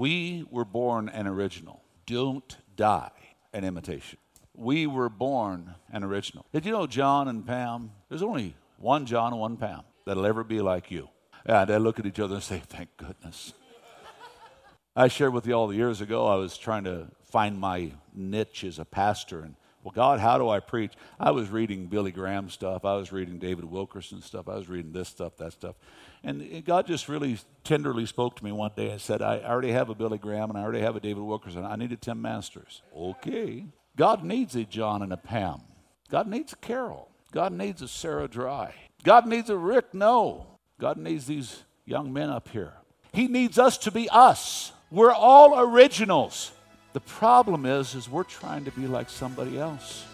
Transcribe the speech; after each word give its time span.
We 0.00 0.46
were 0.50 0.64
born 0.64 1.10
an 1.10 1.26
original. 1.26 1.82
Don't 2.06 2.56
die 2.74 3.10
an 3.52 3.64
imitation. 3.64 4.18
We 4.54 4.86
were 4.86 5.10
born 5.10 5.74
an 5.92 6.04
original. 6.04 6.46
Did 6.54 6.64
you 6.64 6.72
know 6.72 6.86
John 6.86 7.28
and 7.28 7.46
Pam? 7.46 7.90
There's 8.08 8.22
only 8.22 8.54
one 8.78 9.04
John 9.04 9.34
and 9.34 9.40
one 9.42 9.58
Pam 9.58 9.82
that'll 10.06 10.24
ever 10.24 10.42
be 10.42 10.62
like 10.62 10.90
you. 10.90 11.10
And 11.44 11.68
they 11.68 11.78
look 11.78 11.98
at 11.98 12.06
each 12.06 12.18
other 12.18 12.36
and 12.36 12.42
say, 12.42 12.62
Thank 12.66 12.96
goodness. 12.96 13.52
I 14.96 15.08
shared 15.08 15.34
with 15.34 15.46
you 15.46 15.52
all 15.52 15.66
the 15.66 15.76
years 15.76 16.00
ago, 16.00 16.26
I 16.26 16.36
was 16.36 16.56
trying 16.56 16.84
to 16.84 17.08
find 17.30 17.60
my 17.60 17.92
niche 18.14 18.64
as 18.64 18.78
a 18.78 18.86
pastor. 18.86 19.40
And, 19.40 19.54
well, 19.82 19.92
God, 19.94 20.20
how 20.20 20.36
do 20.36 20.48
I 20.48 20.60
preach? 20.60 20.92
I 21.18 21.30
was 21.30 21.48
reading 21.48 21.86
Billy 21.86 22.12
Graham 22.12 22.50
stuff. 22.50 22.84
I 22.84 22.96
was 22.96 23.12
reading 23.12 23.38
David 23.38 23.64
Wilkerson 23.64 24.20
stuff. 24.20 24.48
I 24.48 24.56
was 24.56 24.68
reading 24.68 24.92
this 24.92 25.08
stuff, 25.08 25.36
that 25.38 25.52
stuff. 25.52 25.76
And 26.22 26.64
God 26.66 26.86
just 26.86 27.08
really 27.08 27.38
tenderly 27.64 28.04
spoke 28.04 28.36
to 28.36 28.44
me 28.44 28.52
one 28.52 28.72
day 28.76 28.90
and 28.90 29.00
said, 29.00 29.22
I 29.22 29.40
already 29.40 29.72
have 29.72 29.88
a 29.88 29.94
Billy 29.94 30.18
Graham 30.18 30.50
and 30.50 30.58
I 30.58 30.62
already 30.62 30.82
have 30.82 30.96
a 30.96 31.00
David 31.00 31.22
Wilkerson. 31.22 31.64
I 31.64 31.76
need 31.76 31.92
a 31.92 31.96
Tim 31.96 32.20
Masters. 32.20 32.82
Okay. 32.94 33.64
God 33.96 34.22
needs 34.22 34.54
a 34.54 34.64
John 34.64 35.02
and 35.02 35.12
a 35.12 35.16
Pam. 35.16 35.62
God 36.10 36.26
needs 36.26 36.52
a 36.52 36.56
Carol. 36.56 37.08
God 37.32 37.52
needs 37.52 37.80
a 37.80 37.88
Sarah 37.88 38.28
Dry. 38.28 38.74
God 39.02 39.26
needs 39.26 39.48
a 39.48 39.56
Rick 39.56 39.94
No. 39.94 40.46
God 40.78 40.98
needs 40.98 41.26
these 41.26 41.62
young 41.86 42.12
men 42.12 42.28
up 42.28 42.48
here. 42.48 42.74
He 43.12 43.28
needs 43.28 43.58
us 43.58 43.78
to 43.78 43.90
be 43.90 44.08
us. 44.10 44.72
We're 44.90 45.12
all 45.12 45.58
originals. 45.58 46.52
The 46.92 47.00
problem 47.00 47.66
is, 47.66 47.94
is 47.94 48.08
we're 48.08 48.24
trying 48.24 48.64
to 48.64 48.72
be 48.72 48.88
like 48.88 49.08
somebody 49.08 49.58
else. 49.58 50.04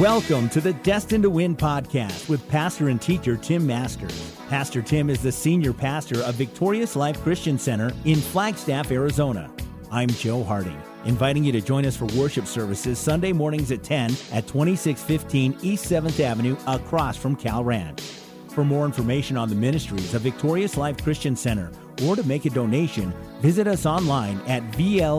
Welcome 0.00 0.48
to 0.50 0.62
the 0.62 0.72
Destined 0.72 1.24
to 1.24 1.30
Win 1.30 1.54
podcast 1.54 2.30
with 2.30 2.48
pastor 2.48 2.88
and 2.88 3.02
teacher 3.02 3.36
Tim 3.36 3.66
Masters. 3.66 4.34
Pastor 4.48 4.80
Tim 4.80 5.10
is 5.10 5.20
the 5.22 5.30
senior 5.30 5.74
pastor 5.74 6.22
of 6.22 6.36
Victorious 6.36 6.96
Life 6.96 7.20
Christian 7.22 7.58
Center 7.58 7.92
in 8.06 8.16
Flagstaff, 8.16 8.90
Arizona. 8.90 9.52
I'm 9.92 10.08
Joe 10.08 10.42
Harding, 10.42 10.80
inviting 11.04 11.44
you 11.44 11.52
to 11.52 11.60
join 11.60 11.84
us 11.84 11.98
for 11.98 12.06
worship 12.18 12.46
services 12.46 12.98
Sunday 12.98 13.34
mornings 13.34 13.72
at 13.72 13.82
10 13.82 14.12
at 14.32 14.46
2615 14.46 15.58
East 15.60 15.84
7th 15.84 16.18
Avenue 16.18 16.56
across 16.66 17.18
from 17.18 17.36
Cal 17.36 17.62
Ranch. 17.62 18.00
For 18.48 18.64
more 18.64 18.86
information 18.86 19.36
on 19.36 19.50
the 19.50 19.54
ministries 19.54 20.14
of 20.14 20.22
Victorious 20.22 20.78
Life 20.78 20.96
Christian 21.04 21.36
Center 21.36 21.70
or 22.04 22.16
to 22.16 22.22
make 22.22 22.46
a 22.46 22.50
donation, 22.50 23.12
visit 23.42 23.66
us 23.66 23.84
online 23.84 24.40
at 24.46 24.62
vlccaz.org. 24.72 25.10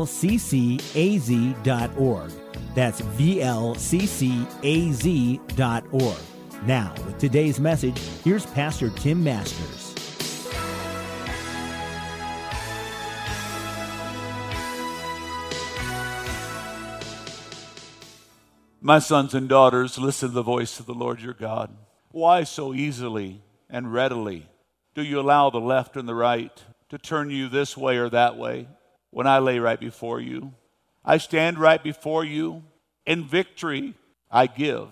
That's 2.74 3.02
vlccaz.org. 3.02 3.82
Now, 6.66 6.94
with 7.06 7.18
today's 7.18 7.60
message, 7.60 8.00
here's 8.24 8.46
Pastor 8.46 8.90
Tim 8.92 9.24
Masters. 9.24 9.92
My 18.84 18.98
sons 19.00 19.36
and 19.36 19.48
daughters, 19.48 20.00
listen 20.00 20.30
to 20.30 20.34
the 20.34 20.42
voice 20.42 20.80
of 20.80 20.88
the 20.88 20.94
Lord 20.94 21.22
your 21.22 21.36
God. 21.36 21.76
Why 22.10 22.44
so 22.44 22.74
easily 22.74 23.44
and 23.70 23.94
readily 23.94 24.48
do 24.96 25.04
you 25.04 25.20
allow 25.20 25.50
the 25.50 25.60
left 25.60 25.96
and 25.96 26.10
the 26.10 26.16
right 26.16 26.52
to 26.90 26.98
turn 26.98 27.30
you 27.30 27.48
this 27.48 27.78
way 27.78 27.98
or 27.98 28.10
that 28.10 28.38
way 28.38 28.68
when 29.12 29.28
I 29.28 29.40
lay 29.40 29.60
right 29.60 29.80
before 29.80 30.20
you? 30.20 30.54
I 31.03 31.17
stand 31.17 31.57
right 31.57 31.81
before 31.84 32.23
you. 32.23 32.63
In 33.06 33.25
victory, 33.25 33.95
I 34.29 34.47
give 34.47 34.89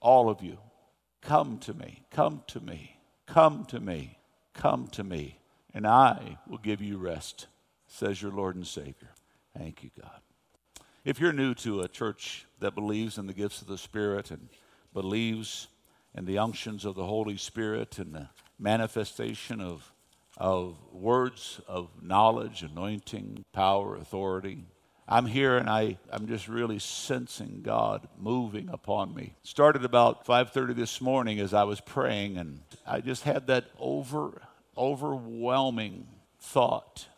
all 0.00 0.28
of 0.28 0.42
you. 0.42 0.58
Come 1.20 1.58
to 1.60 1.72
me, 1.72 2.02
come 2.10 2.42
to 2.48 2.60
me, 2.60 2.96
come 3.26 3.64
to 3.66 3.78
me, 3.78 4.18
come 4.54 4.88
to 4.88 5.04
me, 5.04 5.38
and 5.72 5.86
I 5.86 6.38
will 6.48 6.58
give 6.58 6.82
you 6.82 6.98
rest, 6.98 7.46
says 7.86 8.20
your 8.20 8.32
Lord 8.32 8.56
and 8.56 8.66
Savior. 8.66 9.10
Thank 9.56 9.84
you, 9.84 9.90
God. 10.00 10.20
If 11.04 11.20
you're 11.20 11.32
new 11.32 11.54
to 11.54 11.80
a 11.80 11.88
church 11.88 12.46
that 12.58 12.74
believes 12.74 13.18
in 13.18 13.26
the 13.26 13.32
gifts 13.32 13.62
of 13.62 13.68
the 13.68 13.78
Spirit 13.78 14.30
and 14.30 14.48
believes 14.92 15.68
in 16.14 16.24
the 16.24 16.38
unctions 16.38 16.84
of 16.84 16.94
the 16.94 17.06
Holy 17.06 17.36
Spirit 17.36 17.98
and 17.98 18.14
the 18.14 18.28
manifestation 18.58 19.60
of, 19.60 19.92
of 20.36 20.76
words 20.92 21.60
of 21.66 21.90
knowledge, 22.02 22.62
anointing, 22.62 23.44
power, 23.52 23.96
authority, 23.96 24.64
I'm 25.08 25.26
here 25.26 25.56
and 25.56 25.68
I, 25.68 25.98
I'm 26.10 26.26
just 26.26 26.48
really 26.48 26.78
sensing 26.78 27.62
God 27.62 28.08
moving 28.18 28.68
upon 28.68 29.14
me. 29.14 29.34
Started 29.42 29.84
about 29.84 30.24
5:30 30.24 30.74
this 30.74 31.00
morning 31.00 31.40
as 31.40 31.52
I 31.52 31.64
was 31.64 31.80
praying, 31.80 32.36
and 32.38 32.60
I 32.86 33.00
just 33.00 33.24
had 33.24 33.48
that 33.48 33.64
over, 33.78 34.42
overwhelming 34.76 36.06
thought 36.38 37.08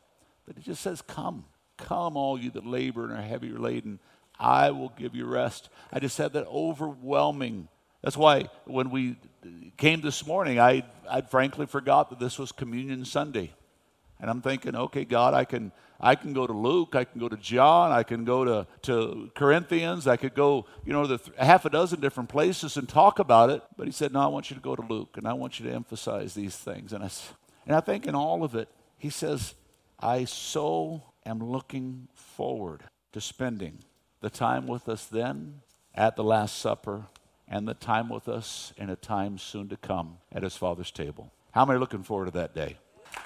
that 0.47 0.57
it 0.57 0.65
just 0.65 0.83
says, 0.83 1.03
Come, 1.03 1.45
come, 1.77 2.17
all 2.17 2.39
you 2.39 2.51
that 2.53 2.67
labor 2.67 3.05
and 3.05 3.13
are 3.13 3.23
heavy 3.23 3.51
laden, 3.51 4.01
I 4.39 4.71
will 4.71 4.91
give 4.91 5.15
you 5.15 5.27
rest. 5.27 5.69
I 5.93 6.01
just 6.01 6.19
had 6.19 6.33
that 6.33 6.47
overwhelming. 6.47 7.69
That's 8.03 8.17
why 8.17 8.49
when 8.65 8.91
we 8.91 9.17
came 9.77 10.01
this 10.01 10.27
morning, 10.27 10.59
I 10.59 10.85
I 11.09 11.21
frankly 11.21 11.67
forgot 11.67 12.11
that 12.11 12.19
this 12.19 12.39
was 12.39 12.51
Communion 12.51 13.05
Sunday. 13.05 13.53
And 14.21 14.31
I'm 14.31 14.41
thinking, 14.41 14.75
okay, 14.75 15.05
God, 15.05 15.35
I 15.35 15.45
can 15.45 15.73
I 16.01 16.17
can 16.17 16.33
go 16.33 16.47
to 16.47 16.53
Luke, 16.53 16.95
I 16.95 17.05
can 17.05 17.21
go 17.21 17.29
to 17.29 17.37
John, 17.37 17.93
I 17.93 18.03
can 18.03 18.25
go 18.25 18.45
to, 18.45 18.67
to 18.83 19.31
Corinthians, 19.35 20.07
I 20.07 20.17
could 20.17 20.35
go, 20.35 20.67
you 20.85 20.93
know, 20.93 21.07
the 21.07 21.19
th- 21.19 21.37
half 21.39 21.65
a 21.65 21.71
dozen 21.71 22.01
different 22.01 22.29
places 22.29 22.77
and 22.77 22.89
talk 22.89 23.19
about 23.19 23.49
it. 23.49 23.63
But 23.77 23.87
he 23.87 23.93
said, 23.93 24.13
no, 24.13 24.21
I 24.21 24.27
want 24.27 24.51
you 24.51 24.57
to 24.57 24.63
go 24.63 24.77
to 24.77 24.83
Luke 24.83 25.17
and 25.17 25.27
I 25.27 25.33
want 25.33 25.59
you 25.59 25.67
to 25.67 25.75
emphasize 25.75 26.35
these 26.35 26.57
things. 26.57 26.93
And 26.93 27.05
I, 27.05 27.11
and 27.67 27.75
I 27.75 27.81
think 27.81 28.07
in 28.07 28.15
all 28.15 28.45
of 28.45 28.55
it, 28.55 28.69
he 28.99 29.09
says, 29.09 29.55
I 29.99 30.25
so 30.25 31.03
am 31.25 31.39
looking 31.39 32.09
forward 32.15 32.85
to 33.13 33.21
spending 33.21 33.79
the 34.21 34.31
time 34.31 34.67
with 34.67 34.89
us 34.89 35.07
then 35.07 35.61
at 35.95 36.17
the 36.17 36.25
Last 36.25 36.59
Supper 36.59 37.07
and 37.49 37.69
the 37.69 37.75
time 37.75 38.09
with 38.09 38.29
us 38.29 38.73
in 38.77 38.91
a 38.91 38.97
time 38.97 39.39
soon 39.39 39.69
to 39.69 39.77
come 39.77 40.19
at 40.33 40.43
his 40.43 40.57
Father's 40.57 40.91
table. 40.91 41.33
How 41.53 41.65
many 41.65 41.77
are 41.77 41.81
looking 41.81 42.03
forward 42.03 42.27
to 42.27 42.31
that 42.33 42.55
day? 42.55 42.77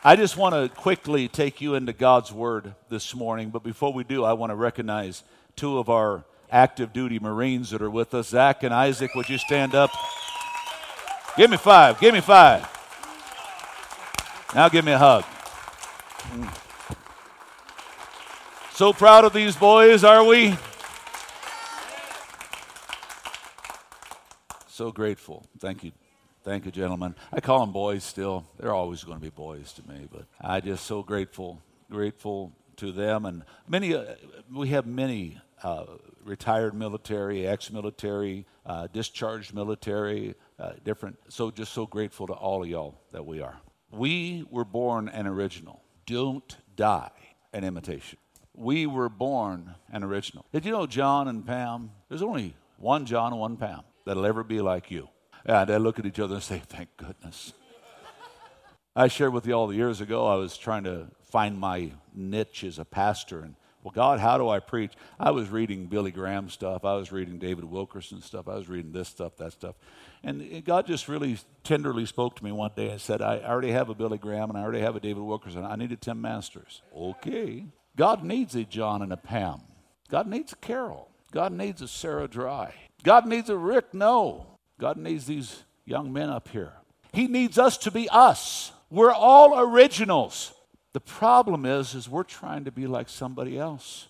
I 0.04 0.16
just 0.16 0.36
want 0.36 0.54
to 0.54 0.74
quickly 0.74 1.28
take 1.28 1.60
you 1.60 1.74
into 1.74 1.92
God's 1.92 2.32
Word 2.32 2.74
this 2.88 3.14
morning, 3.14 3.50
but 3.50 3.62
before 3.62 3.92
we 3.92 4.04
do, 4.04 4.24
I 4.24 4.32
want 4.32 4.50
to 4.50 4.56
recognize 4.56 5.22
two 5.56 5.78
of 5.78 5.88
our 5.88 6.24
active 6.50 6.92
duty 6.92 7.18
Marines 7.18 7.70
that 7.70 7.82
are 7.82 7.90
with 7.90 8.14
us. 8.14 8.28
Zach 8.28 8.62
and 8.62 8.72
Isaac, 8.72 9.14
would 9.14 9.28
you 9.28 9.38
stand 9.38 9.74
up? 9.74 9.90
Give 11.36 11.50
me 11.50 11.56
five. 11.56 12.00
Give 12.00 12.14
me 12.14 12.20
five. 12.20 12.66
Now 14.54 14.68
give 14.68 14.84
me 14.84 14.92
a 14.92 14.98
hug. 14.98 15.24
So 18.72 18.92
proud 18.92 19.24
of 19.24 19.32
these 19.32 19.56
boys, 19.56 20.04
are 20.04 20.24
we? 20.24 20.56
So 24.68 24.92
grateful. 24.92 25.44
Thank 25.58 25.84
you. 25.84 25.92
Thank 26.48 26.64
you, 26.64 26.72
gentlemen. 26.72 27.14
I 27.30 27.40
call 27.40 27.60
them 27.60 27.72
boys 27.72 28.02
still. 28.02 28.46
They're 28.58 28.72
always 28.72 29.04
going 29.04 29.18
to 29.18 29.22
be 29.22 29.28
boys 29.28 29.70
to 29.74 29.86
me, 29.86 30.08
but 30.10 30.24
I 30.40 30.60
just 30.60 30.86
so 30.86 31.02
grateful, 31.02 31.60
grateful 31.90 32.54
to 32.76 32.90
them. 32.90 33.26
And 33.26 33.44
many, 33.68 33.94
uh, 33.94 34.14
we 34.50 34.68
have 34.68 34.86
many 34.86 35.38
uh, 35.62 35.84
retired 36.24 36.72
military, 36.72 37.46
ex-military, 37.46 38.46
uh, 38.64 38.86
discharged 38.86 39.52
military, 39.52 40.36
uh, 40.58 40.72
different. 40.84 41.18
So 41.28 41.50
just 41.50 41.74
so 41.74 41.84
grateful 41.84 42.26
to 42.28 42.32
all 42.32 42.62
of 42.62 42.68
y'all 42.70 42.98
that 43.12 43.26
we 43.26 43.42
are. 43.42 43.60
We 43.90 44.46
were 44.50 44.64
born 44.64 45.10
an 45.10 45.26
original. 45.26 45.82
Don't 46.06 46.56
die 46.76 47.10
an 47.52 47.62
imitation. 47.62 48.18
We 48.54 48.86
were 48.86 49.10
born 49.10 49.74
an 49.92 50.02
original. 50.02 50.46
Did 50.54 50.64
you 50.64 50.72
know 50.72 50.86
John 50.86 51.28
and 51.28 51.46
Pam? 51.46 51.90
There's 52.08 52.22
only 52.22 52.54
one 52.78 53.04
John 53.04 53.32
and 53.32 53.40
one 53.40 53.58
Pam 53.58 53.82
that'll 54.06 54.24
ever 54.24 54.42
be 54.42 54.62
like 54.62 54.90
you. 54.90 55.10
And 55.48 55.68
they 55.68 55.78
look 55.78 55.98
at 55.98 56.04
each 56.04 56.20
other 56.20 56.34
and 56.34 56.44
say, 56.44 56.62
Thank 56.64 56.96
goodness. 56.98 57.54
I 58.94 59.08
shared 59.08 59.32
with 59.32 59.46
you 59.46 59.54
all 59.54 59.66
the 59.66 59.76
years 59.76 60.00
ago, 60.00 60.26
I 60.26 60.34
was 60.34 60.56
trying 60.56 60.84
to 60.84 61.06
find 61.22 61.58
my 61.58 61.92
niche 62.14 62.64
as 62.64 62.78
a 62.78 62.84
pastor. 62.84 63.40
And, 63.40 63.54
well, 63.82 63.92
God, 63.94 64.18
how 64.18 64.36
do 64.36 64.48
I 64.48 64.58
preach? 64.58 64.92
I 65.18 65.30
was 65.30 65.48
reading 65.48 65.86
Billy 65.86 66.10
Graham 66.10 66.50
stuff. 66.50 66.84
I 66.84 66.96
was 66.96 67.12
reading 67.12 67.38
David 67.38 67.64
Wilkerson 67.64 68.20
stuff. 68.20 68.48
I 68.48 68.56
was 68.56 68.68
reading 68.68 68.92
this 68.92 69.08
stuff, 69.08 69.36
that 69.36 69.52
stuff. 69.52 69.76
And 70.22 70.64
God 70.64 70.86
just 70.86 71.08
really 71.08 71.38
tenderly 71.62 72.04
spoke 72.06 72.36
to 72.36 72.44
me 72.44 72.50
one 72.50 72.72
day 72.76 72.90
and 72.90 73.00
said, 73.00 73.22
I 73.22 73.38
already 73.38 73.70
have 73.70 73.88
a 73.88 73.94
Billy 73.94 74.18
Graham 74.18 74.50
and 74.50 74.58
I 74.58 74.62
already 74.62 74.80
have 74.80 74.96
a 74.96 75.00
David 75.00 75.22
Wilkerson. 75.22 75.64
I 75.64 75.76
need 75.76 75.92
a 75.92 75.96
Tim 75.96 76.20
Masters. 76.20 76.82
Okay. 76.94 77.66
God 77.96 78.24
needs 78.24 78.54
a 78.56 78.64
John 78.64 79.00
and 79.00 79.12
a 79.12 79.16
Pam. 79.16 79.60
God 80.10 80.26
needs 80.26 80.52
a 80.52 80.56
Carol. 80.56 81.08
God 81.30 81.52
needs 81.52 81.80
a 81.80 81.88
Sarah 81.88 82.26
Dry. 82.26 82.74
God 83.04 83.26
needs 83.26 83.48
a 83.48 83.56
Rick 83.56 83.94
No. 83.94 84.57
God 84.78 84.96
needs 84.96 85.26
these 85.26 85.64
young 85.84 86.12
men 86.12 86.30
up 86.30 86.48
here. 86.48 86.72
He 87.12 87.26
needs 87.26 87.58
us 87.58 87.76
to 87.78 87.90
be 87.90 88.08
us. 88.10 88.72
We're 88.90 89.12
all 89.12 89.58
originals. 89.58 90.52
The 90.92 91.00
problem 91.00 91.66
is 91.66 91.94
is 91.94 92.08
we're 92.08 92.22
trying 92.22 92.64
to 92.64 92.72
be 92.72 92.86
like 92.86 93.08
somebody 93.08 93.58
else. 93.58 94.08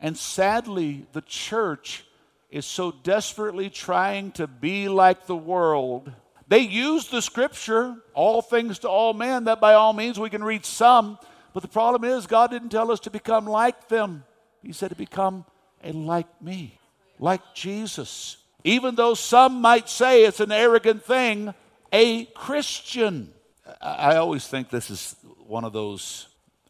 And 0.00 0.16
sadly, 0.16 1.06
the 1.12 1.22
church 1.22 2.04
is 2.50 2.64
so 2.64 2.92
desperately 2.92 3.70
trying 3.70 4.32
to 4.32 4.46
be 4.46 4.88
like 4.88 5.26
the 5.26 5.36
world. 5.36 6.12
They 6.48 6.60
use 6.60 7.08
the 7.08 7.20
scripture, 7.20 7.96
all 8.14 8.40
things 8.40 8.78
to 8.80 8.88
all 8.88 9.14
men, 9.14 9.44
that 9.44 9.60
by 9.60 9.74
all 9.74 9.92
means 9.92 10.18
we 10.18 10.30
can 10.30 10.44
reach 10.44 10.64
some. 10.64 11.18
But 11.52 11.62
the 11.62 11.68
problem 11.68 12.04
is, 12.04 12.26
God 12.26 12.50
didn't 12.50 12.68
tell 12.68 12.92
us 12.92 13.00
to 13.00 13.10
become 13.10 13.46
like 13.46 13.88
them. 13.88 14.24
He 14.62 14.72
said 14.72 14.90
to 14.90 14.96
become 14.96 15.44
a 15.82 15.92
like 15.92 16.40
me, 16.40 16.78
like 17.18 17.40
Jesus. 17.54 18.36
Even 18.66 18.96
though 18.96 19.14
some 19.14 19.60
might 19.60 19.88
say 19.88 20.24
it's 20.24 20.40
an 20.40 20.50
arrogant 20.50 21.04
thing, 21.04 21.54
a 21.92 22.24
Christian. 22.24 23.32
I 23.80 24.16
always 24.16 24.48
think 24.48 24.70
this 24.70 24.90
is 24.90 25.14
one 25.46 25.62
of 25.62 25.72
those 25.72 26.26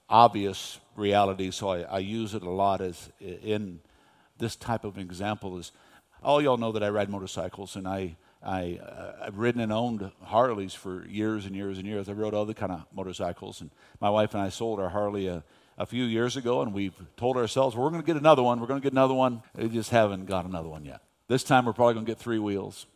obvious 0.07 0.79
realities, 0.95 1.55
so 1.55 1.71
I, 1.71 1.81
I 1.81 1.99
use 2.01 2.35
it 2.35 2.43
a 2.43 2.51
lot 2.51 2.83
as 2.83 3.11
in 3.19 3.81
this 4.37 4.57
type 4.57 4.85
of 4.85 4.99
example 4.99 5.57
is 5.57 5.73
all 6.23 6.43
y'all 6.43 6.59
know 6.59 6.71
that 6.73 6.83
I 6.83 6.91
ride 6.91 7.09
motorcycles 7.09 7.77
and 7.77 7.89
I, 7.89 8.19
I, 8.43 8.79
uh, 8.83 9.13
I've 9.25 9.39
ridden 9.39 9.63
and 9.63 9.73
owned 9.73 10.11
Harleys 10.23 10.75
for 10.75 11.07
years 11.07 11.47
and 11.47 11.57
years 11.57 11.79
and 11.79 11.87
years. 11.87 12.11
I 12.11 12.13
rode 12.13 12.35
other 12.35 12.53
kind 12.53 12.73
of 12.73 12.85
motorcycles 12.95 13.63
and 13.63 13.71
my 14.03 14.11
wife 14.11 14.35
and 14.35 14.43
I 14.43 14.51
sold 14.51 14.81
our 14.81 14.91
Harley 14.91 15.29
a, 15.29 15.43
a 15.79 15.87
few 15.87 16.05
years 16.05 16.37
ago 16.37 16.61
and 16.61 16.75
we've 16.75 17.01
told 17.17 17.39
ourselves 17.39 17.75
well, 17.75 17.85
we're 17.85 17.91
going 17.91 18.03
to 18.03 18.07
get 18.07 18.17
another 18.17 18.43
one. 18.43 18.61
We're 18.61 18.67
going 18.67 18.81
to 18.81 18.85
get 18.85 18.93
another 18.93 19.15
one. 19.15 19.43
We 19.55 19.71
just 19.71 19.91
haven't 19.91 20.27
got 20.27 20.45
another 20.45 20.69
one 20.69 20.85
yet. 20.85 21.01
This 21.29 21.43
time 21.43 21.65
we're 21.67 21.73
probably 21.73 21.95
going 21.95 22.07
to 22.07 22.11
get 22.11 22.19
three 22.19 22.39
wheels. 22.39 22.87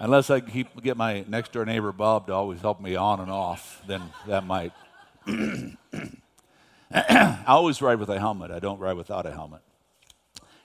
Unless 0.00 0.30
I 0.30 0.40
keep 0.40 0.80
get 0.82 0.96
my 0.96 1.24
next 1.28 1.52
door 1.52 1.64
neighbor 1.64 1.90
Bob 1.90 2.28
to 2.28 2.32
always 2.32 2.60
help 2.60 2.80
me 2.80 2.94
on 2.94 3.20
and 3.20 3.30
off, 3.30 3.82
then 3.86 4.02
that 4.26 4.44
might. 4.46 4.72
I 6.90 7.44
always 7.46 7.82
ride 7.82 7.98
with 7.98 8.08
a 8.08 8.18
helmet. 8.18 8.50
I 8.52 8.60
don't 8.60 8.78
ride 8.78 8.96
without 8.96 9.26
a 9.26 9.32
helmet. 9.32 9.60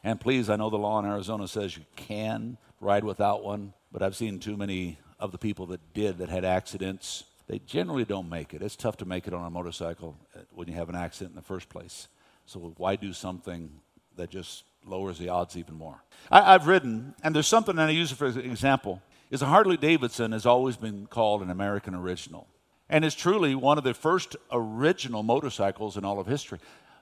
And 0.03 0.19
please, 0.19 0.49
I 0.49 0.55
know 0.55 0.69
the 0.69 0.77
law 0.77 0.99
in 0.99 1.05
Arizona 1.05 1.47
says 1.47 1.77
you 1.77 1.85
can 1.95 2.57
ride 2.79 3.03
without 3.03 3.43
one, 3.43 3.73
but 3.91 4.03
I've 4.03 4.15
seen 4.15 4.39
too 4.39 4.55
many 4.55 4.99
of 5.19 5.31
the 5.31 5.37
people 5.37 5.65
that 5.67 5.93
did 5.93 6.19
that 6.19 6.29
had 6.29 6.45
accidents. 6.45 7.23
They 7.53 7.59
generally 7.59 8.03
don't 8.03 8.29
make 8.29 8.55
it. 8.55 8.63
It's 8.63 8.75
tough 8.75 8.97
to 8.97 9.05
make 9.05 9.27
it 9.27 9.33
on 9.35 9.45
a 9.45 9.49
motorcycle 9.51 10.17
uh, 10.35 10.39
when 10.55 10.67
you 10.67 10.73
have 10.73 10.89
an 10.89 10.95
accident 10.95 11.33
in 11.33 11.35
the 11.35 11.43
first 11.43 11.69
place. 11.69 12.07
So 12.47 12.73
why 12.77 12.95
do 12.95 13.13
something 13.13 13.69
that 14.15 14.31
just 14.31 14.63
lowers 14.83 15.19
the 15.19 15.29
odds 15.29 15.55
even 15.55 15.75
more? 15.75 16.03
I, 16.31 16.53
have 16.53 16.65
ridden, 16.65 17.13
and 17.21 17.35
there's 17.35 17.45
something, 17.45 17.75
that 17.75 17.89
I 17.89 17.91
use 17.91 18.11
for 18.11 18.25
an 18.25 18.39
example 18.39 19.03
is 19.29 19.43
a 19.43 19.45
Harley 19.45 19.77
Davidson 19.77 20.31
has 20.31 20.47
always 20.47 20.77
been 20.77 21.05
called 21.05 21.43
an 21.43 21.51
American 21.51 21.93
original 21.93 22.47
and 22.89 23.05
is 23.05 23.13
truly 23.13 23.53
one 23.53 23.77
of 23.77 23.83
the 23.83 23.93
first 23.93 24.35
original 24.51 25.21
motorcycles 25.21 25.95
in 25.95 26.03
all 26.03 26.19
of 26.19 26.25
history. 26.25 26.57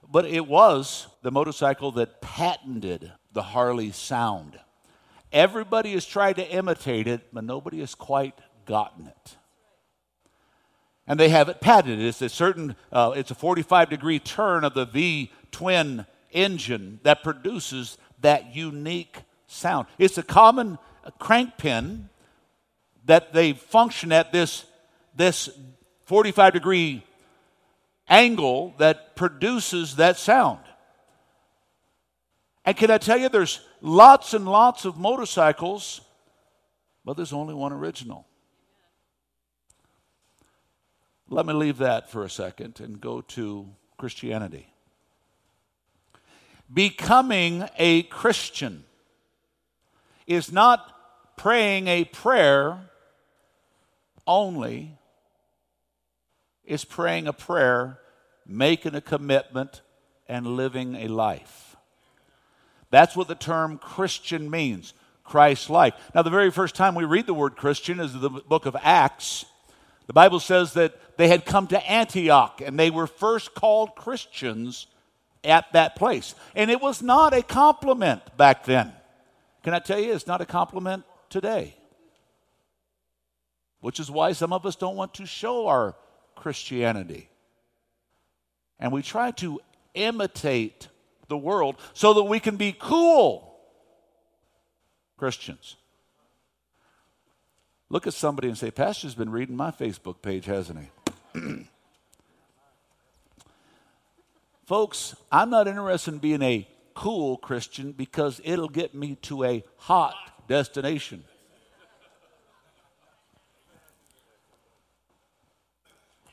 But 0.06 0.26
it 0.26 0.46
was 0.46 1.06
the 1.22 1.30
motorcycle 1.30 1.92
that 1.92 2.20
patented 2.20 3.10
the 3.32 3.42
Harley 3.42 3.90
sound. 3.90 4.60
Everybody 5.32 5.94
has 5.94 6.04
tried 6.04 6.36
to 6.36 6.46
imitate 6.46 7.06
it, 7.06 7.32
but 7.32 7.42
nobody 7.42 7.80
has 7.80 7.94
quite 7.94 8.38
gotten 8.66 9.06
it. 9.06 9.36
And 11.06 11.18
they 11.18 11.30
have 11.30 11.48
it 11.48 11.60
patented. 11.60 12.00
It's 12.00 12.22
a 12.22 12.28
certain, 12.28 12.76
uh, 12.92 13.12
it's 13.16 13.30
a 13.30 13.34
45 13.34 13.90
degree 13.90 14.18
turn 14.18 14.64
of 14.64 14.74
the 14.74 14.86
V 14.86 15.32
twin 15.50 16.06
engine 16.30 17.00
that 17.02 17.22
produces 17.22 17.98
that 18.20 18.54
unique 18.54 19.18
sound. 19.46 19.86
It's 19.98 20.16
a 20.18 20.22
common 20.22 20.78
crank 21.18 21.58
pin 21.58 22.08
that 23.04 23.32
they 23.32 23.52
function 23.52 24.12
at 24.12 24.32
this, 24.32 24.64
this 25.14 25.50
45 26.06 26.52
degree 26.52 27.04
angle 28.08 28.74
that 28.78 29.16
produces 29.16 29.96
that 29.96 30.18
sound. 30.18 30.60
And 32.64 32.76
can 32.76 32.90
I 32.90 32.98
tell 32.98 33.18
you, 33.18 33.28
there's 33.28 33.60
lots 33.80 34.34
and 34.34 34.46
lots 34.46 34.84
of 34.84 34.96
motorcycles, 34.96 36.00
but 37.04 37.16
there's 37.16 37.32
only 37.32 37.54
one 37.54 37.72
original. 37.72 38.26
Let 41.32 41.46
me 41.46 41.54
leave 41.54 41.78
that 41.78 42.10
for 42.10 42.24
a 42.24 42.28
second 42.28 42.78
and 42.80 43.00
go 43.00 43.22
to 43.22 43.66
Christianity. 43.96 44.66
Becoming 46.70 47.66
a 47.78 48.02
Christian 48.02 48.84
is 50.26 50.52
not 50.52 50.94
praying 51.38 51.88
a 51.88 52.04
prayer 52.04 52.80
only 54.26 54.98
is 56.66 56.84
praying 56.84 57.26
a 57.26 57.32
prayer, 57.32 57.98
making 58.46 58.94
a 58.94 59.00
commitment, 59.00 59.80
and 60.28 60.46
living 60.46 60.96
a 60.96 61.08
life. 61.08 61.76
That's 62.90 63.16
what 63.16 63.28
the 63.28 63.34
term 63.34 63.78
Christian 63.78 64.50
means 64.50 64.92
Christ 65.24 65.70
like. 65.70 65.94
Now, 66.14 66.20
the 66.20 66.28
very 66.28 66.50
first 66.50 66.74
time 66.74 66.94
we 66.94 67.06
read 67.06 67.26
the 67.26 67.32
word 67.32 67.56
Christian 67.56 68.00
is 68.00 68.12
the 68.12 68.28
book 68.28 68.66
of 68.66 68.76
Acts. 68.82 69.46
The 70.12 70.20
Bible 70.20 70.40
says 70.40 70.74
that 70.74 71.16
they 71.16 71.28
had 71.28 71.46
come 71.46 71.66
to 71.68 71.90
Antioch 71.90 72.60
and 72.64 72.78
they 72.78 72.90
were 72.90 73.06
first 73.06 73.54
called 73.54 73.96
Christians 73.96 74.86
at 75.42 75.72
that 75.72 75.96
place. 75.96 76.34
And 76.54 76.70
it 76.70 76.80
was 76.80 77.02
not 77.02 77.32
a 77.32 77.42
compliment 77.42 78.36
back 78.36 78.64
then. 78.64 78.92
Can 79.64 79.74
I 79.74 79.78
tell 79.78 79.98
you, 79.98 80.12
it's 80.12 80.26
not 80.26 80.40
a 80.40 80.46
compliment 80.46 81.04
today 81.30 81.74
which 83.82 83.98
is 83.98 84.10
why 84.10 84.32
some 84.32 84.52
of 84.52 84.64
us 84.64 84.76
don't 84.76 84.96
want 84.96 85.12
to 85.14 85.26
show 85.26 85.66
our 85.66 85.96
Christianity. 86.36 87.28
And 88.78 88.92
we 88.92 89.02
try 89.02 89.32
to 89.32 89.60
imitate 89.94 90.88
the 91.28 91.36
world 91.36 91.76
so 91.92 92.14
that 92.14 92.22
we 92.22 92.38
can 92.38 92.56
be 92.56 92.74
cool 92.78 93.58
Christians. 95.18 95.76
Look 97.92 98.06
at 98.06 98.14
somebody 98.14 98.48
and 98.48 98.56
say, 98.56 98.70
Pastor's 98.70 99.14
been 99.14 99.28
reading 99.28 99.54
my 99.54 99.70
Facebook 99.70 100.22
page, 100.22 100.46
hasn't 100.46 100.88
he? 101.34 101.40
Folks, 104.64 105.14
I'm 105.30 105.50
not 105.50 105.68
interested 105.68 106.14
in 106.14 106.18
being 106.18 106.40
a 106.40 106.66
cool 106.94 107.36
Christian 107.36 107.92
because 107.92 108.40
it'll 108.44 108.70
get 108.70 108.94
me 108.94 109.16
to 109.16 109.44
a 109.44 109.62
hot 109.76 110.14
destination. 110.48 111.22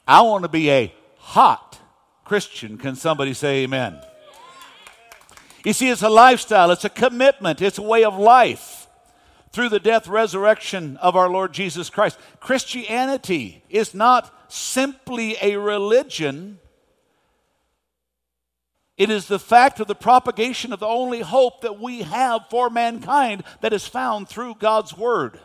I 0.08 0.22
want 0.22 0.44
to 0.46 0.50
be 0.50 0.72
a 0.72 0.94
hot 1.18 1.78
Christian. 2.24 2.78
Can 2.78 2.96
somebody 2.96 3.34
say 3.34 3.64
amen? 3.64 4.00
You 5.66 5.74
see, 5.74 5.90
it's 5.90 6.04
a 6.04 6.10
lifestyle, 6.10 6.72
it's 6.72 6.86
a 6.86 6.90
commitment, 6.90 7.62
it's 7.62 7.80
a 7.80 7.82
way 7.82 8.06
of 8.06 8.18
life 8.18 8.79
through 9.52 9.70
the 9.70 9.80
death 9.80 10.08
resurrection 10.08 10.98
of 10.98 11.16
our 11.16 11.30
Lord 11.30 11.54
Jesus 11.54 11.90
Christ. 11.90 12.20
Christianity 12.40 13.64
is 13.70 13.94
not 13.94 14.34
simply 14.52 15.36
a 15.42 15.58
religion. 15.58 16.60
It 18.98 19.10
is 19.10 19.28
the 19.28 19.40
fact 19.40 19.80
of 19.80 19.88
the 19.88 19.96
propagation 19.96 20.74
of 20.74 20.80
the 20.80 20.88
only 20.88 21.22
hope 21.22 21.62
that 21.62 21.80
we 21.80 22.02
have 22.02 22.42
for 22.50 22.70
mankind 22.70 23.44
that 23.62 23.74
is 23.74 23.88
found 23.88 24.28
through 24.28 24.56
God's 24.56 24.96
Word. 24.96 25.40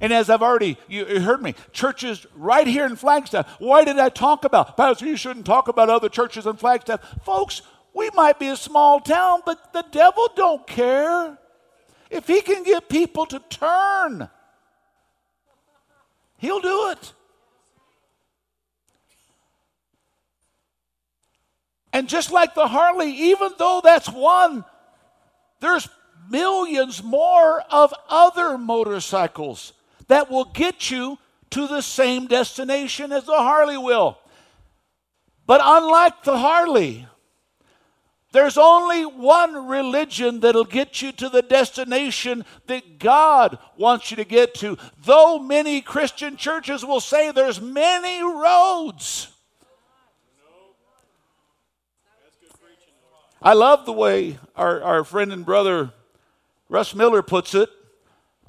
And 0.00 0.12
as 0.12 0.28
I've 0.28 0.42
already, 0.42 0.76
you 0.88 1.20
heard 1.20 1.40
me, 1.40 1.54
churches 1.72 2.26
right 2.34 2.66
here 2.66 2.84
in 2.84 2.96
Flagstaff. 2.96 3.48
Why 3.60 3.84
did 3.84 3.98
I 3.98 4.08
talk 4.08 4.44
about? 4.44 4.76
Pastor, 4.76 5.06
you 5.06 5.16
shouldn't 5.16 5.46
talk 5.46 5.68
about 5.68 5.88
other 5.88 6.08
churches 6.08 6.46
in 6.46 6.56
Flagstaff. 6.56 7.00
Folks, 7.24 7.62
we 7.94 8.10
might 8.14 8.40
be 8.40 8.48
a 8.48 8.56
small 8.56 8.98
town, 8.98 9.42
but 9.46 9.72
the 9.72 9.84
devil 9.92 10.28
don't 10.34 10.66
care. 10.66 11.38
If 12.14 12.28
he 12.28 12.42
can 12.42 12.62
get 12.62 12.88
people 12.88 13.26
to 13.26 13.40
turn, 13.50 14.28
he'll 16.38 16.60
do 16.60 16.90
it. 16.90 17.12
And 21.92 22.08
just 22.08 22.30
like 22.30 22.54
the 22.54 22.68
Harley, 22.68 23.10
even 23.10 23.50
though 23.58 23.80
that's 23.82 24.08
one, 24.08 24.64
there's 25.58 25.88
millions 26.30 27.02
more 27.02 27.62
of 27.62 27.92
other 28.08 28.58
motorcycles 28.58 29.72
that 30.06 30.30
will 30.30 30.44
get 30.44 30.92
you 30.92 31.18
to 31.50 31.66
the 31.66 31.82
same 31.82 32.28
destination 32.28 33.10
as 33.10 33.24
the 33.24 33.32
Harley 33.32 33.76
will. 33.76 34.18
But 35.48 35.60
unlike 35.64 36.22
the 36.22 36.38
Harley, 36.38 37.08
there's 38.34 38.58
only 38.58 39.06
one 39.06 39.68
religion 39.68 40.40
that'll 40.40 40.64
get 40.64 41.00
you 41.00 41.12
to 41.12 41.28
the 41.28 41.40
destination 41.40 42.44
that 42.66 42.98
God 42.98 43.58
wants 43.76 44.10
you 44.10 44.16
to 44.16 44.24
get 44.24 44.54
to. 44.54 44.76
Though 45.04 45.38
many 45.38 45.80
Christian 45.80 46.36
churches 46.36 46.84
will 46.84 46.98
say 46.98 47.30
there's 47.30 47.60
many 47.60 48.24
roads. 48.24 49.28
I 53.40 53.52
love 53.52 53.86
the 53.86 53.92
way 53.92 54.40
our, 54.56 54.82
our 54.82 55.04
friend 55.04 55.32
and 55.32 55.46
brother 55.46 55.92
Russ 56.68 56.92
Miller 56.92 57.22
puts 57.22 57.54
it. 57.54 57.68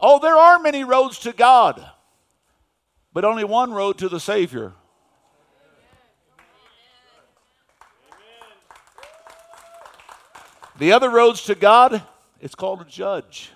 Oh, 0.01 0.17
there 0.17 0.35
are 0.35 0.57
many 0.57 0.83
roads 0.83 1.19
to 1.19 1.31
God, 1.31 1.87
but 3.13 3.23
only 3.23 3.43
one 3.43 3.71
road 3.71 3.99
to 3.99 4.09
the 4.09 4.19
Savior. 4.19 4.73
The 10.77 10.91
other 10.91 11.10
roads 11.10 11.44
to 11.46 11.55
God, 11.55 12.03
it's 12.41 12.53
called 12.53 12.82
a 12.82 12.86
judge. 12.86 13.51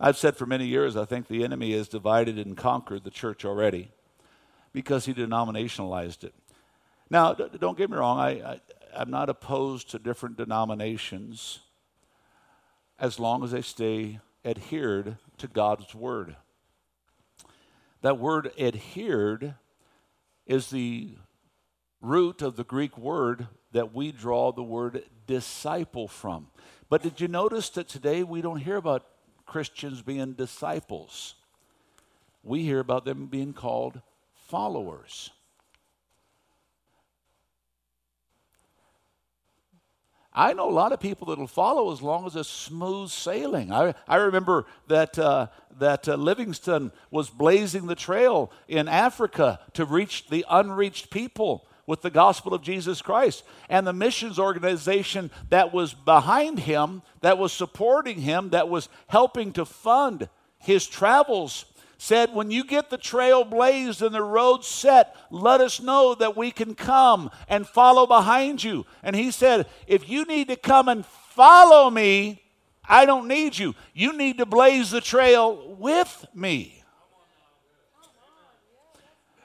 I've 0.00 0.16
said 0.16 0.36
for 0.36 0.46
many 0.46 0.64
years, 0.64 0.96
I 0.96 1.04
think 1.04 1.28
the 1.28 1.44
enemy 1.44 1.72
has 1.72 1.86
divided 1.86 2.38
and 2.38 2.56
conquered 2.56 3.04
the 3.04 3.10
church 3.10 3.44
already 3.44 3.90
because 4.72 5.04
he 5.04 5.12
denominationalized 5.12 6.24
it. 6.24 6.34
Now, 7.10 7.34
don't 7.34 7.76
get 7.76 7.90
me 7.90 7.98
wrong, 7.98 8.18
I, 8.18 8.30
I, 8.40 8.60
I'm 8.96 9.10
not 9.10 9.28
opposed 9.28 9.90
to 9.90 9.98
different 9.98 10.38
denominations 10.38 11.58
as 12.98 13.18
long 13.18 13.44
as 13.44 13.50
they 13.50 13.62
stay 13.62 14.20
adhered 14.46 15.18
to 15.38 15.46
God's 15.46 15.94
word. 15.94 16.36
That 18.00 18.18
word 18.18 18.52
adhered 18.58 19.56
is 20.48 20.70
the 20.70 21.10
root 22.00 22.42
of 22.42 22.56
the 22.56 22.64
Greek 22.64 22.98
word 22.98 23.46
that 23.72 23.94
we 23.94 24.10
draw 24.10 24.50
the 24.50 24.62
word 24.62 25.04
disciple 25.26 26.08
from. 26.08 26.48
But 26.88 27.02
did 27.02 27.20
you 27.20 27.28
notice 27.28 27.68
that 27.70 27.86
today 27.86 28.24
we 28.24 28.40
don't 28.40 28.58
hear 28.58 28.76
about 28.76 29.06
Christians 29.48 30.02
being 30.02 30.34
disciples. 30.34 31.34
We 32.42 32.62
hear 32.62 32.80
about 32.80 33.04
them 33.04 33.26
being 33.26 33.52
called 33.52 34.00
followers. 34.34 35.30
I 40.38 40.52
know 40.52 40.68
a 40.68 40.70
lot 40.70 40.92
of 40.92 41.00
people 41.00 41.26
that'll 41.26 41.48
follow 41.48 41.90
as 41.90 42.00
long 42.00 42.24
as 42.24 42.36
it's 42.36 42.48
smooth 42.48 43.10
sailing. 43.10 43.72
I, 43.72 43.92
I 44.06 44.16
remember 44.18 44.66
that, 44.86 45.18
uh, 45.18 45.48
that 45.80 46.08
uh, 46.08 46.14
Livingstone 46.14 46.92
was 47.10 47.28
blazing 47.28 47.88
the 47.88 47.96
trail 47.96 48.52
in 48.68 48.86
Africa 48.86 49.58
to 49.72 49.84
reach 49.84 50.28
the 50.28 50.44
unreached 50.48 51.10
people 51.10 51.66
with 51.88 52.02
the 52.02 52.10
gospel 52.10 52.54
of 52.54 52.62
Jesus 52.62 53.02
Christ. 53.02 53.42
And 53.68 53.84
the 53.84 53.92
missions 53.92 54.38
organization 54.38 55.32
that 55.48 55.74
was 55.74 55.92
behind 55.92 56.60
him, 56.60 57.02
that 57.20 57.36
was 57.36 57.52
supporting 57.52 58.20
him, 58.20 58.50
that 58.50 58.68
was 58.68 58.88
helping 59.08 59.52
to 59.54 59.64
fund 59.64 60.28
his 60.58 60.86
travels, 60.86 61.64
said, 61.98 62.32
When 62.32 62.50
you 62.50 62.64
get 62.64 62.88
the 62.88 62.96
trail 62.96 63.44
blazed 63.44 64.00
and 64.00 64.14
the 64.14 64.22
road 64.22 64.64
set, 64.64 65.14
let 65.30 65.60
us 65.60 65.80
know 65.80 66.14
that 66.14 66.36
we 66.36 66.50
can 66.50 66.74
come 66.74 67.30
and 67.48 67.66
follow 67.66 68.06
behind 68.06 68.64
you. 68.64 68.86
And 69.02 69.14
he 69.14 69.30
said, 69.30 69.66
If 69.86 70.08
you 70.08 70.24
need 70.24 70.48
to 70.48 70.56
come 70.56 70.88
and 70.88 71.04
follow 71.04 71.90
me, 71.90 72.42
I 72.88 73.04
don't 73.04 73.28
need 73.28 73.58
you. 73.58 73.74
You 73.92 74.16
need 74.16 74.38
to 74.38 74.46
blaze 74.46 74.92
the 74.92 75.02
trail 75.02 75.76
with 75.78 76.24
me. 76.34 76.82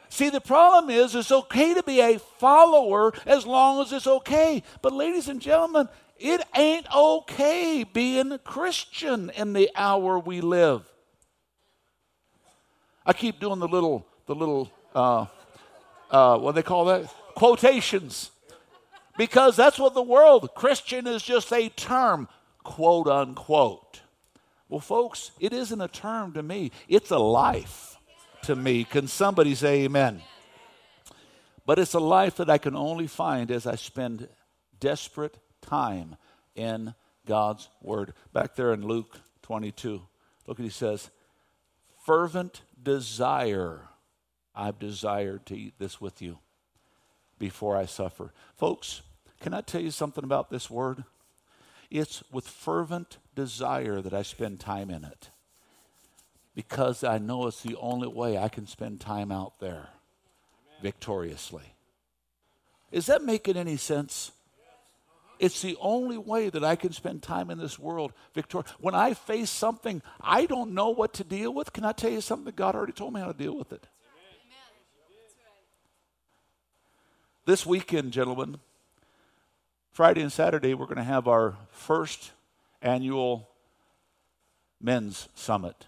See, 0.08 0.30
the 0.30 0.40
problem 0.40 0.92
is 0.92 1.16
it's 1.16 1.32
okay 1.32 1.74
to 1.74 1.82
be 1.82 2.00
a 2.00 2.20
follower 2.20 3.14
as 3.26 3.48
long 3.48 3.82
as 3.82 3.92
it's 3.92 4.06
okay. 4.06 4.62
But, 4.84 4.94
ladies 4.94 5.28
and 5.28 5.42
gentlemen, 5.42 5.90
it 6.20 6.42
ain't 6.56 6.86
okay 6.96 7.84
being 7.84 8.32
a 8.32 8.38
Christian 8.38 9.32
in 9.32 9.54
the 9.54 9.72
hour 9.76 10.20
we 10.20 10.40
live. 10.40 10.93
I 13.06 13.14
keep 13.14 13.40
doing 13.40 13.60
the 13.60 13.68
little, 13.68 14.06
the 14.28 14.36
little, 14.36 14.72
uh, 14.96 15.26
uh, 16.10 16.38
what 16.38 16.52
do 16.52 16.56
they 16.56 16.64
call 16.64 16.86
that? 16.86 17.14
Quotations. 17.36 18.32
Because 19.18 19.56
that's 19.56 19.78
what 19.78 19.94
the 19.94 20.02
world, 20.02 20.50
Christian 20.56 21.06
is 21.06 21.22
just 21.22 21.52
a 21.52 21.70
term, 21.70 22.28
quote 22.64 23.08
unquote. 23.08 24.02
Well, 24.70 24.80
folks, 24.80 25.32
it 25.40 25.54
isn't 25.54 25.82
a 25.82 25.88
term 25.88 26.34
to 26.34 26.44
me, 26.44 26.72
it's 26.88 27.12
a 27.12 27.20
life 27.20 27.98
to 28.44 28.56
me. 28.56 28.86
Can 28.86 29.08
somebody 29.08 29.54
say 29.54 29.84
amen? 29.84 30.22
But 31.66 31.80
it's 31.80 31.94
a 31.94 32.00
life 32.00 32.38
that 32.38 32.50
I 32.50 32.58
can 32.58 32.76
only 32.76 33.08
find 33.08 33.52
as 33.52 33.68
I 33.68 33.76
spend 33.76 34.28
desperate 34.80 35.38
time 35.62 36.16
in 36.56 36.94
God's 37.26 37.70
Word. 37.82 38.14
Back 38.34 38.56
there 38.56 38.74
in 38.74 38.86
Luke 38.86 39.20
22, 39.44 40.02
look 40.48 40.58
what 40.58 40.64
he 40.64 40.70
says 40.70 41.10
fervent 42.06 42.62
desire. 42.84 43.90
I've 44.56 44.80
desired 44.80 45.46
to 45.48 45.58
eat 45.58 45.74
this 45.80 46.00
with 46.00 46.22
you 46.22 46.40
before 47.40 47.76
I 47.76 47.86
suffer. 47.86 48.32
Folks, 48.56 49.02
can 49.42 49.54
I 49.54 49.62
tell 49.62 49.82
you 49.82 49.92
something 49.92 50.24
about 50.24 50.50
this 50.50 50.70
word? 50.70 51.04
It's 51.90 52.24
with 52.32 52.48
fervent 52.48 53.18
desire 53.36 54.02
that 54.02 54.14
I 54.14 54.22
spend 54.22 54.60
time 54.60 54.90
in 54.90 55.04
it 55.04 55.30
because 56.56 57.04
I 57.04 57.18
know 57.18 57.48
it's 57.48 57.62
the 57.62 57.76
only 57.78 58.08
way 58.08 58.38
I 58.38 58.48
can 58.48 58.68
spend 58.68 59.00
time 59.00 59.32
out 59.32 59.60
there 59.60 59.90
victoriously. 60.82 61.74
Is 62.92 63.08
that 63.08 63.24
making 63.24 63.58
any 63.58 63.78
sense? 63.78 64.32
It's 65.40 65.62
the 65.62 65.78
only 65.82 66.18
way 66.18 66.50
that 66.50 66.64
I 66.64 66.76
can 66.76 66.94
spend 66.94 67.22
time 67.22 67.50
in 67.50 67.58
this 67.58 67.78
world 67.78 68.14
victorious. 68.34 68.70
When 68.80 68.96
I 68.96 69.14
face 69.14 69.50
something 69.50 70.02
I 70.22 70.46
don't 70.46 70.74
know 70.74 70.90
what 70.90 71.14
to 71.16 71.24
deal 71.24 71.54
with, 71.54 71.74
can 71.74 71.84
I 71.84 71.92
tell 71.92 72.12
you 72.12 72.22
something? 72.22 72.54
God 72.56 72.76
already 72.76 72.94
told 72.94 73.14
me 73.14 73.20
how 73.20 73.28
to 73.28 73.38
deal 73.38 73.58
with 73.58 73.74
it. 73.74 73.88
This 77.46 77.66
weekend, 77.66 78.14
gentlemen, 78.14 78.60
Friday 79.92 80.22
and 80.22 80.32
Saturday, 80.32 80.74
we're 80.74 80.86
going 80.86 80.96
to 80.98 81.04
have 81.04 81.28
our 81.28 81.56
first 81.72 82.32
annual 82.82 83.50
men's 84.82 85.28
summit. 85.36 85.86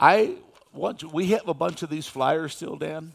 I 0.00 0.36
we 0.72 1.26
have 1.26 1.48
a 1.48 1.54
bunch 1.54 1.82
of 1.82 1.90
these 1.90 2.06
flyers 2.06 2.54
still, 2.54 2.76
Dan. 2.76 3.12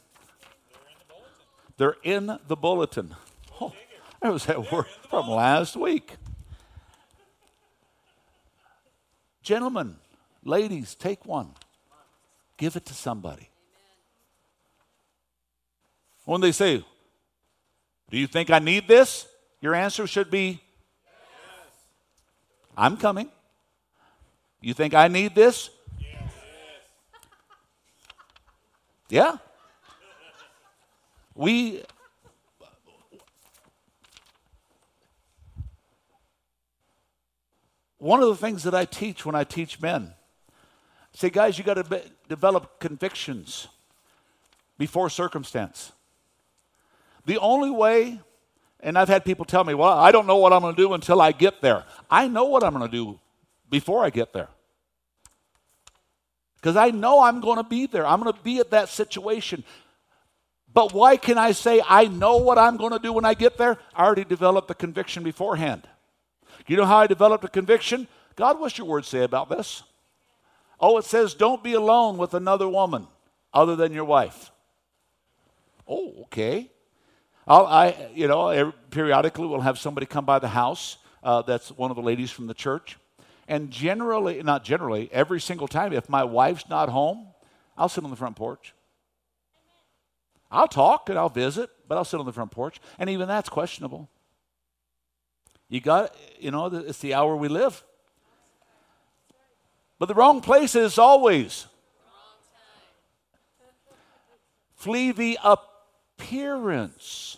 They're 1.78 1.98
in 2.04 2.38
the 2.48 2.56
bulletin. 2.56 3.16
Oh, 3.60 3.74
I 4.22 4.30
was 4.30 4.48
at 4.48 4.72
work 4.72 4.88
from 5.10 5.30
last 5.30 5.76
week. 5.76 6.14
Gentlemen, 9.42 9.98
ladies, 10.44 10.96
take 10.96 11.26
one. 11.26 11.52
Give 12.58 12.76
it 12.76 12.86
to 12.86 12.94
somebody. 12.94 13.50
When 16.24 16.42
they 16.42 16.52
say, 16.52 16.84
Do 18.10 18.18
you 18.18 18.28
think 18.28 18.50
I 18.50 18.60
need 18.60 18.88
this? 18.88 19.28
Your 19.62 19.76
answer 19.76 20.08
should 20.08 20.32
be, 20.32 20.62
I'm 22.78 22.98
coming. 22.98 23.30
You 24.62 24.74
think 24.74 24.94
I 24.94 25.08
need 25.08 25.36
this? 25.36 25.70
Yeah. 29.10 29.38
We 31.36 31.84
one 37.98 38.22
of 38.22 38.30
the 38.30 38.36
things 38.36 38.64
that 38.64 38.76
I 38.76 38.86
teach 38.86 39.26
when 39.26 39.36
I 39.36 39.44
teach 39.44 39.82
men, 39.82 40.14
I 40.14 41.18
say, 41.18 41.30
guys, 41.30 41.58
you 41.58 41.64
got 41.64 41.76
to 41.76 41.84
be, 41.84 42.02
develop 42.30 42.80
convictions 42.80 43.68
before 44.78 45.10
circumstance. 45.10 45.92
The 47.26 47.38
only 47.40 47.72
way, 47.72 48.20
and 48.80 48.98
I've 48.98 49.10
had 49.10 49.26
people 49.26 49.46
tell 49.46 49.64
me, 49.64 49.74
well, 49.74 49.98
I 49.98 50.12
don't 50.12 50.28
know 50.28 50.38
what 50.38 50.54
I'm 50.54 50.62
going 50.62 50.76
to 50.76 50.82
do 50.82 50.94
until 50.94 51.22
I 51.22 51.32
get 51.32 51.62
there. 51.62 51.86
I 52.10 52.28
know 52.28 52.46
what 52.46 52.64
I'm 52.64 52.74
going 52.74 52.90
to 52.90 52.96
do 52.96 53.20
before 53.70 54.06
I 54.06 54.10
get 54.10 54.34
there 54.34 54.50
because 56.66 56.78
I 56.78 56.90
know 56.90 57.22
I'm 57.22 57.42
going 57.42 57.58
to 57.58 57.64
be 57.64 57.86
there. 57.86 58.08
I'm 58.08 58.20
going 58.20 58.34
to 58.34 58.42
be 58.42 58.58
at 58.58 58.72
that 58.72 58.90
situation. 58.90 59.64
But 60.74 60.94
why 60.94 61.16
can 61.16 61.38
I 61.38 61.52
say 61.52 61.80
I 61.88 62.06
know 62.06 62.38
what 62.38 62.58
I'm 62.58 62.76
going 62.76 62.92
to 62.92 62.98
do 62.98 63.14
when 63.14 63.24
I 63.24 63.36
get 63.36 63.60
there? 63.60 63.78
I 63.94 64.04
already 64.04 64.24
developed 64.24 64.68
the 64.68 64.74
conviction 64.74 65.22
beforehand. 65.22 65.88
You 66.66 66.76
know 66.76 66.86
how 66.86 66.98
I 66.98 67.06
developed 67.06 67.44
a 67.44 67.50
conviction? 67.50 68.08
God, 68.36 68.60
what's 68.60 68.80
your 68.80 68.88
word 68.88 69.06
say 69.06 69.22
about 69.22 69.48
this? 69.48 69.84
Oh, 70.80 70.98
it 70.98 71.06
says, 71.06 71.36
don't 71.36 71.64
be 71.64 71.74
alone 71.74 72.18
with 72.18 72.34
another 72.34 72.68
woman 72.68 73.10
other 73.54 73.76
than 73.76 73.94
your 73.94 74.06
wife. 74.06 74.50
Oh, 75.88 76.16
okay. 76.24 76.72
I'll, 77.48 77.68
I, 77.68 78.10
you 78.16 78.28
know, 78.28 78.74
periodically 78.90 79.46
we'll 79.46 79.62
have 79.62 79.78
somebody 79.78 80.08
come 80.08 80.26
by 80.26 80.40
the 80.40 80.48
house. 80.48 80.98
Uh, 81.22 81.44
that's 81.44 81.70
one 81.70 81.92
of 81.92 81.96
the 81.96 82.02
ladies 82.02 82.32
from 82.32 82.48
the 82.48 82.56
church. 82.56 82.98
And 83.48 83.70
generally, 83.70 84.42
not 84.42 84.64
generally, 84.64 85.10
every 85.12 85.40
single 85.40 85.68
time, 85.68 85.94
if 85.94 86.10
my 86.10 86.24
wife's 86.24 86.68
not 86.68 86.90
home, 86.90 87.28
I'll 87.78 87.90
sit 87.90 88.04
on 88.04 88.10
the 88.10 88.16
front 88.16 88.36
porch. 88.36 88.74
I'll 90.52 90.68
talk 90.68 91.10
and 91.10 91.18
I'll 91.18 91.30
visit, 91.30 91.70
but 91.88 91.98
I'll 91.98 92.06
sit 92.06 92.20
on 92.20 92.26
the 92.26 92.34
front 92.34 92.52
porch. 92.52 92.80
And 92.98 93.10
even 93.10 93.28
that's 93.28 93.50
questionable. 93.50 94.10
You 95.70 95.82
got, 95.82 96.16
you 96.40 96.52
know, 96.52 96.68
it's 96.68 97.00
the 97.00 97.14
hour 97.14 97.36
we 97.36 97.48
live. 97.48 97.84
But 100.00 100.08
the 100.08 100.14
wrong 100.14 100.42
place 100.42 100.76
is 100.76 100.98
always. 100.98 101.68
Flee 104.76 105.12
the 105.12 105.40
appearance. 105.44 107.38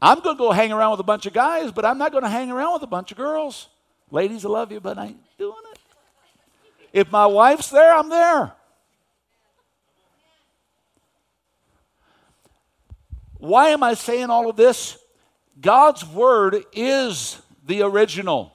I'm 0.00 0.20
going 0.20 0.36
to 0.36 0.38
go 0.38 0.52
hang 0.52 0.72
around 0.72 0.92
with 0.92 1.00
a 1.00 1.04
bunch 1.04 1.26
of 1.26 1.32
guys, 1.32 1.72
but 1.72 1.84
I'm 1.84 1.98
not 1.98 2.12
going 2.12 2.24
to 2.24 2.30
hang 2.30 2.50
around 2.50 2.74
with 2.74 2.82
a 2.82 2.88
bunch 2.88 3.10
of 3.10 3.16
girls. 3.16 3.68
Ladies, 4.10 4.44
I 4.44 4.48
love 4.48 4.70
you, 4.72 4.80
but 4.80 4.96
I 4.96 5.06
ain't 5.06 5.38
doing 5.38 5.54
it. 5.72 5.78
If 6.92 7.10
my 7.10 7.26
wife's 7.26 7.70
there, 7.70 7.94
I'm 7.94 8.08
there. 8.08 8.52
Why 13.38 13.68
am 13.68 13.82
I 13.82 13.94
saying 13.94 14.30
all 14.30 14.48
of 14.48 14.56
this? 14.56 14.98
God's 15.60 16.04
Word 16.04 16.64
is 16.72 17.40
the 17.66 17.82
original. 17.82 18.54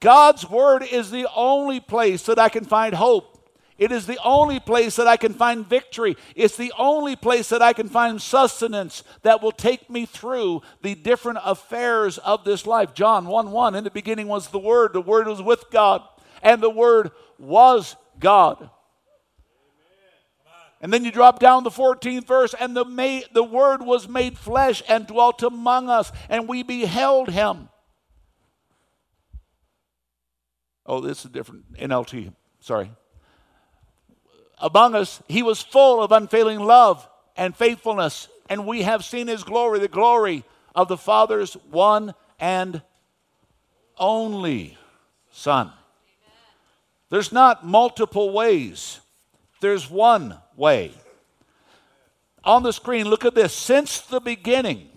God's 0.00 0.48
Word 0.48 0.82
is 0.82 1.10
the 1.10 1.26
only 1.34 1.80
place 1.80 2.24
that 2.24 2.38
I 2.38 2.48
can 2.48 2.64
find 2.64 2.94
hope. 2.94 3.33
It 3.76 3.90
is 3.90 4.06
the 4.06 4.18
only 4.24 4.60
place 4.60 4.96
that 4.96 5.08
I 5.08 5.16
can 5.16 5.34
find 5.34 5.66
victory. 5.66 6.16
It's 6.36 6.56
the 6.56 6.72
only 6.78 7.16
place 7.16 7.48
that 7.48 7.60
I 7.60 7.72
can 7.72 7.88
find 7.88 8.22
sustenance 8.22 9.02
that 9.22 9.42
will 9.42 9.52
take 9.52 9.90
me 9.90 10.06
through 10.06 10.62
the 10.82 10.94
different 10.94 11.40
affairs 11.44 12.18
of 12.18 12.44
this 12.44 12.66
life. 12.66 12.94
John 12.94 13.26
1 13.26 13.50
1 13.50 13.74
In 13.74 13.82
the 13.82 13.90
beginning 13.90 14.28
was 14.28 14.48
the 14.48 14.60
Word, 14.60 14.92
the 14.92 15.00
Word 15.00 15.26
was 15.26 15.42
with 15.42 15.64
God, 15.72 16.02
and 16.40 16.62
the 16.62 16.70
Word 16.70 17.10
was 17.38 17.96
God. 18.20 18.70
And 20.80 20.92
then 20.92 21.04
you 21.04 21.10
drop 21.10 21.40
down 21.40 21.64
the 21.64 21.70
14th 21.70 22.26
verse, 22.26 22.54
and 22.60 22.76
the, 22.76 22.84
ma- 22.84 23.26
the 23.32 23.42
Word 23.42 23.82
was 23.82 24.06
made 24.06 24.38
flesh 24.38 24.82
and 24.88 25.06
dwelt 25.06 25.42
among 25.42 25.88
us, 25.88 26.12
and 26.28 26.46
we 26.46 26.62
beheld 26.62 27.30
him. 27.30 27.70
Oh, 30.86 31.00
this 31.00 31.20
is 31.20 31.24
a 31.24 31.28
different. 31.30 31.72
NLT, 31.76 32.34
sorry. 32.60 32.90
Among 34.64 34.94
us, 34.94 35.22
he 35.28 35.42
was 35.42 35.60
full 35.60 36.02
of 36.02 36.10
unfailing 36.10 36.58
love 36.58 37.06
and 37.36 37.54
faithfulness, 37.54 38.28
and 38.48 38.66
we 38.66 38.80
have 38.80 39.04
seen 39.04 39.26
his 39.26 39.44
glory, 39.44 39.78
the 39.78 39.88
glory 39.88 40.42
of 40.74 40.88
the 40.88 40.96
Father's 40.96 41.52
one 41.70 42.14
and 42.40 42.80
only 43.98 44.78
Son. 45.30 45.70
There's 47.10 47.30
not 47.30 47.66
multiple 47.66 48.32
ways, 48.32 49.00
there's 49.60 49.90
one 49.90 50.38
way. 50.56 50.92
On 52.42 52.62
the 52.62 52.72
screen, 52.72 53.06
look 53.06 53.26
at 53.26 53.34
this. 53.34 53.52
Since 53.52 54.00
the 54.00 54.20
beginning, 54.20 54.88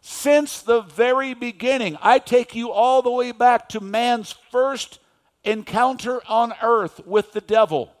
since 0.00 0.62
the 0.62 0.80
very 0.80 1.34
beginning, 1.34 1.98
I 2.00 2.18
take 2.18 2.54
you 2.54 2.70
all 2.70 3.02
the 3.02 3.10
way 3.10 3.32
back 3.32 3.68
to 3.70 3.80
man's 3.80 4.34
first 4.50 5.00
encounter 5.44 6.22
on 6.26 6.54
earth 6.62 7.06
with 7.06 7.34
the 7.34 7.42
devil 7.42 7.92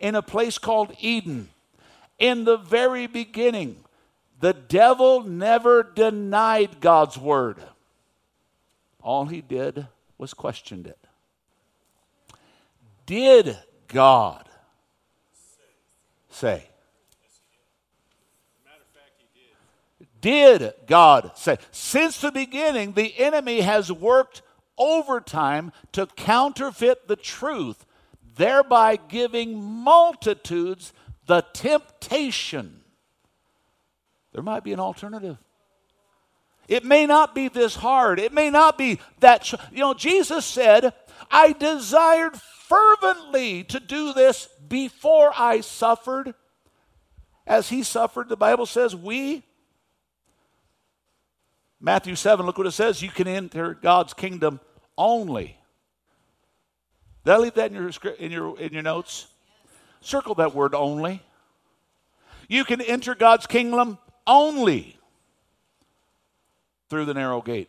in 0.00 0.14
a 0.14 0.22
place 0.22 0.58
called 0.58 0.92
Eden. 0.98 1.50
In 2.18 2.44
the 2.44 2.56
very 2.56 3.06
beginning, 3.06 3.76
the 4.40 4.52
devil 4.52 5.22
never 5.22 5.82
denied 5.82 6.80
God's 6.80 7.16
word. 7.16 7.58
All 9.02 9.26
he 9.26 9.40
did 9.40 9.86
was 10.18 10.34
questioned 10.34 10.86
it. 10.86 10.98
Did 13.06 13.56
God 13.88 14.48
say? 16.30 16.64
Did 20.20 20.74
God 20.86 21.32
say? 21.34 21.56
Since 21.70 22.20
the 22.20 22.30
beginning, 22.30 22.92
the 22.92 23.18
enemy 23.18 23.62
has 23.62 23.90
worked 23.90 24.42
overtime 24.76 25.72
to 25.92 26.06
counterfeit 26.06 27.08
the 27.08 27.16
truth, 27.16 27.86
thereby 28.36 28.96
giving 28.96 29.62
multitudes 29.62 30.92
the 31.26 31.42
temptation. 31.52 32.80
There 34.32 34.42
might 34.42 34.64
be 34.64 34.72
an 34.72 34.80
alternative. 34.80 35.38
It 36.68 36.84
may 36.84 37.06
not 37.06 37.34
be 37.34 37.48
this 37.48 37.74
hard. 37.74 38.20
It 38.20 38.32
may 38.32 38.48
not 38.48 38.78
be 38.78 39.00
that. 39.18 39.50
You 39.72 39.78
know, 39.78 39.94
Jesus 39.94 40.44
said, 40.44 40.92
I 41.30 41.52
desired 41.52 42.36
fervently 42.36 43.64
to 43.64 43.80
do 43.80 44.12
this 44.12 44.48
before 44.68 45.32
I 45.36 45.60
suffered. 45.62 46.34
As 47.46 47.68
he 47.68 47.82
suffered, 47.82 48.28
the 48.28 48.36
Bible 48.36 48.66
says, 48.66 48.94
we 48.94 49.42
Matthew 51.80 52.14
7, 52.14 52.44
look 52.44 52.58
what 52.58 52.66
it 52.66 52.72
says. 52.72 53.00
You 53.00 53.08
can 53.08 53.26
enter 53.26 53.72
God's 53.74 54.12
kingdom 54.12 54.60
only. 54.98 55.56
Did 57.24 57.32
I 57.32 57.36
leave 57.38 57.54
that 57.54 57.70
in 57.70 57.76
your, 57.76 57.90
in 58.18 58.30
your, 58.30 58.58
in 58.58 58.72
your 58.72 58.82
notes? 58.82 59.26
Circle 60.00 60.36
that 60.36 60.54
word 60.54 60.74
only. 60.74 61.22
You 62.48 62.64
can 62.64 62.80
enter 62.80 63.14
God's 63.14 63.46
kingdom 63.46 63.98
only 64.26 64.98
through 66.88 67.04
the 67.04 67.14
narrow 67.14 67.40
gate. 67.42 67.68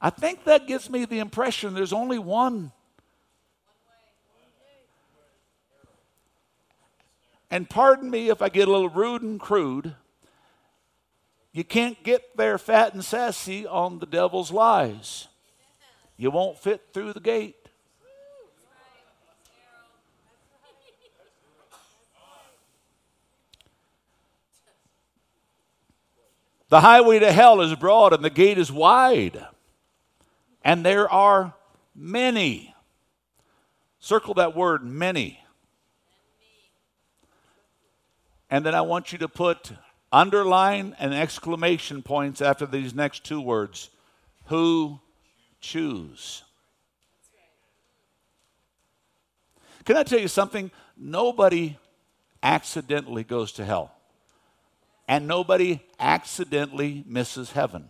I 0.00 0.10
think 0.10 0.44
that 0.44 0.66
gives 0.66 0.88
me 0.88 1.04
the 1.04 1.18
impression 1.18 1.74
there's 1.74 1.92
only 1.92 2.18
one. 2.18 2.72
And 7.50 7.68
pardon 7.68 8.10
me 8.10 8.30
if 8.30 8.40
I 8.40 8.48
get 8.48 8.66
a 8.66 8.72
little 8.72 8.88
rude 8.88 9.22
and 9.22 9.38
crude. 9.38 9.94
You 11.52 11.64
can't 11.64 12.02
get 12.02 12.34
there 12.36 12.56
fat 12.56 12.94
and 12.94 13.04
sassy 13.04 13.66
on 13.66 13.98
the 13.98 14.06
devil's 14.06 14.50
lies. 14.50 15.28
You 16.16 16.30
won't 16.30 16.58
fit 16.58 16.80
through 16.94 17.12
the 17.12 17.20
gate. 17.20 17.61
The 26.72 26.80
highway 26.80 27.18
to 27.18 27.30
hell 27.30 27.60
is 27.60 27.74
broad 27.74 28.14
and 28.14 28.24
the 28.24 28.30
gate 28.30 28.56
is 28.56 28.72
wide. 28.72 29.44
And 30.64 30.86
there 30.86 31.06
are 31.06 31.52
many. 31.94 32.74
Circle 34.00 34.32
that 34.34 34.56
word, 34.56 34.82
many. 34.82 35.44
And 38.48 38.64
then 38.64 38.74
I 38.74 38.80
want 38.80 39.12
you 39.12 39.18
to 39.18 39.28
put 39.28 39.72
underline 40.10 40.96
and 40.98 41.12
exclamation 41.12 42.02
points 42.02 42.40
after 42.40 42.64
these 42.64 42.94
next 42.94 43.22
two 43.22 43.42
words 43.42 43.90
who 44.46 44.98
choose. 45.60 46.42
Can 49.84 49.98
I 49.98 50.04
tell 50.04 50.20
you 50.20 50.26
something? 50.26 50.70
Nobody 50.96 51.76
accidentally 52.42 53.24
goes 53.24 53.52
to 53.52 53.64
hell, 53.66 53.94
and 55.12 55.28
nobody 55.28 55.78
accidentally 56.00 57.04
misses 57.06 57.52
heaven. 57.52 57.86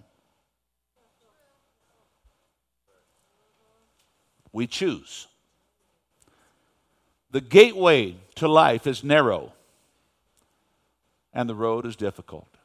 We 4.50 4.66
choose. 4.66 5.28
The 7.30 7.40
gateway 7.40 8.16
to 8.35 8.48
life 8.48 8.88
is 8.88 9.04
narrow 9.04 9.52
and 11.32 11.48
the 11.48 11.54
road 11.54 11.87
is 11.87 11.94
difficult. 11.94 12.56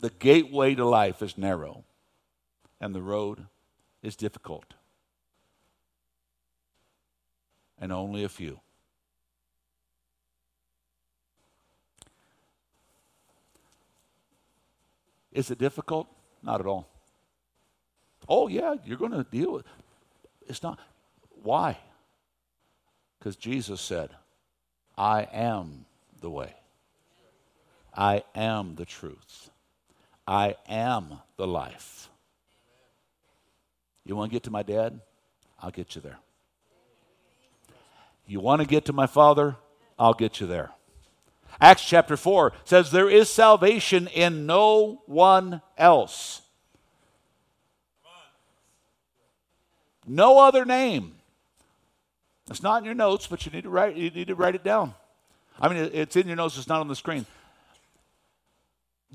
The 0.00 0.10
gateway 0.10 0.74
to 0.74 0.84
life 0.84 1.22
is 1.22 1.38
narrow, 1.38 1.84
and 2.80 2.92
the 2.92 3.02
road 3.02 3.46
is 4.02 4.16
difficult. 4.16 4.74
And 7.78 7.92
only 7.92 8.24
a 8.24 8.28
few. 8.28 8.58
Is 15.32 15.50
it 15.50 15.58
difficult? 15.58 16.08
Not 16.42 16.60
at 16.60 16.66
all. 16.66 16.88
Oh, 18.28 18.48
yeah, 18.48 18.76
you're 18.84 18.98
going 18.98 19.12
to 19.12 19.24
deal 19.24 19.52
with 19.52 19.66
it. 19.66 19.72
It's 20.48 20.62
not. 20.62 20.78
Why? 21.42 21.78
Because 23.18 23.36
Jesus 23.36 23.80
said, 23.80 24.10
I 24.96 25.22
am 25.32 25.86
the 26.20 26.30
way. 26.30 26.54
I 27.96 28.24
am 28.34 28.76
the 28.76 28.84
truth. 28.84 29.50
I 30.26 30.56
am 30.68 31.20
the 31.36 31.46
life. 31.46 32.08
You 34.04 34.16
want 34.16 34.30
to 34.30 34.34
get 34.34 34.44
to 34.44 34.50
my 34.50 34.62
dad? 34.62 35.00
I'll 35.60 35.70
get 35.70 35.94
you 35.94 36.00
there. 36.00 36.18
You 38.26 38.40
want 38.40 38.62
to 38.62 38.66
get 38.66 38.86
to 38.86 38.92
my 38.92 39.06
father? 39.06 39.56
I'll 39.98 40.14
get 40.14 40.40
you 40.40 40.46
there. 40.46 40.70
Acts 41.60 41.84
chapter 41.84 42.16
4 42.16 42.52
says, 42.64 42.90
There 42.90 43.08
is 43.08 43.28
salvation 43.28 44.06
in 44.08 44.46
no 44.46 45.02
one 45.06 45.62
else. 45.78 46.42
No 50.06 50.38
other 50.38 50.64
name. 50.64 51.14
It's 52.50 52.62
not 52.62 52.78
in 52.78 52.84
your 52.84 52.94
notes, 52.94 53.26
but 53.26 53.46
you 53.46 53.52
need 53.52 53.62
to 53.62 53.70
write, 53.70 53.96
you 53.96 54.10
need 54.10 54.26
to 54.26 54.34
write 54.34 54.54
it 54.54 54.64
down. 54.64 54.94
I 55.60 55.68
mean, 55.68 55.90
it's 55.92 56.16
in 56.16 56.26
your 56.26 56.36
notes, 56.36 56.58
it's 56.58 56.68
not 56.68 56.80
on 56.80 56.88
the 56.88 56.96
screen. 56.96 57.26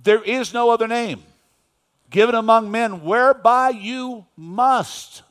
There 0.02 0.24
is 0.24 0.54
no 0.54 0.70
other 0.70 0.88
name 0.88 1.24
given 2.10 2.36
among 2.36 2.72
men 2.72 3.04
whereby 3.04 3.70
you 3.70 4.26
must 4.38 5.24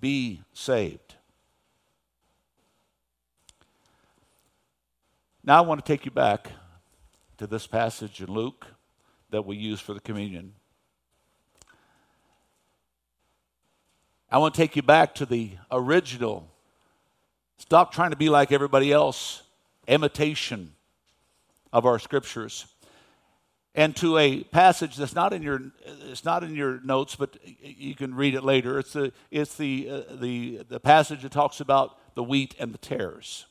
be 0.00 0.42
saved. 0.52 1.11
Now 5.44 5.58
I 5.58 5.66
want 5.66 5.84
to 5.84 5.92
take 5.92 6.04
you 6.04 6.12
back 6.12 6.52
to 7.38 7.48
this 7.48 7.66
passage 7.66 8.20
in 8.20 8.32
Luke 8.32 8.64
that 9.30 9.44
we 9.44 9.56
use 9.56 9.80
for 9.80 9.92
the 9.92 9.98
communion. 9.98 10.52
I 14.30 14.38
want 14.38 14.54
to 14.54 14.60
take 14.60 14.76
you 14.76 14.82
back 14.82 15.16
to 15.16 15.26
the 15.26 15.50
original. 15.72 16.48
Stop 17.58 17.92
trying 17.92 18.10
to 18.10 18.16
be 18.16 18.28
like 18.28 18.52
everybody 18.52 18.92
else, 18.92 19.42
imitation 19.88 20.74
of 21.72 21.86
our 21.86 21.98
scriptures. 21.98 22.66
And 23.74 23.96
to 23.96 24.18
a 24.18 24.44
passage 24.44 24.94
that's 24.94 25.14
not 25.14 25.32
in 25.32 25.42
your, 25.42 25.60
it's 26.08 26.24
not 26.24 26.44
in 26.44 26.54
your 26.54 26.80
notes, 26.84 27.16
but 27.16 27.36
you 27.60 27.96
can 27.96 28.14
read 28.14 28.36
it 28.36 28.44
later. 28.44 28.78
It's 28.78 28.92
the, 28.92 29.12
it's 29.32 29.56
the, 29.56 29.90
uh, 29.90 30.14
the, 30.14 30.60
the 30.68 30.78
passage 30.78 31.22
that 31.22 31.32
talks 31.32 31.58
about 31.58 31.98
the 32.14 32.22
wheat 32.22 32.54
and 32.60 32.72
the 32.72 32.78
tares. 32.78 33.46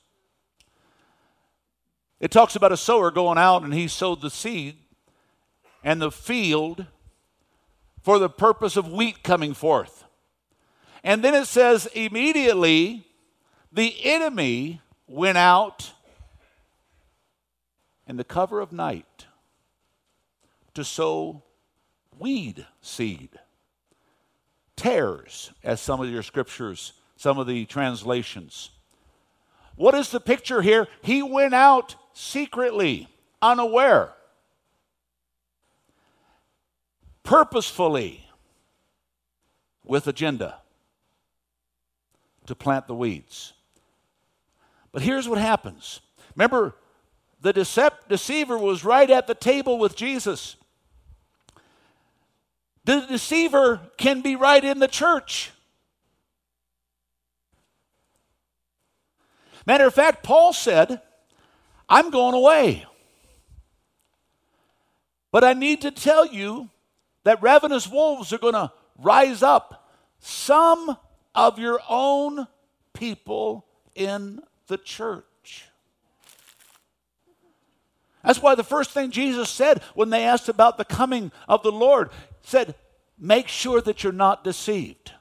It 2.22 2.30
talks 2.30 2.56
about 2.56 2.72
a 2.72 2.78
sower 2.78 3.10
going 3.10 3.40
out 3.40 3.64
and 3.64 3.74
he 3.74 3.88
sowed 3.88 4.22
the 4.22 4.30
seed 4.30 4.78
and 5.84 6.00
the 6.00 6.12
field 6.12 6.86
for 8.04 8.20
the 8.20 8.30
purpose 8.30 8.78
of 8.78 8.92
wheat 8.92 9.24
coming 9.24 9.56
forth. 9.56 10.06
And 11.04 11.24
then 11.24 11.34
it 11.34 11.48
says, 11.48 11.88
immediately 11.88 13.08
the 13.72 13.96
enemy 14.06 14.82
went 15.08 15.40
out 15.40 15.94
in 18.06 18.18
the 18.18 18.24
cover 18.24 18.60
of 18.60 18.72
night 18.72 19.26
to 20.76 20.84
sow 20.84 21.42
weed 22.20 22.68
seed, 22.82 23.30
tares, 24.76 25.52
as 25.64 25.82
some 25.82 26.00
of 26.00 26.10
your 26.10 26.22
scriptures, 26.22 26.94
some 27.16 27.40
of 27.40 27.48
the 27.48 27.66
translations. 27.66 28.70
What 29.76 29.96
is 29.96 30.12
the 30.12 30.20
picture 30.20 30.62
here? 30.62 30.88
He 31.02 31.24
went 31.24 31.56
out 31.56 31.96
secretly, 32.14 33.08
unaware, 33.42 34.14
purposefully, 37.24 38.28
with 39.84 40.08
agenda 40.08 40.58
to 42.46 42.56
plant 42.56 42.88
the 42.88 42.96
weeds. 42.96 43.54
But 44.92 45.02
here's 45.02 45.28
what 45.28 45.38
happens. 45.38 46.02
Remember, 46.36 46.76
the 47.42 47.54
decept- 47.54 48.08
deceiver 48.08 48.58
was 48.58 48.84
right 48.84 49.10
at 49.10 49.28
the 49.28 49.36
table 49.36 49.78
with 49.80 49.96
Jesus. 49.96 50.56
The 52.84 53.02
deceiver 53.02 53.80
can 53.98 54.22
be 54.22 54.36
right 54.36 54.64
in 54.64 54.80
the 54.80 54.88
church. 54.88 55.52
Matter 59.66 59.86
of 59.86 59.94
fact, 59.94 60.24
Paul 60.24 60.54
said, 60.54 61.02
I'm 61.92 62.10
going 62.10 62.34
away. 62.34 62.86
But 65.30 65.44
I 65.44 65.52
need 65.52 65.82
to 65.82 65.92
tell 65.92 66.26
you 66.26 66.70
that 67.26 67.44
ravenous 67.44 67.86
wolves 67.86 68.32
are 68.32 68.38
going 68.38 68.54
to 68.54 68.72
rise 68.98 69.44
up. 69.44 69.90
Some 70.20 70.98
of 71.36 71.60
your 71.60 71.82
own 71.90 72.48
people 72.94 73.66
in 73.94 74.40
the 74.68 74.78
church. 74.78 75.66
That's 78.24 78.42
why 78.42 78.56
the 78.56 78.64
first 78.64 78.92
thing 78.92 79.12
Jesus 79.12 79.50
said 79.50 79.82
when 79.94 80.12
they 80.12 80.24
asked 80.24 80.48
about 80.48 80.78
the 80.78 80.86
coming 80.86 81.32
of 81.50 81.62
the 81.62 81.74
Lord 81.74 82.10
said, 82.42 82.76
Make 83.20 83.50
sure 83.50 83.82
that 83.82 84.04
you're 84.04 84.14
not 84.14 84.46
deceived. 84.46 85.12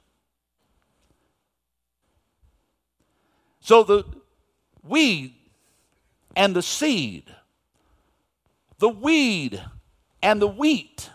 So 3.60 3.82
the 3.82 4.04
weed 4.82 5.34
and 6.36 6.54
the 6.54 6.62
seed, 6.62 7.24
the 8.78 8.88
weed 8.88 9.62
and 10.22 10.40
the 10.40 10.46
wheat 10.46 11.10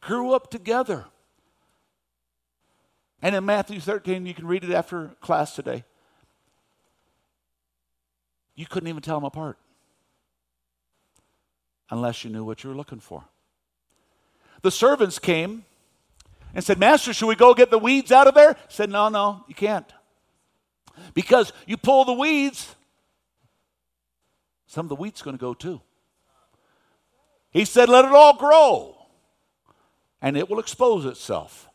grew 0.00 0.32
up 0.32 0.50
together. 0.50 1.06
And 3.22 3.34
in 3.34 3.44
Matthew 3.44 3.80
13, 3.80 4.24
you 4.24 4.34
can 4.34 4.46
read 4.46 4.62
it 4.62 4.70
after 4.70 5.08
class 5.20 5.56
today. 5.56 5.84
You 8.54 8.66
couldn't 8.66 8.88
even 8.88 9.02
tell 9.02 9.16
them 9.16 9.24
apart 9.24 9.58
unless 11.90 12.24
you 12.24 12.30
knew 12.30 12.44
what 12.44 12.62
you 12.62 12.70
were 12.70 12.76
looking 12.76 13.00
for. 13.00 13.24
The 14.62 14.70
servants 14.70 15.18
came 15.18 15.64
and 16.54 16.62
said, 16.62 16.78
Master, 16.78 17.12
should 17.12 17.26
we 17.26 17.34
go 17.34 17.52
get 17.52 17.70
the 17.70 17.78
weeds 17.78 18.12
out 18.12 18.28
of 18.28 18.34
there? 18.34 18.54
He 18.54 18.74
said, 18.74 18.90
No, 18.90 19.08
no, 19.08 19.44
you 19.48 19.54
can't. 19.54 19.92
Because 21.14 21.52
you 21.66 21.76
pull 21.76 22.04
the 22.04 22.12
weeds, 22.12 22.75
some 24.66 24.86
of 24.86 24.88
the 24.88 24.96
wheat's 24.96 25.22
going 25.22 25.36
to 25.36 25.40
go 25.40 25.54
too. 25.54 25.80
He 27.50 27.64
said, 27.64 27.88
Let 27.88 28.04
it 28.04 28.12
all 28.12 28.36
grow, 28.36 28.96
and 30.20 30.36
it 30.36 30.50
will 30.50 30.58
expose 30.58 31.04
itself. 31.04 31.68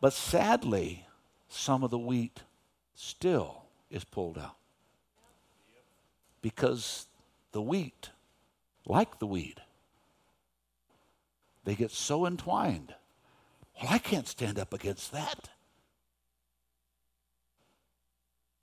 But 0.00 0.12
sadly, 0.12 1.06
some 1.48 1.84
of 1.84 1.90
the 1.90 1.98
wheat 1.98 2.40
still 2.94 3.62
is 3.90 4.04
pulled 4.04 4.38
out. 4.38 4.56
Because 6.40 7.06
the 7.52 7.62
wheat, 7.62 8.10
like 8.84 9.20
the 9.20 9.26
weed, 9.26 9.60
they 11.64 11.76
get 11.76 11.92
so 11.92 12.26
entwined. 12.26 12.94
Well, 13.80 13.92
I 13.92 13.98
can't 13.98 14.26
stand 14.26 14.58
up 14.58 14.74
against 14.74 15.12
that. 15.12 15.50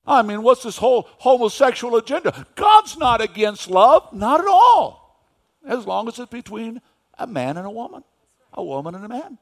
I 0.09 0.23
mean, 0.23 0.41
what's 0.41 0.63
this 0.63 0.77
whole 0.77 1.07
homosexual 1.19 1.95
agenda? 1.95 2.47
God's 2.55 2.97
not 2.97 3.21
against 3.21 3.69
love, 3.69 4.11
not 4.11 4.39
at 4.39 4.47
all, 4.47 5.23
as 5.63 5.85
long 5.85 6.07
as 6.07 6.17
it's 6.17 6.31
between 6.31 6.81
a 7.19 7.27
man 7.27 7.57
and 7.57 7.67
a 7.67 7.69
woman, 7.69 8.03
a 8.51 8.63
woman 8.63 8.95
and 8.95 9.05
a 9.05 9.07
man. 9.07 9.37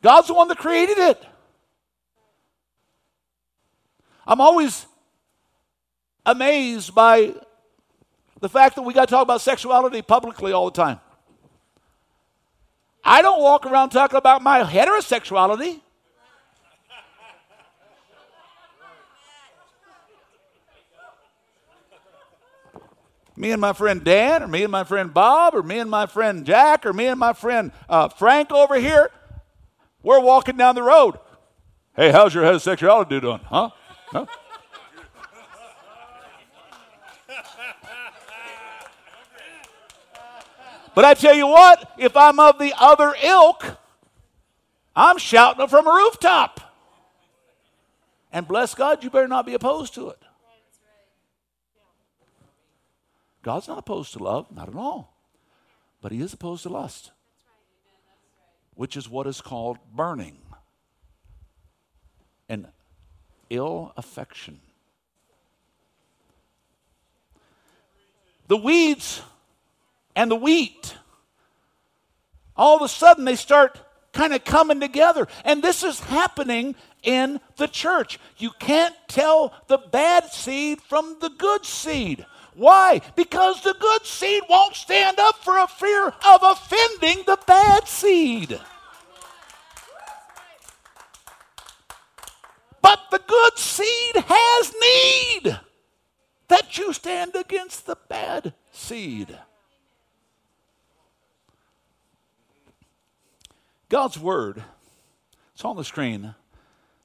God's 0.00 0.28
the 0.28 0.34
one 0.34 0.48
that 0.48 0.56
created 0.56 0.96
it. 0.96 1.22
I'm 4.26 4.40
always 4.40 4.86
amazed 6.24 6.94
by 6.94 7.34
the 8.40 8.48
fact 8.48 8.76
that 8.76 8.82
we 8.82 8.94
got 8.94 9.08
to 9.08 9.10
talk 9.10 9.22
about 9.22 9.42
sexuality 9.42 10.00
publicly 10.00 10.52
all 10.52 10.70
the 10.70 10.82
time. 10.82 11.00
I 13.04 13.20
don't 13.20 13.42
walk 13.42 13.66
around 13.66 13.90
talking 13.90 14.16
about 14.16 14.40
my 14.42 14.62
heterosexuality. 14.62 15.82
Me 23.36 23.50
and 23.50 23.60
my 23.60 23.72
friend 23.72 24.04
Dan, 24.04 24.42
or 24.42 24.48
me 24.48 24.62
and 24.62 24.70
my 24.72 24.84
friend 24.84 25.12
Bob, 25.12 25.54
or 25.54 25.62
me 25.62 25.78
and 25.78 25.90
my 25.90 26.06
friend 26.06 26.46
Jack, 26.46 26.86
or 26.86 26.92
me 26.92 27.06
and 27.06 27.18
my 27.18 27.32
friend 27.32 27.72
uh, 27.88 28.08
Frank 28.08 28.52
over 28.52 28.78
here, 28.78 29.10
we're 30.02 30.20
walking 30.20 30.56
down 30.56 30.74
the 30.74 30.82
road. 30.82 31.18
Hey, 31.96 32.10
how's 32.10 32.34
your 32.34 32.44
heterosexuality 32.44 33.20
doing? 33.20 33.40
Huh? 33.44 33.70
huh? 34.06 34.26
But 40.94 41.04
I 41.04 41.14
tell 41.14 41.34
you 41.34 41.48
what, 41.48 41.92
if 41.98 42.16
I'm 42.16 42.38
of 42.38 42.58
the 42.58 42.72
other 42.78 43.16
ilk, 43.20 43.78
I'm 44.94 45.18
shouting 45.18 45.64
it 45.64 45.70
from 45.70 45.88
a 45.88 45.90
rooftop. 45.90 46.60
And 48.32 48.46
bless 48.46 48.74
God, 48.74 49.02
you 49.02 49.10
better 49.10 49.28
not 49.28 49.46
be 49.46 49.54
opposed 49.54 49.94
to 49.94 50.10
it. 50.10 50.23
God's 53.44 53.68
not 53.68 53.78
opposed 53.78 54.12
to 54.14 54.18
love, 54.18 54.50
not 54.50 54.68
at 54.68 54.74
all. 54.74 55.14
But 56.02 56.10
He 56.10 56.20
is 56.20 56.32
opposed 56.32 56.64
to 56.64 56.68
lust 56.70 57.12
which 58.74 58.96
is 58.96 59.08
what 59.08 59.26
is 59.26 59.40
called 59.40 59.78
burning 59.94 60.36
and 62.48 62.66
ill 63.50 63.92
affection. 63.96 64.60
The 68.48 68.56
weeds 68.56 69.22
and 70.14 70.30
the 70.30 70.36
wheat, 70.36 70.96
all 72.56 72.76
of 72.76 72.82
a 72.82 72.88
sudden 72.88 73.24
they 73.24 73.36
start 73.36 73.80
kind 74.12 74.34
of 74.34 74.44
coming 74.44 74.80
together. 74.80 75.26
And 75.44 75.62
this 75.62 75.82
is 75.82 75.98
happening 76.00 76.74
in 77.02 77.40
the 77.56 77.66
church. 77.66 78.18
You 78.38 78.50
can't 78.58 78.94
tell 79.08 79.54
the 79.68 79.78
bad 79.78 80.26
seed 80.26 80.80
from 80.82 81.16
the 81.20 81.30
good 81.30 81.64
seed. 81.64 82.26
Why? 82.54 83.00
Because 83.16 83.62
the 83.62 83.74
good 83.78 84.06
seed 84.06 84.44
won't 84.48 84.76
stand 84.76 85.18
up 85.18 85.36
for 85.42 85.58
a 85.58 85.66
fear 85.66 86.08
of 86.08 86.40
offending 86.42 87.24
the 87.26 87.38
bad 87.46 87.88
seed. 87.88 88.60
But 92.80 93.00
the 93.10 93.20
good 93.26 93.58
seed 93.58 94.24
has 94.28 94.74
need 95.42 95.58
that 96.48 96.78
you 96.78 96.92
stand 96.92 97.34
against 97.34 97.86
the 97.86 97.96
bad 98.08 98.54
seed. 98.70 99.36
God's 103.88 104.18
word, 104.18 104.62
it's 105.54 105.64
on 105.64 105.76
the 105.76 105.84
screen, 105.84 106.34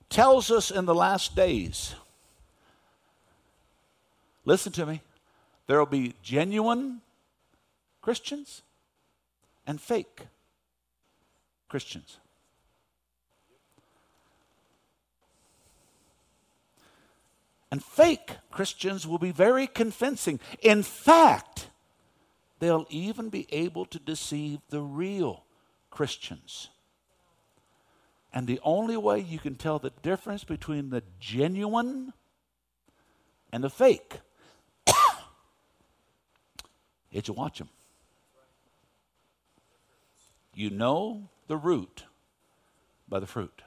tells 0.09 0.51
us 0.51 0.69
in 0.69 0.85
the 0.85 0.95
last 0.95 1.35
days. 1.35 1.95
Listen 4.45 4.71
to 4.73 4.85
me. 4.85 5.01
There 5.69 5.77
will 5.77 5.85
be 5.85 6.15
genuine 6.23 7.01
Christians 8.01 8.63
and 9.67 9.79
fake 9.79 10.21
Christians. 11.67 12.17
And 17.69 17.83
fake 17.83 18.37
Christians 18.49 19.05
will 19.05 19.19
be 19.19 19.31
very 19.31 19.67
convincing. 19.67 20.39
In 20.63 20.81
fact, 20.81 21.67
they'll 22.57 22.87
even 22.89 23.29
be 23.29 23.45
able 23.51 23.85
to 23.85 23.99
deceive 23.99 24.61
the 24.71 24.81
real 24.81 25.43
Christians. 25.91 26.69
And 28.33 28.47
the 28.47 28.59
only 28.63 28.97
way 28.97 29.19
you 29.19 29.37
can 29.37 29.53
tell 29.53 29.77
the 29.77 29.93
difference 30.01 30.43
between 30.43 30.89
the 30.89 31.03
genuine 31.19 32.13
and 33.51 33.63
the 33.63 33.69
fake 33.69 34.21
is 37.11 37.23
to 37.23 37.33
watch 37.33 37.59
them. 37.59 37.69
You 40.53 40.69
know 40.69 41.29
the 41.47 41.57
root 41.57 42.03
by 43.07 43.19
the 43.19 43.27
fruit. 43.27 43.61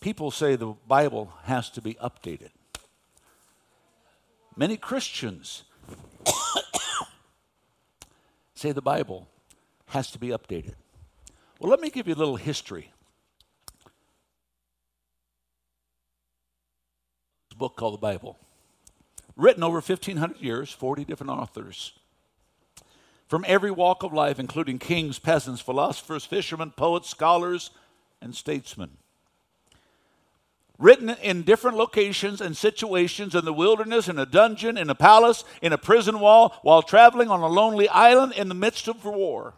People 0.00 0.30
say 0.30 0.56
the 0.56 0.74
Bible 0.86 1.32
has 1.44 1.70
to 1.70 1.80
be 1.80 1.94
updated. 1.94 2.50
Many 4.56 4.76
Christians 4.76 5.64
say 8.54 8.72
the 8.72 8.82
Bible 8.82 9.28
has 9.86 10.10
to 10.12 10.18
be 10.18 10.28
updated. 10.28 10.74
Well, 11.58 11.70
let 11.70 11.80
me 11.80 11.90
give 11.90 12.06
you 12.06 12.14
a 12.14 12.16
little 12.16 12.36
history. 12.36 12.90
Book 17.56 17.76
called 17.76 17.94
the 17.94 17.98
Bible, 17.98 18.38
written 19.36 19.62
over 19.62 19.76
1,500 19.76 20.40
years, 20.40 20.70
40 20.70 21.04
different 21.04 21.32
authors 21.32 21.92
from 23.28 23.44
every 23.48 23.70
walk 23.70 24.02
of 24.02 24.12
life, 24.12 24.38
including 24.38 24.78
kings, 24.78 25.18
peasants, 25.18 25.60
philosophers, 25.60 26.24
fishermen, 26.24 26.70
poets, 26.70 27.08
scholars, 27.08 27.70
and 28.20 28.34
statesmen. 28.34 28.90
Written 30.78 31.10
in 31.10 31.42
different 31.42 31.76
locations 31.76 32.40
and 32.40 32.56
situations 32.56 33.34
in 33.34 33.44
the 33.44 33.52
wilderness, 33.52 34.08
in 34.08 34.18
a 34.18 34.26
dungeon, 34.26 34.76
in 34.76 34.90
a 34.90 34.94
palace, 34.94 35.44
in 35.62 35.72
a 35.72 35.78
prison 35.78 36.20
wall, 36.20 36.56
while 36.62 36.82
traveling 36.82 37.28
on 37.28 37.40
a 37.40 37.48
lonely 37.48 37.88
island 37.88 38.32
in 38.32 38.48
the 38.48 38.54
midst 38.54 38.88
of 38.88 39.04
war 39.04 39.54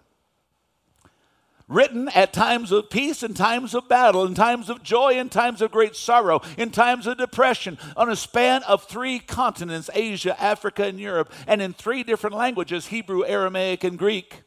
written 1.68 2.08
at 2.10 2.32
times 2.32 2.70
of 2.70 2.90
peace 2.90 3.22
and 3.22 3.36
times 3.36 3.74
of 3.74 3.88
battle, 3.88 4.24
in 4.24 4.34
times 4.34 4.70
of 4.70 4.82
joy 4.82 5.14
and 5.14 5.32
times 5.32 5.60
of 5.60 5.70
great 5.70 5.96
sorrow, 5.96 6.40
in 6.56 6.70
times 6.70 7.06
of 7.06 7.18
depression, 7.18 7.76
on 7.96 8.08
a 8.08 8.16
span 8.16 8.62
of 8.64 8.84
three 8.84 9.18
continents 9.18 9.90
Asia, 9.92 10.40
Africa, 10.40 10.84
and 10.84 11.00
Europe, 11.00 11.32
and 11.46 11.60
in 11.60 11.72
three 11.72 12.02
different 12.02 12.36
languages 12.36 12.86
Hebrew, 12.86 13.24
Aramaic, 13.24 13.82
and 13.82 13.98
Greek. 13.98 14.42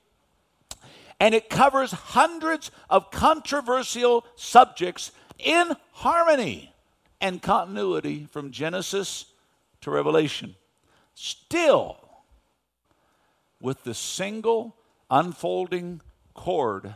And 1.20 1.36
it 1.36 1.50
covers 1.50 1.92
hundreds 1.92 2.72
of 2.90 3.12
controversial 3.12 4.26
subjects 4.36 5.12
in 5.38 5.76
harmony 5.92 6.74
and 7.20 7.42
continuity 7.42 8.26
from 8.32 8.52
Genesis 8.52 9.26
to 9.82 9.92
Revelation. 9.92 10.56
Still, 11.16 11.98
with 13.62 13.84
the 13.84 13.94
single 13.94 14.78
unfolding 15.12 16.00
cord 16.34 16.94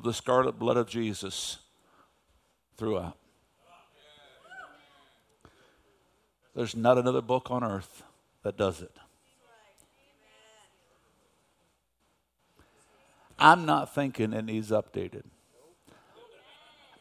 of 0.00 0.04
the 0.04 0.14
scarlet 0.14 0.58
blood 0.58 0.78
of 0.78 0.88
Jesus 0.88 1.58
throughout. 2.78 3.18
There's 6.54 6.74
not 6.74 6.96
another 6.96 7.20
book 7.20 7.50
on 7.50 7.62
earth 7.62 8.02
that 8.42 8.56
does 8.56 8.80
it. 8.80 8.96
I'm 13.38 13.66
not 13.66 13.94
thinking 13.94 14.32
it 14.32 14.46
needs 14.46 14.70
updated. 14.70 15.24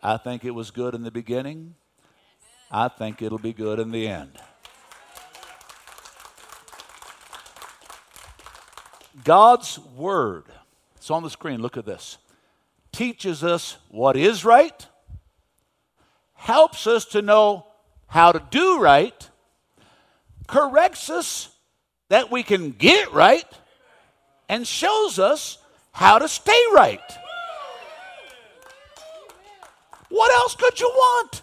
I 0.03 0.17
think 0.17 0.43
it 0.43 0.51
was 0.51 0.69
good 0.69 0.93
in 0.93 1.03
the 1.03 1.11
beginning. 1.11 1.75
I 2.69 2.89
think 2.89 3.21
it'll 3.21 3.39
be 3.39 3.53
good 3.53 3.79
in 3.79 3.91
the 3.91 4.09
end. 4.09 4.37
God's 9.23 9.79
Word. 9.79 10.47
It's 10.97 11.09
on 11.09 11.23
the 11.23 11.29
screen. 11.29 11.61
Look 11.61 11.77
at 11.77 11.85
this 11.85 12.17
teaches 12.99 13.45
us 13.45 13.77
what 13.87 14.17
is 14.17 14.43
right, 14.43 14.85
helps 16.33 16.85
us 16.85 17.05
to 17.05 17.21
know 17.21 17.65
how 18.07 18.33
to 18.33 18.43
do 18.51 18.77
right, 18.77 19.29
corrects 20.47 21.09
us 21.09 21.47
that 22.09 22.29
we 22.29 22.43
can 22.43 22.71
get 22.71 23.13
right, 23.13 23.45
and 24.49 24.67
shows 24.67 25.17
us 25.17 25.59
how 25.93 26.19
to 26.19 26.27
stay 26.27 26.61
right. 26.73 26.99
What 30.09 30.33
else 30.33 30.55
could 30.55 30.77
you 30.77 30.89
want? 30.89 31.41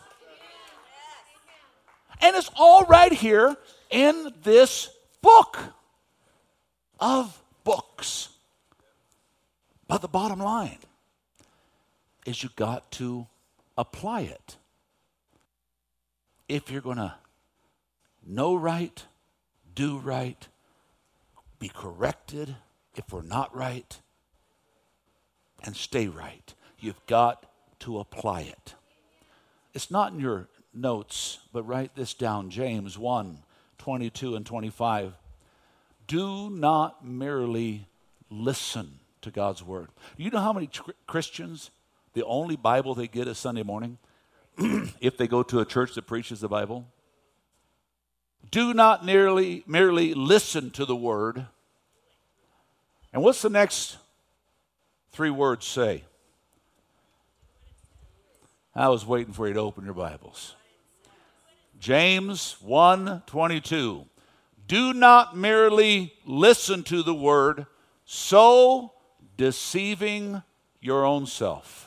And 2.21 2.37
it's 2.37 2.51
all 2.55 2.85
right 2.85 3.13
here 3.13 3.57
in 3.89 4.31
this 4.43 4.91
book 5.23 5.59
of 7.01 7.43
books. 7.65 8.29
But 9.89 10.03
the 10.03 10.09
bottom 10.09 10.41
line 10.41 10.81
is 12.27 12.43
you 12.43 12.51
got 12.57 12.91
to 12.93 13.27
apply 13.79 14.23
it. 14.23 14.57
If 16.49 16.71
you're 16.71 16.83
going 16.83 16.99
to 16.99 17.15
know 18.27 18.55
right, 18.55 19.03
do 19.75 19.99
right, 19.99 20.47
be 21.59 21.69
corrected 21.69 22.57
if 22.95 23.13
we're 23.13 23.23
not 23.23 23.55
right, 23.55 23.99
and 25.65 25.77
stay 25.77 26.09
right, 26.09 26.55
you've 26.79 27.05
got 27.07 27.47
to 27.81 27.99
apply 27.99 28.43
it. 28.43 28.75
It's 29.75 29.91
not 29.91 30.13
in 30.13 30.21
your 30.21 30.49
notes, 30.75 31.39
but 31.53 31.63
write 31.65 31.95
this 31.95 32.15
down 32.15 32.51
James 32.51 32.99
1 32.99 33.39
22 33.79 34.35
and 34.35 34.45
25. 34.45 35.13
Do 36.07 36.51
not 36.51 37.05
merely 37.05 37.87
listen 38.31 38.99
to 39.23 39.31
God's 39.31 39.63
word. 39.63 39.89
You 40.17 40.31
know 40.31 40.41
how 40.41 40.53
many 40.53 40.69
Christians 41.07 41.71
the 42.17 42.25
only 42.25 42.57
Bible 42.57 42.95
they 42.95 43.09
get 43.09 43.29
is 43.29 43.37
Sunday 43.37 43.63
morning 43.63 43.99
if 45.03 45.19
they 45.19 45.29
go 45.29 45.43
to 45.43 45.61
a 45.61 45.67
church 45.67 45.95
that 45.97 46.07
preaches 46.07 46.41
the 46.41 46.49
Bible. 46.49 46.87
Do 48.51 48.73
not 48.73 49.05
nearly, 49.05 49.65
merely 49.67 50.15
listen 50.15 50.71
to 50.71 50.87
the 50.87 50.97
word. 50.97 51.45
And 53.13 53.23
what's 53.23 53.43
the 53.43 53.51
next 53.51 53.99
three 55.11 55.29
words 55.29 55.67
say? 55.67 56.05
I 58.75 58.89
was 58.89 59.05
waiting 59.05 59.35
for 59.35 59.47
you 59.47 59.53
to 59.53 59.61
open 59.61 59.85
your 59.85 59.93
Bibles. 59.93 60.55
James 61.79 62.57
1:22. 62.65 64.07
Do 64.67 64.95
not 64.95 65.37
merely 65.37 66.15
listen 66.25 66.83
to 66.85 67.03
the 67.03 67.15
word, 67.15 67.67
so 68.07 68.95
deceiving 69.37 70.43
your 70.81 71.05
own 71.05 71.27
self. 71.27 71.86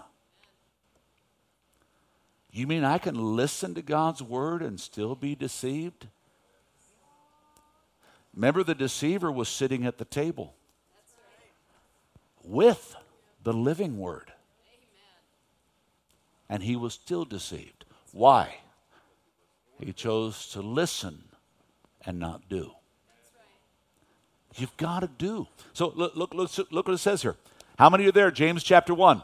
You 2.51 2.65
mean 2.65 2.83
I 2.83 2.97
can 2.97 3.35
listen 3.35 3.75
to 3.75 3.81
God's 3.81 4.23
word 4.23 4.61
and 4.61 4.79
still 4.79 5.15
be 5.15 5.35
deceived? 5.35 6.07
Remember, 8.35 8.63
the 8.63 8.75
deceiver 8.75 9.31
was 9.31 9.49
sitting 9.49 9.85
at 9.85 9.97
the 9.97 10.05
table 10.05 10.55
with 12.43 12.95
the 13.43 13.53
living 13.53 13.99
word. 13.99 14.31
And 16.49 16.63
he 16.63 16.75
was 16.75 16.93
still 16.93 17.25
deceived. 17.25 17.85
Why? 18.11 18.55
He 19.79 19.93
chose 19.93 20.47
to 20.53 20.61
listen 20.61 21.23
and 22.05 22.19
not 22.19 22.49
do. 22.49 22.71
You've 24.55 24.75
got 24.77 25.01
to 25.01 25.07
do. 25.07 25.47
So 25.73 25.93
look, 25.95 26.15
look, 26.15 26.33
look, 26.33 26.51
look 26.71 26.87
what 26.87 26.93
it 26.93 26.97
says 26.97 27.21
here. 27.21 27.35
How 27.77 27.89
many 27.89 28.07
are 28.07 28.11
there? 28.11 28.31
James 28.31 28.63
chapter 28.63 28.93
1. 28.93 29.21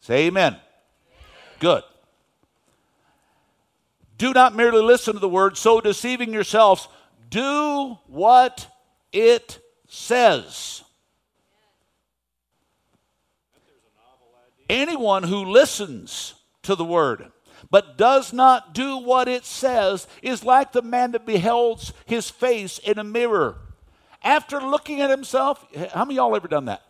Say 0.00 0.26
amen. 0.26 0.54
amen. 0.54 0.60
Good. 1.60 1.82
Do 4.18 4.32
not 4.32 4.54
merely 4.54 4.82
listen 4.82 5.14
to 5.14 5.20
the 5.20 5.28
word, 5.28 5.56
so 5.56 5.80
deceiving 5.80 6.32
yourselves. 6.32 6.88
Do 7.30 7.98
what 8.06 8.66
it 9.12 9.60
says. 9.86 10.82
Anyone 14.68 15.22
who 15.22 15.44
listens 15.44 16.34
to 16.62 16.74
the 16.74 16.84
word 16.84 17.30
but 17.70 17.96
does 17.96 18.32
not 18.32 18.74
do 18.74 18.98
what 18.98 19.28
it 19.28 19.44
says 19.44 20.06
is 20.22 20.44
like 20.44 20.72
the 20.72 20.82
man 20.82 21.12
that 21.12 21.26
beholds 21.26 21.92
his 22.06 22.28
face 22.28 22.78
in 22.78 22.98
a 22.98 23.04
mirror 23.04 23.56
after 24.22 24.60
looking 24.60 25.00
at 25.00 25.10
himself, 25.10 25.64
how 25.92 26.04
many 26.04 26.16
y'all 26.16 26.34
ever 26.34 26.48
done 26.48 26.66
that? 26.66 26.82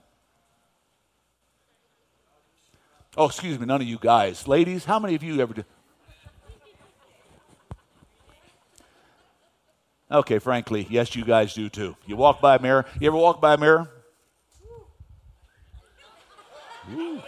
Oh, 3.16 3.26
excuse 3.26 3.58
me, 3.58 3.66
none 3.66 3.80
of 3.80 3.86
you 3.86 3.98
guys. 4.00 4.46
Ladies, 4.46 4.84
how 4.84 4.98
many 4.98 5.14
of 5.14 5.22
you 5.22 5.40
ever 5.40 5.54
do? 5.54 5.64
Okay, 10.10 10.38
frankly, 10.38 10.86
yes, 10.88 11.14
you 11.14 11.24
guys 11.24 11.52
do 11.52 11.68
too. 11.68 11.94
You 12.06 12.16
walk 12.16 12.40
by 12.40 12.56
a 12.56 12.58
mirror. 12.58 12.86
You 12.98 13.08
ever 13.08 13.16
walk 13.16 13.42
by 13.42 13.54
a 13.54 13.58
mirror? 13.58 13.90
Ooh. 16.94 17.22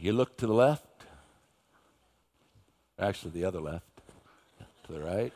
You 0.00 0.12
look 0.12 0.36
to 0.36 0.46
the 0.46 0.52
left, 0.52 0.84
actually, 3.00 3.32
the 3.32 3.44
other 3.44 3.60
left, 3.60 3.84
to 4.86 4.92
the 4.92 5.00
right, 5.00 5.32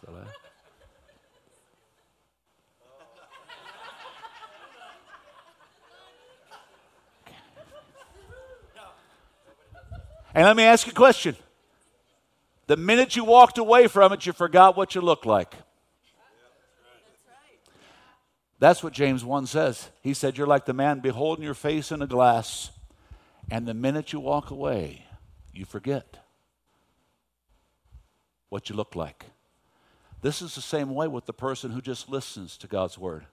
to 0.00 0.06
the 0.06 0.12
left. 0.12 0.49
And 10.40 10.46
let 10.46 10.56
me 10.56 10.62
ask 10.62 10.86
you 10.86 10.92
a 10.92 10.94
question. 10.94 11.36
The 12.66 12.78
minute 12.78 13.14
you 13.14 13.24
walked 13.26 13.58
away 13.58 13.88
from 13.88 14.10
it, 14.14 14.24
you 14.24 14.32
forgot 14.32 14.74
what 14.74 14.94
you 14.94 15.02
looked 15.02 15.26
like. 15.26 15.54
That's 18.58 18.82
what 18.82 18.94
James 18.94 19.22
1 19.22 19.46
says. 19.46 19.90
He 20.00 20.14
said, 20.14 20.38
You're 20.38 20.46
like 20.46 20.64
the 20.64 20.72
man 20.72 21.00
beholding 21.00 21.44
your 21.44 21.52
face 21.52 21.92
in 21.92 22.00
a 22.00 22.06
glass, 22.06 22.70
and 23.50 23.68
the 23.68 23.74
minute 23.74 24.14
you 24.14 24.20
walk 24.20 24.50
away, 24.50 25.04
you 25.52 25.66
forget 25.66 26.16
what 28.48 28.70
you 28.70 28.74
look 28.74 28.96
like. 28.96 29.26
This 30.22 30.40
is 30.40 30.54
the 30.54 30.62
same 30.62 30.94
way 30.94 31.06
with 31.06 31.26
the 31.26 31.34
person 31.34 31.72
who 31.72 31.82
just 31.82 32.08
listens 32.08 32.56
to 32.56 32.66
God's 32.66 32.96
word 32.96 33.26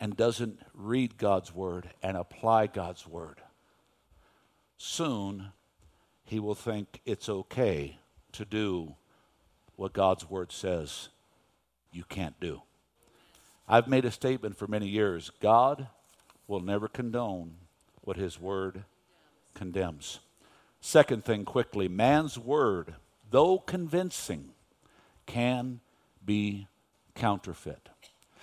and 0.00 0.16
doesn't 0.16 0.60
read 0.72 1.18
God's 1.18 1.54
word 1.54 1.90
and 2.02 2.16
apply 2.16 2.68
God's 2.68 3.06
word 3.06 3.41
soon 4.82 5.52
he 6.24 6.40
will 6.40 6.56
think 6.56 7.00
it's 7.06 7.28
okay 7.28 7.98
to 8.32 8.44
do 8.44 8.96
what 9.76 9.92
God's 9.92 10.28
word 10.28 10.50
says 10.50 11.08
you 11.92 12.02
can't 12.08 12.38
do. 12.40 12.62
I've 13.68 13.86
made 13.86 14.04
a 14.04 14.10
statement 14.10 14.56
for 14.56 14.66
many 14.66 14.88
years 14.88 15.30
God 15.40 15.86
will 16.48 16.60
never 16.60 16.88
condone 16.88 17.54
what 18.00 18.16
his 18.16 18.40
word 18.40 18.82
condemns. 19.54 20.18
Second 20.80 21.24
thing, 21.24 21.44
quickly 21.44 21.86
man's 21.86 22.36
word, 22.36 22.96
though 23.30 23.58
convincing, 23.58 24.50
can 25.26 25.78
be 26.24 26.66
counterfeit. 27.14 27.88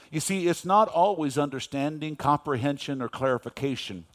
You 0.10 0.21
see, 0.21 0.47
it's 0.47 0.63
not 0.63 0.88
always 0.88 1.38
understanding, 1.38 2.15
comprehension, 2.15 3.02
or 3.02 3.10
clarification. 3.10 4.06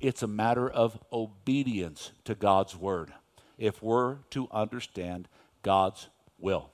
It's 0.00 0.22
a 0.22 0.26
matter 0.26 0.68
of 0.68 0.98
obedience 1.12 2.12
to 2.24 2.34
God's 2.34 2.74
word 2.74 3.12
if 3.58 3.82
we're 3.82 4.16
to 4.30 4.48
understand 4.50 5.28
God's 5.62 6.08
will. 6.38 6.70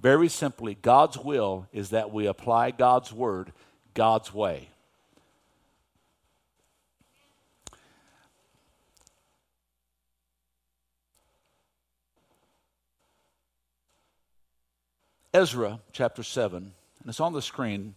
Very 0.00 0.28
simply, 0.28 0.74
God's 0.80 1.18
will 1.18 1.66
is 1.72 1.90
that 1.90 2.10
we 2.10 2.26
apply 2.26 2.70
God's 2.70 3.12
word 3.12 3.52
God's 3.92 4.32
way. 4.32 4.70
Ezra 15.34 15.80
chapter 15.92 16.22
7, 16.22 16.58
and 16.58 16.72
it's 17.08 17.18
on 17.18 17.32
the 17.32 17.42
screen, 17.42 17.96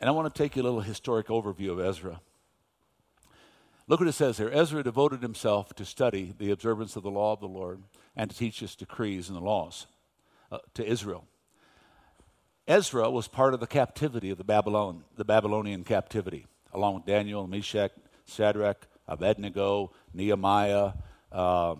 and 0.00 0.08
I 0.08 0.12
want 0.12 0.32
to 0.32 0.42
take 0.42 0.54
you 0.54 0.62
a 0.62 0.64
little 0.64 0.80
historic 0.80 1.26
overview 1.26 1.72
of 1.72 1.80
Ezra. 1.80 2.20
Look 3.88 4.00
what 4.00 4.08
it 4.08 4.12
says 4.12 4.38
here 4.38 4.50
Ezra 4.52 4.82
devoted 4.82 5.22
himself 5.22 5.74
to 5.74 5.84
study 5.84 6.34
the 6.38 6.50
observance 6.50 6.96
of 6.96 7.02
the 7.02 7.10
law 7.10 7.32
of 7.32 7.40
the 7.40 7.48
Lord 7.48 7.82
and 8.16 8.30
to 8.30 8.36
teach 8.36 8.60
his 8.60 8.76
decrees 8.76 9.28
and 9.28 9.36
the 9.36 9.42
laws 9.42 9.86
uh, 10.50 10.58
to 10.74 10.86
Israel. 10.86 11.26
Ezra 12.68 13.10
was 13.10 13.26
part 13.26 13.54
of 13.54 13.60
the 13.60 13.66
captivity 13.66 14.30
of 14.30 14.38
the 14.38 14.44
Babylon, 14.44 15.02
the 15.16 15.24
Babylonian 15.24 15.82
captivity, 15.82 16.46
along 16.72 16.94
with 16.94 17.06
Daniel, 17.06 17.46
Meshach, 17.48 17.90
Shadrach, 18.26 18.86
Abednego, 19.08 19.90
Nehemiah, 20.14 20.92
uh, 21.32 21.74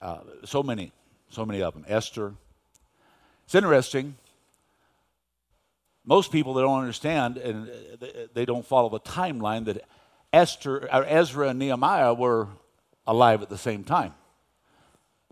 uh, 0.00 0.18
so 0.44 0.62
many, 0.62 0.90
so 1.30 1.46
many 1.46 1.62
of 1.62 1.74
them. 1.74 1.84
Esther. 1.86 2.34
It's 3.44 3.54
interesting. 3.54 4.16
Most 6.04 6.32
people 6.32 6.54
that 6.54 6.62
don't 6.62 6.80
understand 6.80 7.36
and 7.36 7.70
they 8.34 8.44
don't 8.44 8.66
follow 8.66 8.88
the 8.88 8.98
timeline 8.98 9.66
that 9.66 9.84
Esther, 10.32 10.88
or 10.92 11.04
Ezra 11.04 11.48
and 11.48 11.58
Nehemiah 11.58 12.14
were 12.14 12.48
alive 13.06 13.42
at 13.42 13.48
the 13.48 13.58
same 13.58 13.84
time. 13.84 14.14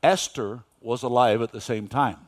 Esther 0.03 0.61
was 0.81 1.03
alive 1.03 1.43
at 1.43 1.53
the 1.53 1.61
same 1.61 1.89
time. 1.89 2.19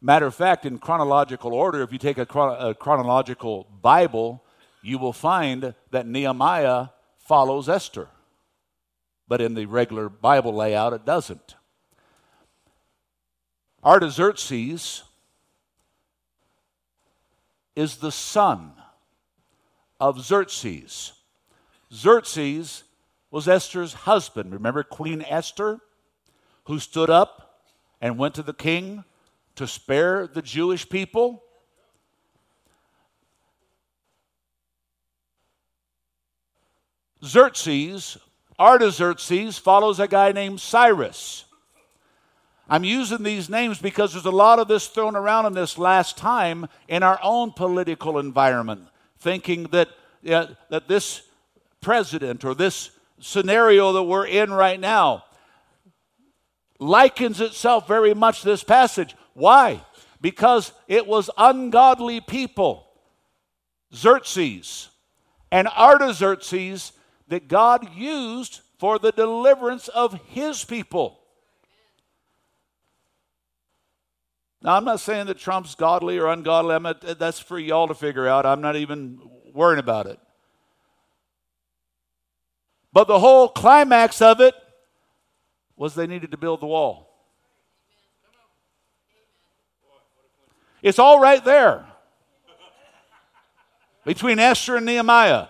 Matter 0.00 0.26
of 0.26 0.34
fact, 0.34 0.66
in 0.66 0.78
chronological 0.78 1.54
order, 1.54 1.82
if 1.82 1.92
you 1.92 1.98
take 1.98 2.18
a, 2.18 2.26
chron- 2.26 2.56
a 2.60 2.74
chronological 2.74 3.68
Bible, 3.80 4.42
you 4.82 4.98
will 4.98 5.12
find 5.12 5.74
that 5.90 6.06
Nehemiah 6.06 6.88
follows 7.18 7.68
Esther. 7.68 8.08
But 9.28 9.40
in 9.40 9.54
the 9.54 9.66
regular 9.66 10.08
Bible 10.08 10.54
layout, 10.54 10.92
it 10.92 11.06
doesn't. 11.06 11.54
Artaxerxes 13.84 15.04
is 17.74 17.96
the 17.96 18.12
son 18.12 18.72
of 20.00 20.20
Xerxes. 20.20 21.12
Xerxes 21.92 22.84
was 23.30 23.48
Esther's 23.48 23.92
husband. 23.92 24.52
Remember 24.52 24.82
Queen 24.82 25.24
Esther, 25.28 25.80
who 26.64 26.78
stood 26.78 27.10
up 27.10 27.60
and 28.00 28.18
went 28.18 28.34
to 28.34 28.42
the 28.42 28.54
king 28.54 29.04
to 29.56 29.66
spare 29.66 30.26
the 30.26 30.42
Jewish 30.42 30.88
people? 30.88 31.42
Xerxes, 37.24 38.18
Artaxerxes, 38.58 39.58
follows 39.58 40.00
a 40.00 40.08
guy 40.08 40.32
named 40.32 40.60
Cyrus. 40.60 41.44
I'm 42.68 42.84
using 42.84 43.22
these 43.22 43.50
names 43.50 43.78
because 43.78 44.12
there's 44.12 44.24
a 44.24 44.30
lot 44.30 44.58
of 44.58 44.66
this 44.66 44.86
thrown 44.88 45.14
around 45.14 45.46
in 45.46 45.52
this 45.52 45.76
last 45.76 46.16
time 46.16 46.66
in 46.88 47.02
our 47.02 47.20
own 47.22 47.52
political 47.52 48.18
environment, 48.18 48.88
thinking 49.18 49.64
that, 49.64 49.88
yeah, 50.22 50.46
that 50.70 50.88
this 50.88 51.22
president 51.82 52.44
or 52.44 52.54
this 52.54 52.90
scenario 53.20 53.92
that 53.92 54.04
we're 54.04 54.26
in 54.26 54.52
right 54.52 54.80
now 54.80 55.24
likens 56.78 57.40
itself 57.40 57.86
very 57.86 58.14
much 58.14 58.42
this 58.42 58.64
passage. 58.64 59.14
Why? 59.34 59.84
Because 60.20 60.72
it 60.88 61.06
was 61.06 61.30
ungodly 61.36 62.20
people, 62.20 62.86
Xerxes 63.94 64.88
and 65.50 65.68
Artaxerxes, 65.68 66.92
that 67.28 67.48
God 67.48 67.94
used 67.94 68.60
for 68.78 68.98
the 68.98 69.12
deliverance 69.12 69.88
of 69.88 70.18
his 70.26 70.64
people. 70.64 71.20
Now, 74.62 74.76
I'm 74.76 74.84
not 74.84 75.00
saying 75.00 75.26
that 75.26 75.38
Trump's 75.38 75.74
godly 75.74 76.18
or 76.18 76.28
ungodly. 76.28 76.78
Not, 76.78 77.18
that's 77.18 77.40
for 77.40 77.58
y'all 77.58 77.88
to 77.88 77.94
figure 77.94 78.28
out. 78.28 78.46
I'm 78.46 78.60
not 78.60 78.76
even 78.76 79.18
worrying 79.52 79.80
about 79.80 80.06
it. 80.06 80.18
But 82.92 83.08
the 83.08 83.18
whole 83.18 83.48
climax 83.48 84.20
of 84.20 84.40
it 84.40 84.54
was 85.76 85.94
they 85.94 86.06
needed 86.06 86.30
to 86.32 86.36
build 86.36 86.60
the 86.60 86.66
wall. 86.66 87.08
It's 90.82 90.98
all 90.98 91.20
right 91.20 91.42
there 91.44 91.86
between 94.04 94.38
Esther 94.38 94.76
and 94.76 94.86
Nehemiah. 94.86 95.46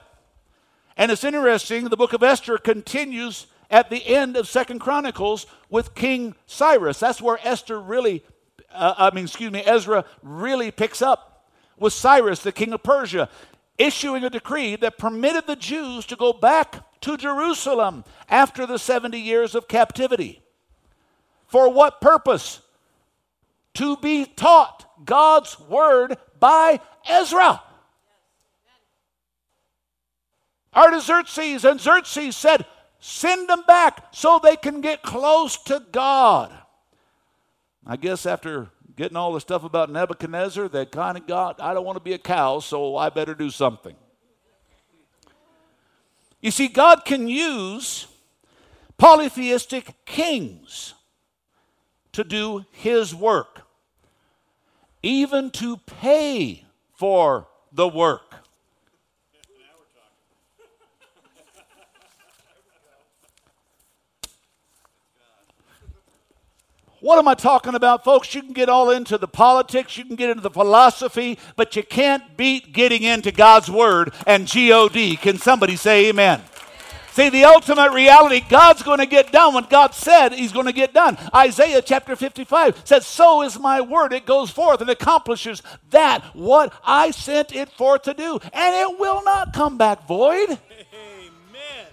And 0.96 1.10
it's 1.10 1.24
interesting, 1.24 1.84
the 1.88 1.96
book 1.96 2.12
of 2.12 2.22
Esther 2.22 2.58
continues 2.58 3.46
at 3.70 3.88
the 3.88 4.06
end 4.06 4.36
of 4.36 4.46
Second 4.46 4.80
Chronicles 4.80 5.46
with 5.70 5.94
King 5.94 6.34
Cyrus. 6.46 7.00
That's 7.00 7.22
where 7.22 7.38
Esther 7.42 7.80
really, 7.80 8.22
uh, 8.70 8.94
I 8.98 9.14
mean, 9.14 9.24
excuse 9.24 9.50
me, 9.50 9.62
Ezra 9.64 10.04
really 10.22 10.70
picks 10.70 11.00
up 11.00 11.46
with 11.78 11.94
Cyrus, 11.94 12.40
the 12.40 12.52
king 12.52 12.74
of 12.74 12.82
Persia, 12.82 13.30
issuing 13.78 14.24
a 14.24 14.30
decree 14.30 14.76
that 14.76 14.98
permitted 14.98 15.46
the 15.46 15.56
Jews 15.56 16.06
to 16.06 16.16
go 16.16 16.32
back 16.32 17.00
to 17.02 17.16
Jerusalem 17.16 18.04
after 18.28 18.66
the 18.66 18.78
70 18.78 19.18
years 19.18 19.54
of 19.54 19.68
captivity. 19.68 20.42
For 21.46 21.68
what 21.68 22.00
purpose? 22.00 22.60
To 23.74 23.96
be 23.96 24.24
taught 24.24 25.04
God's 25.04 25.58
word 25.58 26.16
by 26.38 26.80
Ezra. 27.08 27.62
Artaxerxes 30.74 31.64
and 31.64 31.80
Xerxes 31.80 32.36
said, 32.36 32.66
Send 32.98 33.48
them 33.48 33.64
back 33.66 34.14
so 34.14 34.38
they 34.38 34.56
can 34.56 34.80
get 34.80 35.02
close 35.02 35.56
to 35.64 35.82
God. 35.90 36.56
I 37.84 37.96
guess 37.96 38.26
after 38.26 38.70
getting 38.96 39.16
all 39.16 39.32
the 39.32 39.40
stuff 39.40 39.64
about 39.64 39.90
Nebuchadnezzar, 39.90 40.68
that 40.68 40.92
kind 40.92 41.16
of 41.16 41.26
got, 41.26 41.60
I 41.60 41.74
don't 41.74 41.84
want 41.84 41.96
to 41.96 42.04
be 42.04 42.12
a 42.12 42.18
cow, 42.18 42.60
so 42.60 42.96
I 42.96 43.10
better 43.10 43.34
do 43.34 43.50
something. 43.50 43.96
You 46.40 46.50
see, 46.50 46.68
God 46.68 47.04
can 47.04 47.28
use 47.28 48.06
polytheistic 48.98 50.04
kings 50.04 50.94
to 52.12 52.24
do 52.24 52.64
his 52.72 53.14
work, 53.14 53.62
even 55.02 55.50
to 55.52 55.76
pay 55.76 56.64
for 56.94 57.48
the 57.72 57.88
work. 57.88 58.31
What 67.02 67.18
am 67.18 67.26
I 67.26 67.34
talking 67.34 67.74
about, 67.74 68.04
folks? 68.04 68.32
You 68.32 68.42
can 68.42 68.52
get 68.52 68.68
all 68.68 68.90
into 68.90 69.18
the 69.18 69.26
politics, 69.26 69.98
you 69.98 70.04
can 70.04 70.14
get 70.14 70.30
into 70.30 70.40
the 70.40 70.50
philosophy, 70.50 71.36
but 71.56 71.74
you 71.74 71.82
can't 71.82 72.36
beat 72.36 72.72
getting 72.72 73.02
into 73.02 73.32
God's 73.32 73.68
Word 73.68 74.14
and 74.24 74.46
God. 74.46 75.16
Can 75.16 75.36
somebody 75.38 75.74
say 75.74 76.10
amen? 76.10 76.42
See, 77.10 77.28
the 77.28 77.44
ultimate 77.44 77.90
reality, 77.90 78.40
God's 78.48 78.84
going 78.84 79.00
to 79.00 79.06
get 79.06 79.32
done 79.32 79.52
what 79.52 79.68
God 79.68 79.94
said 79.94 80.32
He's 80.32 80.52
going 80.52 80.66
to 80.66 80.72
get 80.72 80.94
done. 80.94 81.18
Isaiah 81.34 81.82
chapter 81.82 82.14
55 82.14 82.82
says, 82.84 83.04
So 83.04 83.42
is 83.42 83.58
my 83.58 83.80
word. 83.80 84.12
It 84.12 84.24
goes 84.24 84.52
forth 84.52 84.80
and 84.80 84.88
accomplishes 84.88 85.60
that 85.90 86.22
what 86.36 86.72
I 86.84 87.10
sent 87.10 87.52
it 87.52 87.68
forth 87.70 88.02
to 88.02 88.14
do, 88.14 88.38
and 88.52 88.76
it 88.76 89.00
will 89.00 89.24
not 89.24 89.52
come 89.52 89.76
back 89.76 90.06
void. 90.06 90.50
Amen. 90.50 91.86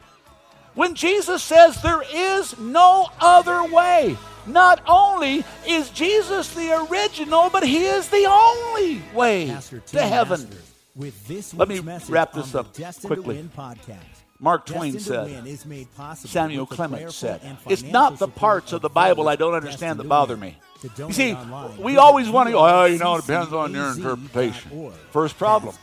When 0.75 0.93
Jesus 0.93 1.41
says 1.41 1.81
there 1.81 2.03
is 2.13 2.59
no 2.59 3.09
other 3.19 3.63
way, 3.63 4.15
not 4.49 4.81
only 4.87 5.43
is 5.67 5.89
Jesus 5.89 6.53
the 6.53 6.87
original, 6.89 7.49
but 7.49 7.63
he 7.63 7.85
is 7.85 8.09
the 8.09 8.25
only 8.25 9.01
way 9.13 9.55
to 9.87 10.01
heaven. 10.01 10.47
With 10.95 11.27
this 11.27 11.53
Let 11.53 11.69
me 11.69 11.79
wrap 11.79 12.33
this 12.33 12.55
up 12.55 12.75
quickly. 13.03 13.47
Mark 14.39 14.65
Twain 14.65 14.99
said, 14.99 15.59
Samuel 16.15 16.65
Clemens 16.65 17.15
said, 17.15 17.41
It's 17.67 17.83
not 17.83 18.19
the 18.19 18.27
parts 18.27 18.73
of 18.73 18.81
the 18.81 18.89
Bible 18.89 19.27
I 19.27 19.35
don't 19.35 19.53
understand 19.53 19.99
that 19.99 20.07
bother 20.07 20.37
me. 20.37 20.57
You 20.97 21.11
see, 21.11 21.37
we 21.77 21.97
always 21.97 22.29
want 22.29 22.47
to 22.47 22.53
go, 22.53 22.59
oh, 22.65 22.85
you 22.85 22.99
know, 22.99 23.15
it 23.15 23.21
depends 23.21 23.51
on 23.51 23.73
your 23.73 23.91
interpretation. 23.91 24.91
First 25.11 25.37
problem 25.37 25.75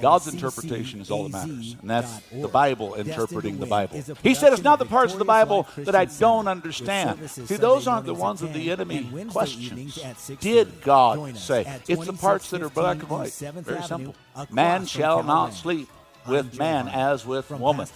God's 0.00 0.28
interpretation 0.28 1.00
is 1.00 1.10
all 1.10 1.28
that 1.28 1.46
matters, 1.46 1.76
and 1.80 1.90
that's 1.90 2.20
the 2.30 2.48
Bible 2.48 2.94
interpreting 2.94 3.58
the 3.58 3.66
Bible. 3.66 4.02
He 4.22 4.34
said, 4.34 4.52
It's 4.52 4.62
not 4.62 4.78
the 4.78 4.84
parts 4.84 5.12
of 5.12 5.18
the 5.18 5.24
Bible 5.24 5.66
that 5.76 5.94
I 5.94 6.04
don't 6.04 6.48
understand. 6.48 7.30
See, 7.30 7.56
those 7.56 7.86
aren't 7.86 8.06
the 8.06 8.14
ones 8.14 8.40
that 8.40 8.52
the 8.52 8.70
enemy 8.70 9.08
questions. 9.30 9.98
Did 10.40 10.82
God 10.82 11.36
say? 11.36 11.80
It's 11.88 12.04
the 12.04 12.12
parts 12.12 12.50
that 12.50 12.62
are 12.62 12.68
black 12.68 12.98
and 13.00 13.08
white. 13.08 13.32
Very 13.32 13.82
simple. 13.82 14.14
Man 14.50 14.86
shall 14.86 15.22
not 15.22 15.54
sleep 15.54 15.88
with 16.26 16.58
man 16.58 16.88
as 16.88 17.26
with 17.26 17.50
woman. 17.50 17.86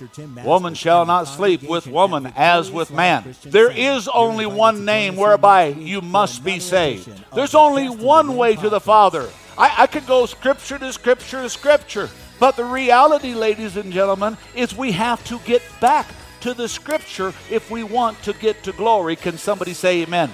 Woman 0.44 0.74
shall 0.74 1.06
not 1.06 1.24
sleep 1.24 1.62
with 1.62 1.86
woman 1.86 2.32
as 2.36 2.70
with 2.70 2.90
man. 2.90 3.34
There 3.44 3.70
is 3.70 4.08
only 4.08 4.46
one 4.46 4.84
name 4.84 5.16
whereby 5.16 5.66
you 5.68 6.00
must 6.00 6.44
be 6.44 6.60
saved. 6.60 7.10
There's 7.34 7.54
only 7.54 7.88
one 7.88 8.36
way 8.36 8.56
to 8.56 8.68
the 8.68 8.80
Father. 8.80 9.28
I, 9.56 9.74
I 9.78 9.86
could 9.86 10.06
go 10.06 10.26
scripture 10.26 10.78
to 10.78 10.92
scripture 10.92 11.42
to 11.42 11.50
scripture. 11.50 12.08
But 12.38 12.56
the 12.56 12.64
reality, 12.64 13.34
ladies 13.34 13.76
and 13.76 13.92
gentlemen, 13.92 14.36
is 14.54 14.76
we 14.76 14.92
have 14.92 15.24
to 15.24 15.40
get 15.40 15.62
back 15.80 16.06
to 16.40 16.54
the 16.54 16.68
scripture 16.68 17.32
if 17.50 17.70
we 17.70 17.82
want 17.82 18.22
to 18.22 18.32
get 18.34 18.62
to 18.62 18.72
glory. 18.72 19.16
Can 19.16 19.36
somebody 19.36 19.74
say 19.74 20.02
amen? 20.02 20.30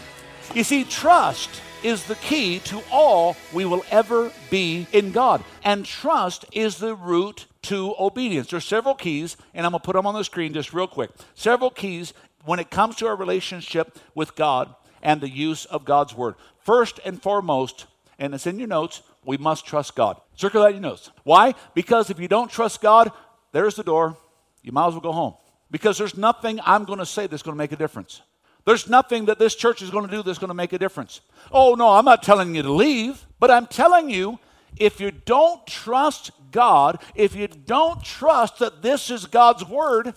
You 0.54 0.64
see, 0.64 0.84
trust 0.84 1.62
is 1.82 2.04
the 2.04 2.14
key 2.16 2.58
to 2.60 2.82
all 2.90 3.36
we 3.52 3.64
will 3.64 3.84
ever 3.90 4.30
be 4.50 4.86
in 4.92 5.12
God. 5.12 5.42
And 5.62 5.84
trust 5.86 6.44
is 6.52 6.78
the 6.78 6.94
root 6.94 7.46
to 7.64 7.94
obedience. 7.98 8.48
There's 8.48 8.64
several 8.64 8.94
keys, 8.94 9.36
and 9.52 9.66
I'm 9.66 9.72
going 9.72 9.80
to 9.80 9.84
put 9.84 9.94
them 9.94 10.06
on 10.06 10.14
the 10.14 10.24
screen 10.24 10.52
just 10.52 10.72
real 10.72 10.86
quick. 10.86 11.10
Several 11.34 11.70
keys 11.70 12.14
when 12.44 12.58
it 12.58 12.70
comes 12.70 12.96
to 12.96 13.06
our 13.06 13.16
relationship 13.16 13.98
with 14.14 14.36
God 14.36 14.74
and 15.02 15.20
the 15.20 15.28
use 15.28 15.64
of 15.66 15.84
God's 15.84 16.14
word. 16.14 16.34
First 16.60 17.00
and 17.04 17.20
foremost, 17.20 17.86
and 18.18 18.34
it's 18.34 18.46
in 18.46 18.58
your 18.58 18.68
notes, 18.68 19.02
we 19.24 19.36
must 19.36 19.66
trust 19.66 19.94
God. 19.94 20.20
Circle 20.36 20.62
that 20.62 20.68
in 20.68 20.82
your 20.82 20.90
notes. 20.90 21.10
Why? 21.24 21.54
Because 21.74 22.10
if 22.10 22.18
you 22.18 22.28
don't 22.28 22.50
trust 22.50 22.80
God, 22.80 23.10
there's 23.52 23.76
the 23.76 23.84
door. 23.84 24.16
You 24.62 24.72
might 24.72 24.88
as 24.88 24.94
well 24.94 25.00
go 25.00 25.12
home. 25.12 25.34
Because 25.70 25.98
there's 25.98 26.16
nothing 26.16 26.60
I'm 26.64 26.84
going 26.84 26.98
to 26.98 27.06
say 27.06 27.26
that's 27.26 27.42
going 27.42 27.54
to 27.54 27.58
make 27.58 27.72
a 27.72 27.76
difference. 27.76 28.22
There's 28.64 28.88
nothing 28.88 29.26
that 29.26 29.38
this 29.38 29.54
church 29.54 29.82
is 29.82 29.90
going 29.90 30.06
to 30.06 30.10
do 30.10 30.22
that's 30.22 30.38
going 30.38 30.48
to 30.48 30.54
make 30.54 30.72
a 30.72 30.78
difference. 30.78 31.20
Oh, 31.52 31.74
no, 31.74 31.90
I'm 31.90 32.04
not 32.04 32.22
telling 32.22 32.54
you 32.54 32.62
to 32.62 32.72
leave, 32.72 33.26
but 33.38 33.50
I'm 33.50 33.66
telling 33.66 34.08
you 34.08 34.38
if 34.76 35.00
you 35.00 35.10
don't 35.10 35.66
trust 35.66 36.30
God, 36.54 37.02
if 37.16 37.34
you 37.34 37.48
don't 37.48 38.00
trust 38.02 38.60
that 38.60 38.80
this 38.80 39.10
is 39.10 39.26
God's 39.26 39.66
word, 39.66 40.14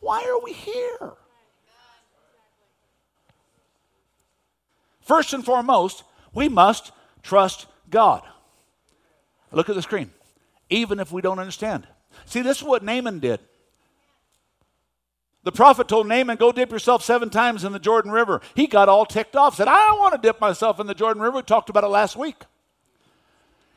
why 0.00 0.22
are 0.22 0.44
we 0.44 0.52
here? 0.52 1.14
First 5.00 5.32
and 5.32 5.42
foremost, 5.42 6.04
we 6.34 6.50
must 6.50 6.92
trust 7.22 7.66
God. 7.88 8.22
Look 9.50 9.70
at 9.70 9.74
the 9.74 9.80
screen. 9.80 10.10
Even 10.68 11.00
if 11.00 11.10
we 11.10 11.22
don't 11.22 11.38
understand. 11.38 11.86
See, 12.26 12.42
this 12.42 12.58
is 12.58 12.62
what 12.64 12.82
Naaman 12.82 13.18
did. 13.18 13.40
The 15.44 15.52
prophet 15.52 15.88
told 15.88 16.06
Naaman, 16.06 16.36
Go 16.36 16.52
dip 16.52 16.70
yourself 16.70 17.02
seven 17.02 17.30
times 17.30 17.64
in 17.64 17.72
the 17.72 17.78
Jordan 17.78 18.12
River. 18.12 18.42
He 18.54 18.66
got 18.66 18.90
all 18.90 19.06
ticked 19.06 19.36
off, 19.36 19.56
said, 19.56 19.68
I 19.68 19.86
don't 19.86 19.98
want 19.98 20.14
to 20.14 20.20
dip 20.20 20.38
myself 20.38 20.78
in 20.80 20.86
the 20.86 20.94
Jordan 20.94 21.22
River. 21.22 21.36
We 21.36 21.42
talked 21.42 21.70
about 21.70 21.84
it 21.84 21.88
last 21.88 22.14
week. 22.14 22.36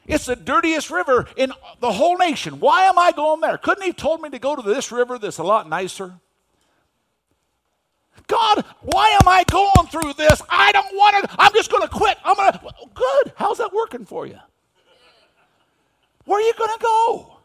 It's 0.08 0.26
the 0.26 0.36
dirtiest 0.36 0.92
river 0.92 1.28
in 1.36 1.52
the 1.80 1.92
whole 1.92 2.18
nation. 2.18 2.60
Why 2.60 2.84
am 2.84 3.00
I 3.00 3.12
going 3.12 3.42
there? 3.42 3.58
Couldn't 3.58 3.84
he 3.84 3.90
have 3.90 3.98
told 3.98 4.22
me 4.22 4.30
to 4.30 4.40
go 4.40 4.56
to 4.56 4.62
this 4.62 4.92
river 4.92 5.18
that's 5.18 5.40
a 5.40 5.44
lot 5.44 5.68
nicer? 5.68 6.14
God, 8.28 8.64
why 8.82 9.10
am 9.10 9.28
I 9.28 9.44
going 9.50 9.88
through 9.88 10.14
this? 10.14 10.42
I 10.50 10.72
don't 10.72 10.96
want 10.96 11.24
it. 11.24 11.32
I'm 11.38 11.54
just 11.54 11.72
going 11.72 11.84
to 11.84 11.90
quit. 11.90 12.18
I'm 12.24 12.36
going 12.36 12.52
to. 12.52 12.60
Good. 12.94 13.34
How's 13.36 13.58
that 13.58 13.74
working 13.74 14.06
for 14.06 14.26
you? 14.26 14.40
Where 16.26 16.40
are 16.40 16.42
you 16.42 16.54
going 16.58 16.76
to 16.76 16.82
go? 16.82 17.38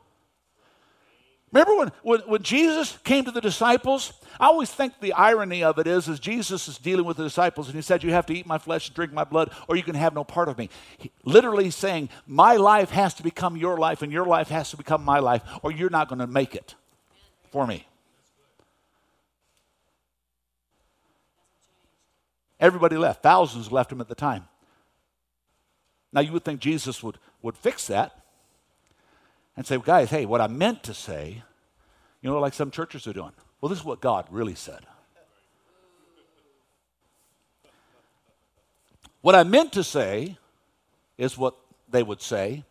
Remember 1.53 1.77
when, 1.77 1.93
when, 2.03 2.21
when, 2.21 2.43
Jesus 2.43 2.97
came 3.05 3.25
to 3.25 3.31
the 3.31 3.41
disciples? 3.41 4.13
I 4.41 4.47
always 4.47 4.71
think 4.71 5.01
the 5.01 5.13
irony 5.13 5.63
of 5.63 5.79
it 5.79 5.87
is, 5.87 6.09
is 6.09 6.19
Jesus 6.19 6.67
is 6.67 6.79
dealing 6.79 7.05
with 7.05 7.19
the 7.19 7.25
disciples 7.25 7.67
and 7.67 7.77
he 7.77 7.83
said, 7.83 8.03
You 8.03 8.13
have 8.13 8.25
to 8.27 8.33
eat 8.33 8.47
my 8.47 8.57
flesh 8.57 8.89
and 8.89 8.97
drink 8.97 9.13
my 9.13 9.23
blood, 9.23 9.53
or 9.69 9.77
you 9.77 9.83
can 9.83 9.95
have 9.95 10.15
no 10.15 10.25
part 10.25 10.49
of 10.49 10.57
me. 10.57 10.71
He, 10.97 11.13
literally 11.25 11.71
saying, 11.71 12.09
My 12.27 12.57
life 12.57 12.89
has 12.91 13.13
to 13.15 13.23
become 13.23 13.59
your 13.59 13.77
life, 13.77 14.01
and 14.01 14.11
your 14.11 14.25
life 14.25 14.49
has 14.49 14.71
to 14.71 14.79
become 14.79 15.05
my 15.05 15.19
life, 15.19 15.43
or 15.63 15.71
you're 15.71 15.91
not 15.91 16.09
going 16.09 16.21
to 16.21 16.27
make 16.27 16.55
it 16.55 16.75
for 17.51 17.67
me. 17.67 17.87
Everybody 22.59 22.97
left. 22.97 23.23
Thousands 23.23 23.71
left 23.71 23.93
him 23.93 24.01
at 24.01 24.09
the 24.09 24.15
time. 24.15 24.49
Now 26.15 26.23
you 26.23 26.33
would 26.33 26.47
think 26.47 26.61
Jesus 26.61 27.03
would, 27.03 27.19
would 27.43 27.59
fix 27.59 27.87
that 27.89 28.25
and 29.55 29.67
say, 29.67 29.79
guys, 29.85 30.09
hey, 30.09 30.25
what 30.25 30.41
I 30.41 30.47
meant 30.47 30.83
to 30.85 30.95
say, 30.95 31.43
you 32.23 32.31
know, 32.31 32.41
like 32.41 32.55
some 32.55 32.71
churches 32.71 33.07
are 33.07 33.13
doing. 33.13 33.33
Well, 33.61 33.69
this 33.69 33.79
is 33.79 33.85
what 33.85 34.01
God 34.01 34.27
really 34.31 34.55
said. 34.55 34.81
What 39.21 39.35
I 39.35 39.43
meant 39.45 39.73
to 39.75 39.85
say 39.85 40.39
is 41.19 41.37
what 41.37 41.55
they 41.91 42.03
would 42.03 42.23
say 42.23 42.65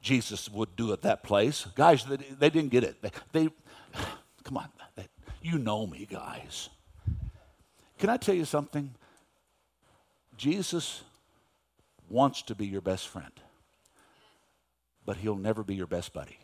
Jesus 0.00 0.48
would 0.48 0.76
do 0.76 0.92
at 0.92 1.02
that 1.02 1.22
place. 1.22 1.66
Guys, 1.74 2.04
they, 2.04 2.16
they 2.16 2.50
didn't 2.50 2.70
get 2.70 2.84
it. 2.84 3.02
They, 3.02 3.10
they 3.32 3.48
come 4.44 4.56
on, 4.56 4.68
they, 4.94 5.08
you 5.42 5.58
know 5.58 5.86
me, 5.86 6.06
guys. 6.08 6.68
Can 7.98 8.08
I 8.08 8.16
tell 8.16 8.34
you 8.34 8.44
something? 8.44 8.94
Jesus 10.36 11.02
wants 12.08 12.42
to 12.42 12.54
be 12.54 12.66
your 12.66 12.80
best 12.80 13.08
friend 13.08 13.32
but 15.04 15.16
he'll 15.16 15.36
never 15.36 15.62
be 15.62 15.74
your 15.74 15.86
best 15.86 16.12
buddy. 16.12 16.38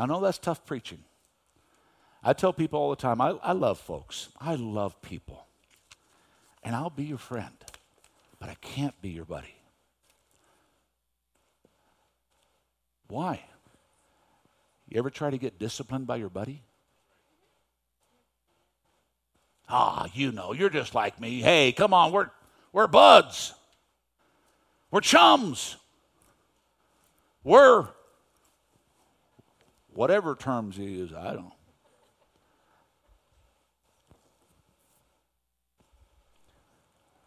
I 0.00 0.06
know 0.06 0.18
that's 0.20 0.38
tough 0.38 0.64
preaching. 0.64 1.04
I 2.24 2.32
tell 2.32 2.54
people 2.54 2.80
all 2.80 2.88
the 2.88 2.96
time, 2.96 3.20
I, 3.20 3.30
I 3.42 3.52
love 3.52 3.78
folks. 3.78 4.30
I 4.40 4.54
love 4.54 5.00
people. 5.02 5.46
And 6.62 6.74
I'll 6.74 6.90
be 6.90 7.04
your 7.04 7.18
friend, 7.18 7.54
but 8.38 8.48
I 8.48 8.54
can't 8.62 9.00
be 9.02 9.10
your 9.10 9.26
buddy. 9.26 9.54
Why? 13.08 13.42
You 14.88 14.98
ever 14.98 15.10
try 15.10 15.30
to 15.30 15.38
get 15.38 15.58
disciplined 15.58 16.06
by 16.06 16.16
your 16.16 16.30
buddy? 16.30 16.62
Ah, 19.68 20.08
you 20.14 20.32
know, 20.32 20.52
you're 20.52 20.70
just 20.70 20.94
like 20.94 21.20
me. 21.20 21.40
Hey, 21.40 21.72
come 21.72 21.92
on, 21.92 22.10
we're, 22.10 22.30
we're 22.72 22.86
buds. 22.86 23.52
We're 24.90 25.00
chums. 25.00 25.76
We're 27.44 27.88
whatever 29.94 30.34
terms 30.34 30.78
you 30.78 30.88
use, 30.88 31.12
I 31.12 31.34
don't. 31.34 31.52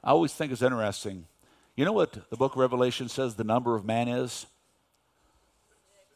I 0.03 0.11
always 0.11 0.33
think 0.33 0.51
it's 0.51 0.61
interesting. 0.61 1.27
You 1.75 1.85
know 1.85 1.93
what 1.93 2.29
the 2.29 2.37
book 2.37 2.53
of 2.53 2.59
Revelation 2.59 3.07
says 3.07 3.35
the 3.35 3.43
number 3.43 3.75
of 3.75 3.85
man 3.85 4.07
is? 4.07 4.45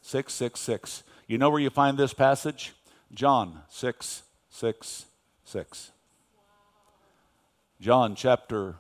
666. 0.02 1.04
You 1.28 1.38
know 1.38 1.50
where 1.50 1.60
you 1.60 1.70
find 1.70 1.98
this 1.98 2.14
passage? 2.14 2.74
John 3.14 3.62
6 3.70 4.24
6 4.50 5.06
6. 5.46 5.92
John 7.80 8.16
chapter 8.16 8.76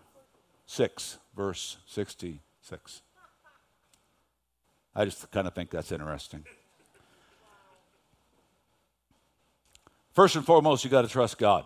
6, 0.65 1.17
verse 1.35 1.77
66. 1.85 3.01
I 4.95 5.05
just 5.05 5.31
kind 5.31 5.47
of 5.47 5.53
think 5.53 5.69
that's 5.69 5.91
interesting. 5.91 6.43
First 10.17 10.35
and 10.35 10.43
foremost, 10.43 10.83
you 10.83 10.89
got 10.89 11.03
to 11.03 11.07
trust 11.07 11.37
God. 11.37 11.63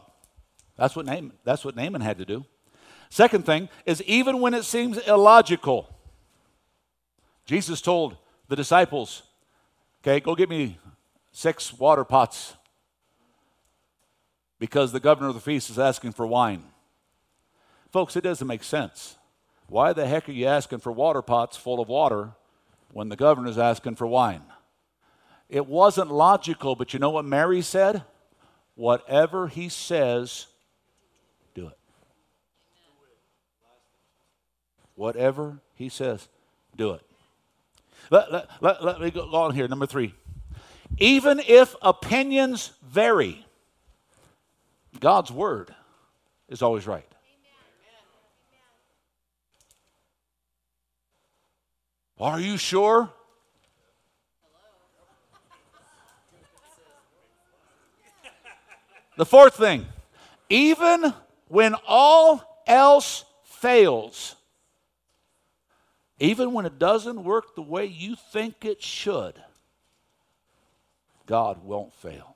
That's 0.76 0.94
what, 0.94 1.06
Naaman, 1.06 1.32
that's 1.46 1.64
what 1.64 1.74
Naaman 1.74 2.02
had 2.02 2.18
to 2.18 2.26
do. 2.26 2.46
Second 3.10 3.46
thing 3.46 3.70
is 3.86 4.04
even 4.04 4.42
when 4.42 4.54
it 4.54 4.66
seems 4.66 4.98
illogical, 4.98 5.88
Jesus 7.46 7.80
told 7.80 8.18
the 8.50 8.58
disciples, 8.58 9.24
okay, 10.04 10.20
go 10.20 10.36
get 10.36 10.50
me 10.50 10.78
six 11.32 11.72
water 11.72 12.04
pots 12.04 12.56
because 14.60 14.92
the 14.92 15.00
governor 15.00 15.30
of 15.30 15.36
the 15.36 15.40
feast 15.40 15.70
is 15.70 15.80
asking 15.80 16.12
for 16.12 16.28
wine. 16.28 16.64
Folks, 17.90 18.18
it 18.18 18.22
doesn't 18.26 18.48
make 18.50 18.66
sense. 18.66 19.16
Why 19.68 19.94
the 19.94 20.06
heck 20.06 20.28
are 20.28 20.34
you 20.34 20.48
asking 20.48 20.80
for 20.80 20.92
water 20.92 21.22
pots 21.22 21.56
full 21.56 21.80
of 21.80 21.88
water 21.88 22.32
when 22.92 23.08
the 23.08 23.16
governor's 23.16 23.58
asking 23.58 23.96
for 23.96 24.08
wine? 24.08 24.44
It 25.48 25.68
wasn't 25.68 26.12
logical, 26.12 26.76
but 26.76 26.92
you 26.92 27.00
know 27.00 27.12
what 27.12 27.24
Mary 27.24 27.62
said? 27.62 28.04
Whatever 28.82 29.48
he 29.48 29.70
says, 29.70 30.48
do 31.54 31.68
it. 31.68 31.78
Whatever 34.96 35.60
he 35.76 35.88
says, 35.88 36.28
do 36.76 36.94
it. 36.94 37.02
Let, 38.10 38.32
let, 38.32 38.50
let, 38.60 38.84
let 38.84 39.00
me 39.00 39.12
go 39.12 39.30
on 39.36 39.54
here. 39.54 39.68
Number 39.68 39.86
three. 39.86 40.16
Even 40.98 41.40
if 41.48 41.76
opinions 41.84 42.72
vary, 42.82 43.46
God's 45.00 45.32
word 45.32 45.76
is 46.50 46.64
always 46.64 46.88
right. 46.88 47.06
Are 52.20 52.40
you 52.40 52.58
sure? 52.58 53.12
The 59.22 59.26
fourth 59.26 59.56
thing, 59.56 59.86
even 60.50 61.14
when 61.48 61.76
all 61.88 62.64
else 62.66 63.24
fails, 63.44 64.36
even 66.20 66.54
when 66.54 66.66
it 66.66 66.80
doesn't 66.80 67.24
work 67.24 67.54
the 67.54 67.62
way 67.62 67.86
you 67.86 68.16
think 68.16 68.66
it 68.66 68.82
should, 68.82 69.36
God 71.28 71.64
won't 71.64 71.94
fail. 71.94 72.36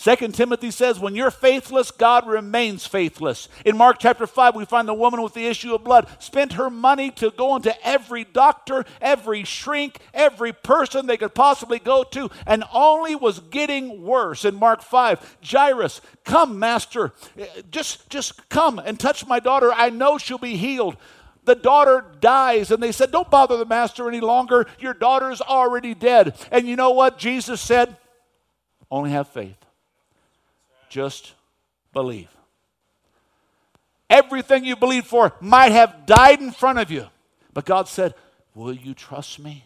Second 0.00 0.34
Timothy 0.34 0.70
says, 0.70 0.98
when 0.98 1.14
you're 1.14 1.30
faithless, 1.30 1.90
God 1.90 2.26
remains 2.26 2.86
faithless. 2.86 3.50
In 3.66 3.76
Mark 3.76 3.98
chapter 3.98 4.26
5, 4.26 4.56
we 4.56 4.64
find 4.64 4.88
the 4.88 4.94
woman 4.94 5.20
with 5.20 5.34
the 5.34 5.46
issue 5.46 5.74
of 5.74 5.84
blood 5.84 6.08
spent 6.18 6.54
her 6.54 6.70
money 6.70 7.10
to 7.10 7.30
go 7.32 7.54
into 7.54 7.86
every 7.86 8.24
doctor, 8.24 8.86
every 9.02 9.44
shrink, 9.44 9.98
every 10.14 10.54
person 10.54 11.04
they 11.04 11.18
could 11.18 11.34
possibly 11.34 11.78
go 11.78 12.02
to, 12.02 12.30
and 12.46 12.64
only 12.72 13.14
was 13.14 13.40
getting 13.40 14.02
worse. 14.02 14.46
In 14.46 14.54
Mark 14.54 14.80
5, 14.80 15.36
Jairus, 15.44 16.00
come, 16.24 16.58
master, 16.58 17.12
just, 17.70 18.08
just 18.08 18.48
come 18.48 18.78
and 18.78 18.98
touch 18.98 19.26
my 19.26 19.38
daughter. 19.38 19.70
I 19.70 19.90
know 19.90 20.16
she'll 20.16 20.38
be 20.38 20.56
healed 20.56 20.96
the 21.44 21.54
daughter 21.54 22.06
dies 22.20 22.70
and 22.70 22.82
they 22.82 22.92
said 22.92 23.10
don't 23.10 23.30
bother 23.30 23.56
the 23.56 23.64
master 23.64 24.06
any 24.08 24.20
longer 24.20 24.66
your 24.78 24.92
daughter's 24.92 25.40
already 25.40 25.94
dead 25.94 26.38
and 26.52 26.68
you 26.68 26.76
know 26.76 26.90
what 26.90 27.16
jesus 27.16 27.62
said 27.62 27.96
only 28.90 29.10
have 29.10 29.26
faith 29.26 29.56
just 30.90 31.32
believe. 31.94 32.28
Everything 34.10 34.64
you 34.64 34.76
believed 34.76 35.06
for 35.06 35.32
might 35.40 35.72
have 35.72 36.04
died 36.04 36.40
in 36.40 36.50
front 36.50 36.78
of 36.78 36.90
you. 36.90 37.06
But 37.54 37.64
God 37.64 37.88
said, 37.88 38.14
Will 38.54 38.74
you 38.74 38.92
trust 38.92 39.38
me? 39.38 39.64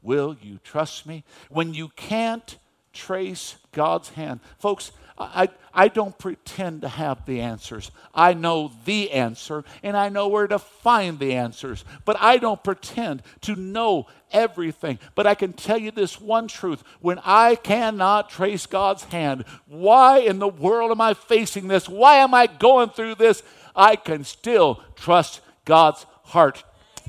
Will 0.00 0.36
you 0.40 0.60
trust 0.62 1.04
me? 1.04 1.24
When 1.50 1.74
you 1.74 1.88
can't 1.88 2.56
trace 2.96 3.56
God's 3.72 4.08
hand. 4.10 4.40
Folks, 4.58 4.90
I, 5.18 5.48
I 5.72 5.88
don't 5.88 6.16
pretend 6.18 6.82
to 6.82 6.88
have 6.88 7.24
the 7.24 7.40
answers. 7.40 7.90
I 8.14 8.34
know 8.34 8.72
the 8.84 9.12
answer 9.12 9.64
and 9.82 9.96
I 9.96 10.10
know 10.10 10.28
where 10.28 10.46
to 10.46 10.58
find 10.58 11.18
the 11.18 11.34
answers. 11.34 11.84
But 12.04 12.16
I 12.20 12.36
don't 12.36 12.62
pretend 12.62 13.22
to 13.42 13.56
know 13.56 14.08
everything. 14.30 14.98
But 15.14 15.26
I 15.26 15.34
can 15.34 15.54
tell 15.54 15.78
you 15.78 15.90
this 15.90 16.20
one 16.20 16.48
truth 16.48 16.82
when 17.00 17.18
I 17.24 17.54
cannot 17.54 18.28
trace 18.28 18.66
God's 18.66 19.04
hand, 19.04 19.44
why 19.66 20.18
in 20.18 20.38
the 20.38 20.48
world 20.48 20.90
am 20.90 21.00
I 21.00 21.14
facing 21.14 21.68
this? 21.68 21.88
Why 21.88 22.16
am 22.16 22.34
I 22.34 22.46
going 22.46 22.90
through 22.90 23.14
this? 23.14 23.42
I 23.74 23.96
can 23.96 24.24
still 24.24 24.82
trust 24.96 25.40
God's 25.64 26.04
heart 26.24 26.62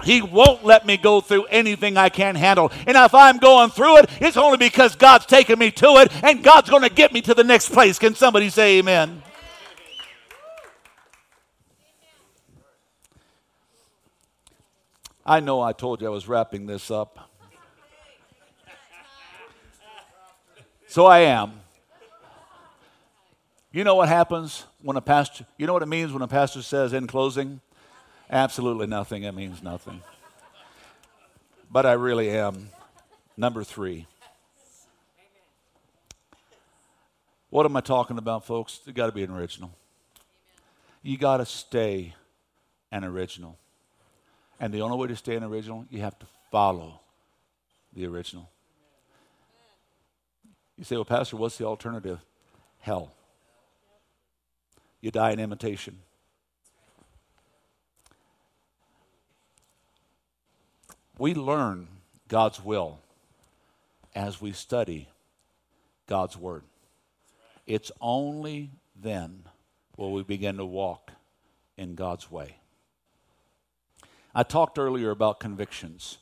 he 0.04 0.22
won't 0.22 0.64
let 0.64 0.86
me 0.86 0.98
go 0.98 1.22
through 1.22 1.46
anything 1.46 1.98
I 1.98 2.10
can't 2.10 2.38
handle. 2.38 2.72
And 2.86 2.96
if 2.98 3.14
I'm 3.14 3.38
going 3.38 3.70
through 3.70 3.98
it, 4.00 4.10
it's 4.22 4.38
only 4.38 4.58
because 4.58 4.96
God's 4.96 5.26
taking 5.26 5.60
me 5.60 5.72
to 5.72 5.98
it 5.98 6.12
and 6.24 6.44
God's 6.44 6.70
going 6.70 6.84
to 6.84 6.90
get 6.90 7.14
me 7.14 7.22
to 7.22 7.34
the 7.34 7.44
next 7.44 7.72
place. 7.72 7.98
Can 8.00 8.16
somebody 8.16 8.50
say 8.50 8.80
amen? 8.80 9.24
I 15.26 15.42
know 15.42 15.60
I 15.62 15.74
told 15.74 16.02
you 16.02 16.08
I 16.08 16.10
was 16.10 16.28
wrapping 16.28 16.68
this 16.68 16.90
up. 16.90 17.30
So 20.88 21.06
I 21.06 21.20
am. 21.20 21.60
You 23.74 23.84
know 23.84 23.96
what 23.96 24.08
happens 24.08 24.66
when 24.82 24.96
a 24.96 25.02
pastor, 25.02 25.46
you 25.58 25.68
know 25.68 25.74
what 25.74 25.84
it 25.84 25.88
means 25.88 26.14
when 26.14 26.22
a 26.22 26.28
pastor 26.28 26.62
says 26.62 26.94
in 26.94 27.08
closing? 27.08 27.60
Absolutely 28.30 28.88
nothing. 28.88 29.24
It 29.24 29.34
means 29.34 29.64
nothing. 29.64 30.02
But 31.72 31.86
I 31.86 31.94
really 31.94 32.30
am. 32.30 32.70
Number 33.36 33.64
three. 33.64 34.08
What 37.50 37.66
am 37.66 37.76
I 37.78 37.82
talking 37.82 38.18
about, 38.18 38.46
folks? 38.46 38.82
You 38.86 38.94
got 38.94 39.06
to 39.06 39.12
be 39.12 39.24
an 39.24 39.32
original. 39.32 39.72
You 41.02 41.18
got 41.18 41.38
to 41.38 41.46
stay 41.46 42.16
an 42.92 43.04
original. 43.04 43.58
And 44.60 44.74
the 44.74 44.82
only 44.82 44.98
way 44.98 45.08
to 45.08 45.16
stay 45.16 45.36
an 45.36 45.44
original, 45.44 45.86
you 45.90 46.02
have 46.02 46.18
to 46.20 46.26
follow 46.52 47.00
the 47.94 48.06
original. 48.06 48.50
You 50.78 50.84
say, 50.84 50.96
well, 50.96 51.06
Pastor, 51.06 51.38
what's 51.38 51.58
the 51.58 51.66
alternative? 51.66 52.20
Hell. 52.80 53.14
You 55.00 55.12
die 55.12 55.32
in 55.32 55.40
imitation. 55.40 56.00
We 61.18 61.34
learn 61.34 61.88
God's 62.28 62.64
will 62.64 63.00
as 64.14 64.42
we 64.42 64.52
study 64.52 65.08
God's 66.08 66.38
Word. 66.38 66.64
It's 67.66 67.92
only 68.00 68.72
then 68.96 69.44
will 69.98 70.12
we 70.12 70.24
begin 70.24 70.58
to 70.58 70.66
walk 70.66 71.12
in 71.78 71.96
God's 71.96 72.32
way. 72.32 72.58
I 74.34 74.44
talked 74.44 74.78
earlier 74.78 75.10
about 75.10 75.40
convictions. 75.40 76.20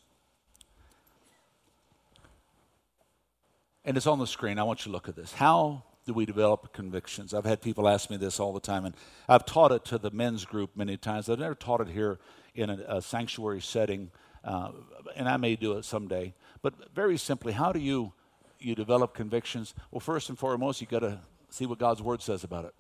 And 3.84 3.98
it's 3.98 4.08
on 4.08 4.20
the 4.20 4.28
screen. 4.28 4.58
I 4.58 4.64
want 4.64 4.86
you 4.86 4.90
to 4.90 4.94
look 4.94 5.10
at 5.10 5.16
this. 5.16 5.34
How 5.34 5.84
do 6.06 6.14
we 6.14 6.26
develop 6.26 6.72
convictions? 6.72 7.34
I've 7.34 7.46
had 7.46 7.62
people 7.62 7.88
ask 7.88 8.10
me 8.10 8.18
this 8.18 8.40
all 8.40 8.54
the 8.54 8.60
time, 8.60 8.86
and 8.86 8.96
I've 9.28 9.46
taught 9.46 9.72
it 9.72 9.84
to 9.86 9.98
the 9.98 10.12
men's 10.12 10.46
group 10.46 10.72
many 10.76 10.98
times. 10.98 11.30
I've 11.30 11.40
never 11.40 11.56
taught 11.56 11.82
it 11.82 11.90
here 11.90 12.18
in 12.56 12.70
a, 12.70 12.80
a 12.88 13.02
sanctuary 13.02 13.62
setting 13.62 14.12
uh, 14.46 14.72
and 15.16 15.28
I 15.28 15.38
may 15.38 15.56
do 15.56 15.74
it 15.74 15.84
someday. 15.84 16.34
But 16.62 16.94
very 16.94 17.18
simply, 17.18 17.52
how 17.52 17.72
do 17.72 17.80
you 17.80 18.14
you 18.60 18.76
develop 18.76 19.14
convictions? 19.14 19.74
Well, 19.92 20.00
first 20.00 20.30
and 20.30 20.40
foremost, 20.40 20.82
you 20.82 20.88
got 20.88 21.00
to 21.00 21.20
see 21.50 21.66
what 21.66 21.78
God's 21.78 22.02
word 22.02 22.22
says 22.22 22.44
about 22.44 22.66
it. 22.66 22.74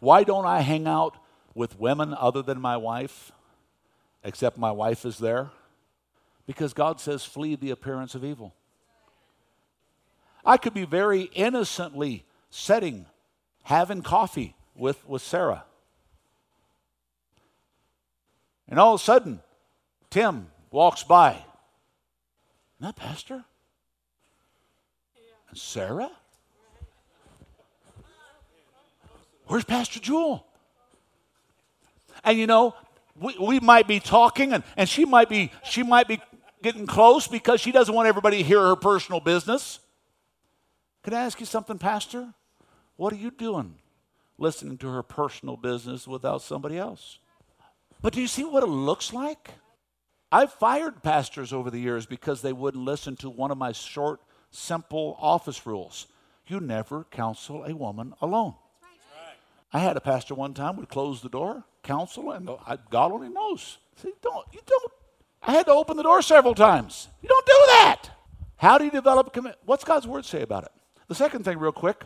Why 0.00 0.22
don't 0.22 0.46
I 0.46 0.60
hang 0.60 0.86
out 0.86 1.16
with 1.54 1.78
women 1.78 2.14
other 2.14 2.40
than 2.40 2.60
my 2.60 2.76
wife, 2.76 3.32
except 4.22 4.56
my 4.56 4.70
wife 4.70 5.04
is 5.04 5.18
there? 5.18 5.50
Because 6.46 6.72
God 6.72 7.00
says, 7.00 7.24
flee 7.24 7.56
the 7.56 7.70
appearance 7.70 8.14
of 8.14 8.24
evil. 8.24 8.54
I 10.44 10.56
could 10.56 10.72
be 10.72 10.86
very 10.86 11.22
innocently 11.34 12.24
sitting, 12.48 13.06
having 13.64 14.02
coffee 14.02 14.54
with, 14.74 15.06
with 15.06 15.20
Sarah. 15.20 15.64
And 18.68 18.78
all 18.78 18.94
of 18.94 19.00
a 19.00 19.04
sudden, 19.04 19.40
Tim, 20.10 20.48
walks 20.70 21.02
by. 21.02 21.30
Isn't 21.30 21.44
that 22.80 22.96
Pastor? 22.96 23.44
And 25.48 25.58
Sarah? 25.58 26.10
Where's 29.46 29.64
Pastor 29.64 29.98
Jewel? 29.98 30.46
And 32.22 32.38
you 32.38 32.46
know, 32.46 32.74
we, 33.16 33.36
we 33.38 33.60
might 33.60 33.88
be 33.88 34.00
talking 34.00 34.52
and, 34.52 34.62
and 34.76 34.88
she 34.88 35.04
might 35.04 35.28
be 35.28 35.50
she 35.64 35.82
might 35.82 36.06
be 36.06 36.20
getting 36.62 36.86
close 36.86 37.26
because 37.26 37.60
she 37.60 37.72
doesn't 37.72 37.94
want 37.94 38.08
everybody 38.08 38.38
to 38.38 38.42
hear 38.42 38.60
her 38.60 38.76
personal 38.76 39.20
business. 39.20 39.80
Can 41.02 41.14
I 41.14 41.20
ask 41.20 41.40
you 41.40 41.46
something, 41.46 41.78
Pastor? 41.78 42.34
What 42.96 43.12
are 43.12 43.16
you 43.16 43.30
doing 43.30 43.76
listening 44.36 44.76
to 44.78 44.88
her 44.88 45.02
personal 45.02 45.56
business 45.56 46.06
without 46.06 46.42
somebody 46.42 46.76
else? 46.76 47.18
But 48.00 48.12
do 48.12 48.20
you 48.20 48.28
see 48.28 48.44
what 48.44 48.62
it 48.62 48.68
looks 48.68 49.12
like? 49.12 49.50
I've 50.30 50.52
fired 50.52 51.02
pastors 51.02 51.52
over 51.52 51.70
the 51.70 51.80
years 51.80 52.06
because 52.06 52.42
they 52.42 52.52
wouldn't 52.52 52.84
listen 52.84 53.16
to 53.16 53.30
one 53.30 53.50
of 53.50 53.58
my 53.58 53.72
short, 53.72 54.20
simple 54.50 55.16
office 55.20 55.66
rules. 55.66 56.06
You 56.46 56.60
never 56.60 57.04
counsel 57.04 57.64
a 57.64 57.74
woman 57.74 58.14
alone. 58.20 58.54
I 59.72 59.80
had 59.80 59.96
a 59.96 60.00
pastor 60.00 60.34
one 60.34 60.54
time 60.54 60.76
would 60.76 60.88
close 60.88 61.20
the 61.20 61.28
door, 61.28 61.64
counsel, 61.82 62.30
and 62.30 62.48
God 62.90 63.12
only 63.12 63.28
knows. 63.28 63.78
See, 63.96 64.12
don't 64.22 64.46
you 64.52 64.60
don't. 64.66 64.92
I 65.42 65.52
had 65.52 65.66
to 65.66 65.72
open 65.72 65.96
the 65.96 66.02
door 66.02 66.22
several 66.22 66.54
times. 66.54 67.08
You 67.22 67.28
don't 67.28 67.46
do 67.46 67.64
that. 67.68 68.10
How 68.56 68.78
do 68.78 68.84
you 68.84 68.90
develop 68.90 69.32
commit? 69.32 69.58
What's 69.64 69.84
God's 69.84 70.06
word 70.06 70.24
say 70.24 70.42
about 70.42 70.64
it? 70.64 70.72
The 71.08 71.14
second 71.14 71.44
thing, 71.44 71.58
real 71.58 71.72
quick, 71.72 72.04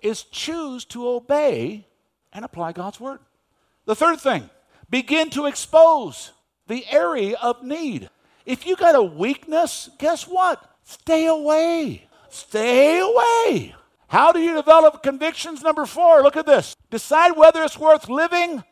is 0.00 0.22
choose 0.24 0.84
to 0.86 1.08
obey 1.08 1.86
and 2.32 2.44
apply 2.44 2.72
God's 2.72 3.00
word. 3.00 3.20
The 3.84 3.94
third 3.94 4.20
thing, 4.20 4.50
begin 4.90 5.30
to 5.30 5.46
expose 5.46 6.32
the 6.66 6.84
area 6.90 7.36
of 7.42 7.62
need. 7.62 8.08
If 8.46 8.66
you 8.66 8.76
got 8.76 8.94
a 8.94 9.02
weakness, 9.02 9.90
guess 9.98 10.26
what? 10.26 10.62
Stay 10.84 11.26
away. 11.26 12.08
Stay 12.28 13.00
away. 13.00 13.74
How 14.08 14.32
do 14.32 14.40
you 14.40 14.54
develop 14.54 15.02
convictions? 15.02 15.62
Number 15.62 15.86
four, 15.86 16.22
look 16.22 16.36
at 16.36 16.46
this. 16.46 16.76
Decide 16.90 17.36
whether 17.36 17.62
it's 17.62 17.78
worth 17.78 18.08
living 18.08 18.62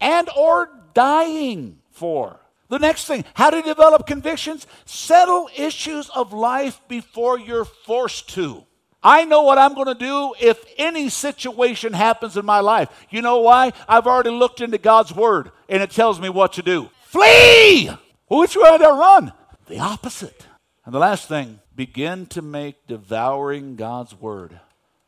and 0.00 0.28
or 0.36 0.68
dying 0.94 1.78
for. 1.90 2.40
The 2.68 2.78
next 2.78 3.06
thing, 3.06 3.24
how 3.34 3.50
do 3.50 3.58
you 3.58 3.62
develop 3.62 4.06
convictions? 4.06 4.66
Settle 4.84 5.48
issues 5.56 6.08
of 6.10 6.32
life 6.32 6.80
before 6.88 7.38
you're 7.38 7.64
forced 7.64 8.30
to. 8.30 8.64
I 9.02 9.24
know 9.24 9.42
what 9.42 9.58
I'm 9.58 9.74
going 9.74 9.88
to 9.88 9.94
do 9.94 10.34
if 10.40 10.64
any 10.78 11.08
situation 11.08 11.92
happens 11.92 12.36
in 12.36 12.46
my 12.46 12.60
life. 12.60 12.88
You 13.10 13.22
know 13.22 13.38
why? 13.38 13.72
I've 13.88 14.06
already 14.06 14.30
looked 14.30 14.60
into 14.60 14.78
God's 14.78 15.14
word 15.14 15.50
and 15.68 15.82
it 15.82 15.90
tells 15.90 16.20
me 16.20 16.28
what 16.28 16.52
to 16.54 16.62
do. 16.62 16.88
Flee! 17.04 17.90
Which 18.28 18.56
way 18.56 18.78
do 18.78 18.84
I 18.84 18.98
run? 18.98 19.32
The 19.66 19.80
opposite. 19.80 20.46
And 20.84 20.94
the 20.94 20.98
last 20.98 21.28
thing, 21.28 21.60
begin 21.74 22.26
to 22.26 22.42
make 22.42 22.86
devouring 22.86 23.76
God's 23.76 24.14
word 24.14 24.60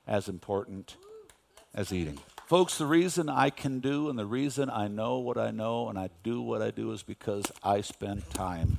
as 0.06 0.28
important 0.28 0.96
as 1.74 1.92
eating. 1.92 2.18
Folks, 2.46 2.78
the 2.78 2.86
reason 2.86 3.28
I 3.28 3.50
can 3.50 3.80
do 3.80 4.08
and 4.10 4.18
the 4.18 4.26
reason 4.26 4.68
I 4.70 4.88
know 4.88 5.18
what 5.18 5.38
I 5.38 5.50
know 5.50 5.88
and 5.88 5.98
I 5.98 6.10
do 6.22 6.42
what 6.42 6.62
I 6.62 6.70
do 6.70 6.92
is 6.92 7.02
because 7.02 7.44
I 7.62 7.80
spend 7.80 8.28
time. 8.30 8.78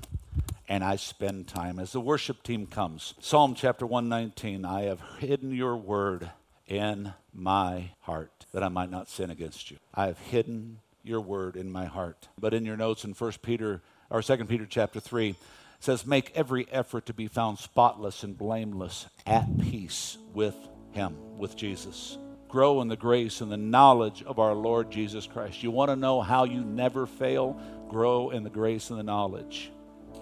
And 0.68 0.84
I 0.84 0.96
spend 0.96 1.48
time. 1.48 1.80
As 1.80 1.92
the 1.92 2.02
worship 2.02 2.42
team 2.44 2.66
comes, 2.66 3.14
Psalm 3.20 3.54
chapter 3.56 3.86
119 3.86 4.66
I 4.66 4.84
have 4.84 5.02
hidden 5.20 5.52
your 5.52 5.76
word 5.78 6.32
in 6.68 7.14
my 7.34 7.92
heart 8.02 8.46
that 8.52 8.64
I 8.64 8.70
might 8.70 8.90
not 8.90 9.10
sin 9.10 9.30
against 9.30 9.70
you. 9.70 9.78
I 9.94 10.08
have 10.08 10.18
hidden 10.18 10.80
your 11.04 11.22
word 11.22 11.56
in 11.56 11.72
my 11.72 11.86
heart. 11.86 12.28
But 12.40 12.54
in 12.54 12.66
your 12.66 12.78
notes 12.78 13.04
in 13.04 13.14
1 13.14 13.32
Peter 13.42 13.82
or 14.10 14.22
2 14.22 14.46
Peter 14.46 14.66
chapter 14.66 15.00
3, 15.00 15.36
says, 15.80 16.06
Make 16.06 16.32
every 16.36 16.68
effort 16.72 17.06
to 17.06 17.14
be 17.14 17.28
found 17.28 17.60
spotless 17.60 18.24
and 18.24 18.38
blameless, 18.38 19.08
at 19.26 19.60
peace 19.60 20.18
with 20.34 20.56
him, 20.92 21.16
with 21.38 21.56
Jesus. 21.56 22.18
Grow 22.48 22.82
in 22.82 22.88
the 22.88 22.96
grace 22.96 23.42
and 23.42 23.52
the 23.52 23.58
knowledge 23.58 24.24
of 24.24 24.40
our 24.40 24.54
Lord 24.54 24.92
Jesus 24.92 25.28
Christ. 25.28 25.64
You 25.64 25.72
want 25.72 25.90
to 25.90 25.96
know 25.96 26.22
how 26.22 26.46
you 26.46 26.62
never 26.64 27.06
fail? 27.06 27.60
Grow 27.90 28.30
in 28.30 28.44
the 28.44 28.50
grace 28.50 28.90
and 28.90 29.00
the 29.00 29.04
knowledge. 29.04 29.72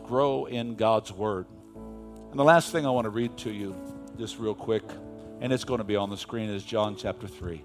Grow 0.04 0.46
in 0.46 0.76
God's 0.76 1.12
Word. 1.12 1.48
And 2.30 2.40
the 2.40 2.44
last 2.44 2.72
thing 2.72 2.86
I 2.86 2.90
want 2.90 3.06
to 3.06 3.10
read 3.10 3.38
to 3.40 3.52
you, 3.52 3.76
just 4.18 4.38
real 4.38 4.56
quick, 4.56 4.84
and 5.40 5.54
it's 5.54 5.64
going 5.64 5.78
to 5.78 5.84
be 5.84 5.96
on 5.96 6.10
the 6.10 6.18
screen, 6.18 6.50
is 6.50 6.64
John 6.64 6.96
chapter 6.96 7.28
3. 7.28 7.64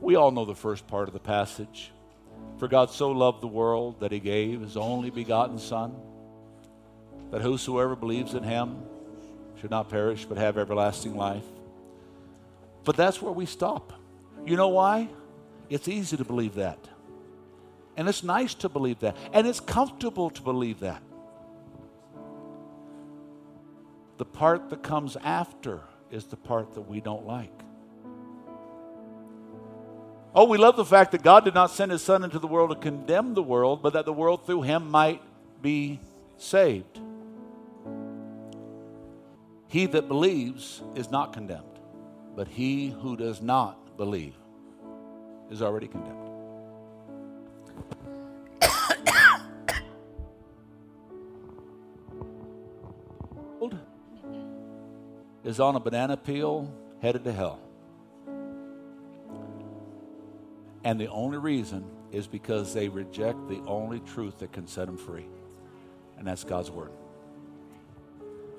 We 0.00 0.16
all 0.16 0.30
know 0.30 0.44
the 0.44 0.54
first 0.54 0.86
part 0.86 1.08
of 1.08 1.14
the 1.14 1.20
passage. 1.20 1.90
For 2.58 2.68
God 2.68 2.90
so 2.90 3.10
loved 3.10 3.40
the 3.40 3.48
world 3.48 4.00
that 4.00 4.12
he 4.12 4.20
gave 4.20 4.60
his 4.60 4.76
only 4.76 5.10
begotten 5.10 5.58
Son, 5.58 5.94
that 7.30 7.40
whosoever 7.40 7.96
believes 7.96 8.34
in 8.34 8.42
him 8.42 8.82
should 9.60 9.70
not 9.70 9.88
perish 9.88 10.24
but 10.24 10.38
have 10.38 10.58
everlasting 10.58 11.16
life. 11.16 11.44
But 12.84 12.96
that's 12.96 13.20
where 13.20 13.32
we 13.32 13.46
stop. 13.46 13.92
You 14.46 14.56
know 14.56 14.68
why? 14.68 15.08
It's 15.68 15.88
easy 15.88 16.16
to 16.16 16.24
believe 16.24 16.54
that. 16.54 16.78
And 17.96 18.08
it's 18.08 18.22
nice 18.22 18.54
to 18.54 18.68
believe 18.68 19.00
that. 19.00 19.16
And 19.32 19.46
it's 19.46 19.60
comfortable 19.60 20.30
to 20.30 20.42
believe 20.42 20.80
that. 20.80 21.02
The 24.18 24.24
part 24.24 24.70
that 24.70 24.82
comes 24.82 25.16
after 25.16 25.80
is 26.10 26.26
the 26.26 26.36
part 26.36 26.74
that 26.74 26.82
we 26.82 27.00
don't 27.00 27.26
like. 27.26 27.52
Oh, 30.34 30.44
we 30.44 30.58
love 30.58 30.76
the 30.76 30.84
fact 30.84 31.12
that 31.12 31.22
God 31.22 31.44
did 31.44 31.54
not 31.54 31.70
send 31.70 31.90
his 31.90 32.02
Son 32.02 32.22
into 32.22 32.38
the 32.38 32.46
world 32.46 32.70
to 32.70 32.76
condemn 32.76 33.34
the 33.34 33.42
world, 33.42 33.82
but 33.82 33.94
that 33.94 34.04
the 34.04 34.12
world 34.12 34.44
through 34.44 34.62
him 34.62 34.90
might 34.90 35.22
be 35.62 36.00
saved. 36.36 37.00
He 39.68 39.86
that 39.86 40.08
believes 40.08 40.82
is 40.94 41.10
not 41.10 41.32
condemned. 41.32 41.64
But 42.36 42.48
he 42.48 42.90
who 42.90 43.16
does 43.16 43.42
not 43.42 43.96
believe 43.96 44.34
is 45.50 45.60
already 45.60 45.88
condemned. 45.88 46.27
Is 55.48 55.60
on 55.60 55.76
a 55.76 55.80
banana 55.80 56.14
peel 56.14 56.70
headed 57.00 57.24
to 57.24 57.32
hell. 57.32 57.58
And 60.84 61.00
the 61.00 61.08
only 61.08 61.38
reason 61.38 61.86
is 62.12 62.26
because 62.26 62.74
they 62.74 62.90
reject 62.90 63.48
the 63.48 63.62
only 63.66 64.00
truth 64.00 64.40
that 64.40 64.52
can 64.52 64.66
set 64.66 64.84
them 64.84 64.98
free, 64.98 65.26
and 66.18 66.26
that's 66.26 66.44
God's 66.44 66.70
Word. 66.70 66.90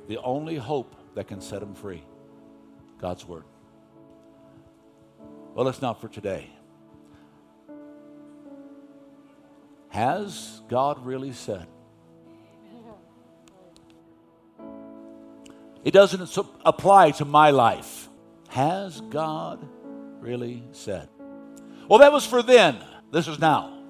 The 0.07 0.17
only 0.17 0.55
hope 0.55 0.95
that 1.13 1.27
can 1.27 1.41
set 1.41 1.59
them 1.59 1.75
free, 1.75 2.03
God's 2.99 3.23
Word. 3.23 3.43
Well, 5.53 5.67
it's 5.67 5.83
not 5.83 6.01
for 6.01 6.07
today. 6.07 6.49
Has 9.89 10.63
God 10.67 11.05
really 11.05 11.33
said? 11.33 11.67
It 15.83 15.91
doesn't 15.91 16.37
apply 16.65 17.11
to 17.11 17.25
my 17.25 17.51
life. 17.51 18.09
Has 18.49 19.01
God 19.01 19.67
really 20.19 20.63
said? 20.71 21.07
Well, 21.87 21.99
that 21.99 22.11
was 22.11 22.25
for 22.25 22.43
then. 22.43 22.77
This 23.11 23.27
is 23.27 23.39
now. 23.39 23.81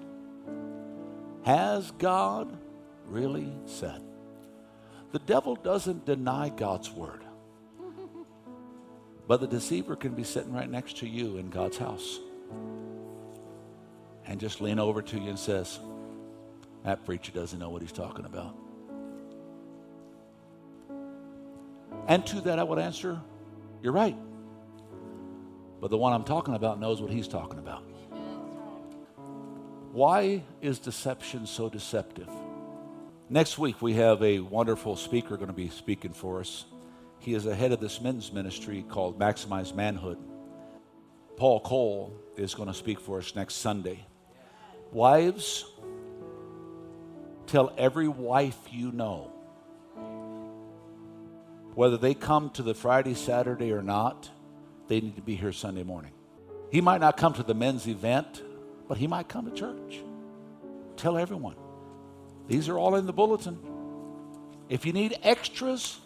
Has 1.44 1.92
God 1.92 2.58
really 3.06 3.52
said? 3.66 4.02
The 5.12 5.20
devil 5.20 5.56
doesn't 5.56 6.06
deny 6.06 6.50
God's 6.50 6.92
word. 6.92 7.24
But 9.28 9.42
the 9.42 9.48
deceiver 9.48 9.96
can 9.96 10.14
be 10.14 10.24
sitting 10.24 10.54
right 10.54 10.70
next 10.70 10.98
to 10.98 11.08
you 11.08 11.38
in 11.38 11.50
God's 11.50 11.78
house 11.78 12.20
and 14.26 14.40
just 14.40 14.62
lean 14.62 14.80
over 14.80 15.02
to 15.02 15.18
you 15.18 15.30
and 15.30 15.40
says, 15.40 15.80
That 16.84 17.06
preacher 17.06 17.32
doesn't 17.32 17.60
know 17.60 17.70
what 17.70 17.82
he's 17.82 17.92
talking 17.92 18.26
about. 18.26 18.56
And 22.10 22.26
to 22.26 22.42
that, 22.42 22.60
I 22.60 22.64
would 22.64 22.80
answer, 22.80 23.22
You're 23.82 23.94
right. 23.94 24.18
But 25.80 25.92
the 25.92 25.98
one 25.98 26.12
I'm 26.12 26.26
talking 26.26 26.56
about 26.56 26.80
knows 26.80 27.02
what 27.02 27.12
he's 27.12 27.28
talking 27.28 27.60
about. 27.60 27.84
Why 29.92 30.44
is 30.62 30.80
deception 30.80 31.46
so 31.46 31.70
deceptive? 31.70 32.30
Next 33.30 33.58
week, 33.58 33.82
we 33.82 33.94
have 33.94 34.22
a 34.24 34.40
wonderful 34.40 34.96
speaker 34.96 35.38
going 35.38 35.48
to 35.48 35.54
be 35.54 35.70
speaking 35.70 36.12
for 36.12 36.40
us. 36.40 36.66
He 37.20 37.36
is 37.36 37.44
the 37.44 37.56
head 37.56 37.72
of 37.72 37.80
this 37.80 38.02
men's 38.02 38.34
ministry 38.34 38.84
called 38.90 39.20
Maximize 39.20 39.74
Manhood. 39.74 40.18
Paul 41.38 41.60
Cole 41.62 42.14
is 42.36 42.56
going 42.56 42.68
to 42.68 42.74
speak 42.74 43.00
for 43.00 43.20
us 43.20 43.36
next 43.36 43.56
Sunday. 43.56 44.06
Wives, 44.92 45.66
tell 47.46 47.72
every 47.78 48.08
wife 48.08 48.58
you 48.72 48.92
know, 48.92 49.32
whether 51.76 51.98
they 51.98 52.14
come 52.14 52.50
to 52.52 52.64
the 52.64 52.74
Friday, 52.74 53.14
Saturday, 53.14 53.72
or 53.72 53.82
not, 53.82 54.30
they 54.88 55.00
need 55.02 55.16
to 55.16 55.22
be 55.22 55.36
here 55.36 55.52
Sunday 55.52 55.84
morning. 55.84 56.12
He 56.72 56.82
might 56.82 57.02
not 57.02 57.18
come 57.18 57.34
to 57.34 57.44
the 57.44 57.54
men's 57.54 57.88
event, 57.88 58.44
but 58.88 58.98
he 58.98 59.08
might 59.08 59.28
come 59.28 59.50
to 59.50 59.56
church. 59.56 60.02
Tell 60.98 61.18
everyone 61.18 61.56
These 62.48 62.68
are 62.68 62.78
all 62.78 62.96
in 62.96 63.06
the 63.06 63.14
bulletin. 63.14 63.58
If 64.68 64.86
you 64.86 64.94
need 64.94 65.18
extras, 65.24 66.00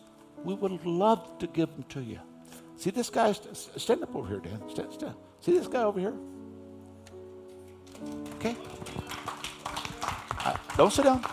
we 0.44 0.54
would 0.54 0.86
love 0.86 1.38
to 1.40 1.48
give 1.48 1.70
them 1.72 1.84
to 1.90 2.02
you. 2.02 2.20
See 2.78 2.92
this 2.92 3.10
guy? 3.10 3.32
Stand 3.32 4.04
up 4.04 4.16
over 4.16 4.28
here, 4.28 4.40
Dan. 4.40 4.62
Stand, 4.70 4.94
stand. 4.94 5.16
See 5.42 5.54
this 5.54 5.68
guy 5.68 5.84
over 5.84 6.00
here? 6.00 6.14
Okay. 8.36 8.56
Uh, 10.46 10.56
don't 10.78 10.92
sit 10.92 11.06
down. 11.06 11.24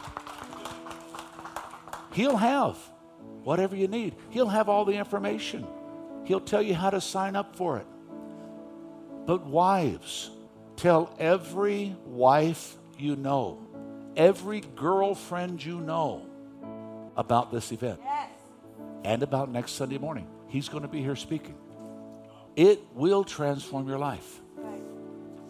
He'll 2.12 2.37
have 2.37 2.76
whatever 3.45 3.76
you 3.76 3.88
need. 3.88 4.14
He'll 4.30 4.49
have 4.49 4.68
all 4.68 4.84
the 4.84 4.95
information. 4.95 5.66
He'll 6.24 6.41
tell 6.41 6.62
you 6.62 6.74
how 6.74 6.91
to 6.91 7.01
sign 7.01 7.36
up 7.36 7.57
for 7.57 7.78
it. 7.78 7.86
But 9.26 9.47
wives, 9.47 10.30
tell 10.76 11.14
every 11.18 11.97
wife 12.05 12.76
you 12.99 13.16
know, 13.16 13.66
every 14.16 14.61
girlfriend 14.61 15.64
you 15.64 15.80
know 15.80 16.26
about 17.16 17.53
this 17.53 17.72
event 17.72 18.01
yes. 18.03 18.28
and 19.05 19.22
about 19.22 19.51
next 19.51 19.72
Sunday 19.72 19.99
morning. 19.99 20.26
He's 20.49 20.68
going 20.68 20.82
to 20.82 20.88
be 20.88 21.03
here 21.03 21.16
speaking. 21.16 21.55
It 22.57 22.80
will 22.95 23.24
transform 23.24 23.88
your 23.88 23.99
life 23.99 24.41
right. 24.57 24.82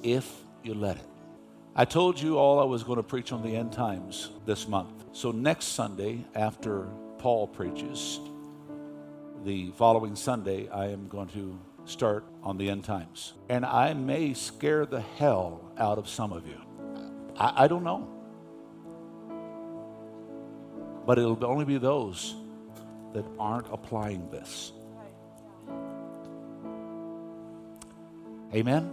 if 0.02 0.30
you 0.62 0.74
let 0.74 0.96
it. 0.96 1.06
I 1.74 1.84
told 1.84 2.20
you 2.20 2.36
all 2.36 2.58
I 2.58 2.64
was 2.64 2.82
going 2.82 2.96
to 2.96 3.02
preach 3.02 3.32
on 3.32 3.42
the 3.42 3.56
end 3.56 3.72
times 3.72 4.30
this 4.44 4.68
month. 4.68 5.04
So 5.12 5.30
next 5.30 5.66
Sunday, 5.66 6.26
after 6.34 6.88
Paul 7.20 7.48
preaches, 7.48 8.18
the 9.44 9.72
following 9.72 10.16
Sunday, 10.16 10.70
I 10.70 10.86
am 10.86 11.06
going 11.06 11.28
to 11.28 11.58
start 11.84 12.24
on 12.42 12.56
the 12.56 12.70
end 12.70 12.84
times. 12.84 13.34
And 13.50 13.66
I 13.66 13.92
may 13.92 14.32
scare 14.32 14.86
the 14.86 15.02
hell 15.02 15.70
out 15.76 15.98
of 15.98 16.08
some 16.08 16.32
of 16.32 16.46
you. 16.46 16.58
I, 17.36 17.64
I 17.64 17.68
don't 17.68 17.84
know. 17.84 18.08
But 21.04 21.18
it'll 21.18 21.44
only 21.44 21.66
be 21.66 21.76
those 21.76 22.34
that 23.12 23.26
aren't 23.38 23.66
applying 23.70 24.30
this. 24.30 24.72
Amen? 28.54 28.90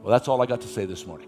Well, 0.00 0.12
that's 0.12 0.28
all 0.28 0.40
I 0.40 0.46
got 0.46 0.60
to 0.60 0.68
say 0.68 0.84
this 0.84 1.04
morning. 1.04 1.26